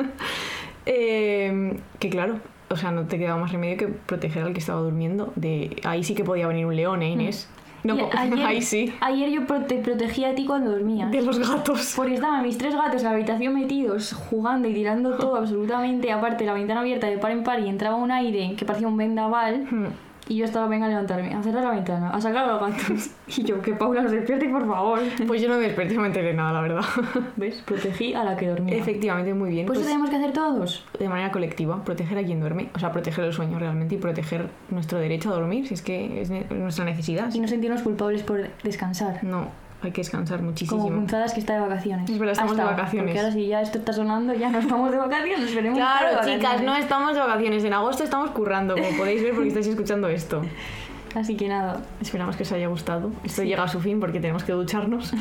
Eh, 0.86 1.78
que 1.98 2.10
claro, 2.10 2.40
o 2.68 2.76
sea, 2.76 2.90
no 2.90 3.06
te 3.06 3.18
quedaba 3.18 3.40
más 3.40 3.52
remedio 3.52 3.78
que 3.78 3.88
proteger 3.88 4.42
al 4.42 4.52
que 4.52 4.58
estaba 4.58 4.82
durmiendo. 4.82 5.32
De, 5.34 5.80
ahí 5.84 6.04
sí 6.04 6.14
que 6.14 6.24
podía 6.24 6.46
venir 6.46 6.66
un 6.66 6.76
león, 6.76 7.02
¿eh, 7.02 7.08
Inés? 7.08 7.48
No, 7.84 7.96
Y 7.96 8.00
ayer, 8.16 8.46
ahí 8.46 8.62
sí. 8.62 8.92
Ayer 9.00 9.30
yo 9.30 9.42
te 9.66 9.76
protegía 9.76 10.30
a 10.30 10.34
ti 10.34 10.46
cuando 10.46 10.70
dormías. 10.70 11.10
De 11.10 11.22
los 11.22 11.38
gatos. 11.38 11.92
Porque 11.94 12.14
estaban 12.14 12.42
mis 12.42 12.58
tres 12.58 12.74
gatos 12.74 13.02
en 13.02 13.04
la 13.04 13.10
habitación 13.10 13.54
metidos, 13.54 14.12
jugando 14.12 14.66
y 14.68 14.74
tirando 14.74 15.16
todo 15.16 15.36
absolutamente. 15.36 16.10
Aparte, 16.10 16.44
la 16.44 16.54
ventana 16.54 16.80
abierta 16.80 17.06
de 17.06 17.18
par 17.18 17.30
en 17.30 17.44
par 17.44 17.60
y 17.60 17.68
entraba 17.68 17.96
un 17.96 18.10
aire 18.10 18.54
que 18.56 18.64
parecía 18.64 18.88
un 18.88 18.96
vendaval. 18.96 19.66
Hmm. 19.70 19.86
Y 20.28 20.36
yo 20.36 20.44
estaba, 20.46 20.66
venga 20.68 20.86
a 20.86 20.88
levantarme, 20.88 21.34
a 21.34 21.42
cerrar 21.42 21.62
la 21.64 21.70
ventana, 21.72 22.10
a 22.10 22.20
sacar 22.20 22.44
a 22.48 22.52
los 22.52 22.60
gatos. 22.60 23.10
Y 23.26 23.42
yo, 23.44 23.60
que 23.60 23.74
Paula 23.74 24.02
nos 24.02 24.12
despierte, 24.12 24.48
por 24.48 24.66
favor. 24.66 25.00
Pues 25.26 25.42
yo 25.42 25.48
no 25.48 25.56
me 25.56 25.62
desperté, 25.62 25.94
no 25.94 26.00
me 26.02 26.06
enteré 26.08 26.32
nada, 26.34 26.52
la 26.52 26.60
verdad. 26.62 26.84
¿Ves? 27.36 27.62
Protegí 27.66 28.14
a 28.14 28.24
la 28.24 28.36
que 28.36 28.48
dormía. 28.48 28.76
Efectivamente, 28.76 29.34
muy 29.34 29.50
bien. 29.50 29.66
Pues 29.66 29.78
eso 29.78 29.84
Pues, 29.84 29.92
tenemos 29.92 30.10
que 30.10 30.16
hacer 30.16 30.32
todos. 30.32 30.86
de 30.98 31.08
manera 31.08 31.30
colectiva, 31.30 31.82
proteger 31.84 32.18
a 32.18 32.22
quien 32.24 32.40
duerme. 32.40 32.68
O 32.74 32.78
sea, 32.78 32.90
proteger 32.92 33.24
el 33.24 33.32
sueño 33.32 33.58
realmente 33.58 33.96
y 33.96 33.98
proteger 33.98 34.48
nuestro 34.70 34.98
derecho 34.98 35.30
a 35.30 35.34
dormir, 35.34 35.66
si 35.68 35.74
es 35.74 35.82
que 35.82 36.20
es 36.22 36.30
nuestra 36.50 36.84
necesidad. 36.84 37.32
Y 37.34 37.40
no 37.40 37.48
sentirnos 37.48 37.82
culpables 37.82 38.22
por 38.22 38.40
descansar. 38.62 39.22
No, 39.24 39.48
hay 39.86 39.92
que 39.92 40.00
descansar 40.00 40.42
muchísimo. 40.42 40.82
Como 40.82 40.96
punzadas 40.96 41.32
que 41.32 41.40
está 41.40 41.54
de 41.54 41.60
vacaciones. 41.60 42.08
Es 42.10 42.18
verdad, 42.18 42.32
estamos 42.32 42.52
Hasta, 42.52 42.64
de 42.64 42.70
vacaciones. 42.70 43.06
Porque 43.06 43.20
ahora 43.20 43.32
si 43.32 43.46
ya 43.46 43.60
esto 43.60 43.78
está 43.78 43.92
sonando, 43.92 44.34
ya 44.34 44.50
nos 44.50 44.68
vamos 44.68 44.90
de 44.90 44.98
vacaciones. 44.98 45.54
Veremos 45.54 45.78
Claro, 45.78 46.08
de 46.08 46.16
chicas, 46.16 46.42
no 46.42 46.48
vacaciones. 46.48 46.82
estamos 46.82 47.14
de 47.14 47.20
vacaciones. 47.20 47.64
En 47.64 47.72
agosto 47.72 48.04
estamos 48.04 48.30
currando, 48.30 48.74
como 48.74 48.96
podéis 48.96 49.22
ver 49.22 49.34
porque 49.34 49.48
estáis 49.48 49.66
escuchando 49.66 50.08
esto. 50.08 50.42
Así 51.14 51.36
que 51.36 51.46
nada, 51.46 51.80
Esperamos 52.00 52.34
que 52.36 52.42
os 52.42 52.50
haya 52.50 52.66
gustado. 52.66 53.12
Esto 53.22 53.44
llega 53.44 53.62
a 53.62 53.68
su 53.68 53.80
fin 53.80 54.00
porque 54.00 54.18
tenemos 54.18 54.42
que 54.42 54.52
ducharnos. 54.52 55.12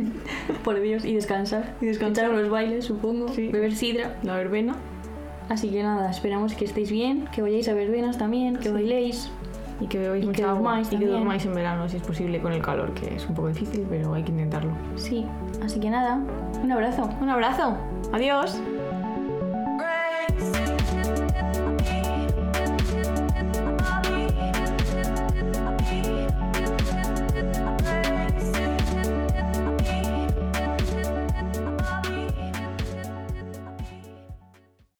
por 0.64 0.80
Dios, 0.80 1.04
y 1.04 1.14
descansar. 1.14 1.74
Y 1.80 1.86
descansar. 1.86 2.26
Echar 2.26 2.38
unos 2.38 2.48
bailes, 2.48 2.84
supongo. 2.84 3.28
Sí. 3.28 3.48
Beber 3.48 3.74
sidra. 3.74 4.16
La 4.22 4.36
verbena. 4.36 4.76
Así 5.48 5.68
que 5.70 5.82
nada, 5.82 6.10
esperamos 6.10 6.54
que 6.54 6.64
estéis 6.64 6.90
bien, 6.92 7.28
que 7.34 7.42
vayáis 7.42 7.68
a 7.68 7.74
verbenas 7.74 8.18
también, 8.18 8.56
que 8.56 8.70
bailéis. 8.70 9.30
Y 9.82 9.86
que 9.88 9.98
bebáis 9.98 10.22
Y 10.22 10.26
mucha 10.26 10.42
que 10.44 10.48
agua. 10.48 10.80
Y 10.80 10.96
que 10.96 11.06
durmáis 11.06 11.44
en 11.44 11.54
verano 11.54 11.88
si 11.88 11.96
es 11.96 12.02
posible 12.02 12.40
con 12.40 12.52
el 12.52 12.62
calor, 12.62 12.94
que 12.94 13.16
es 13.16 13.26
un 13.26 13.34
poco 13.34 13.48
difícil, 13.48 13.84
pero 13.88 14.14
hay 14.14 14.22
que 14.22 14.30
intentarlo. 14.30 14.70
Sí, 14.94 15.26
así 15.62 15.80
que 15.80 15.90
nada, 15.90 16.20
un 16.62 16.70
abrazo. 16.70 17.08
Un 17.20 17.28
abrazo. 17.28 17.76
Adiós. 18.12 18.60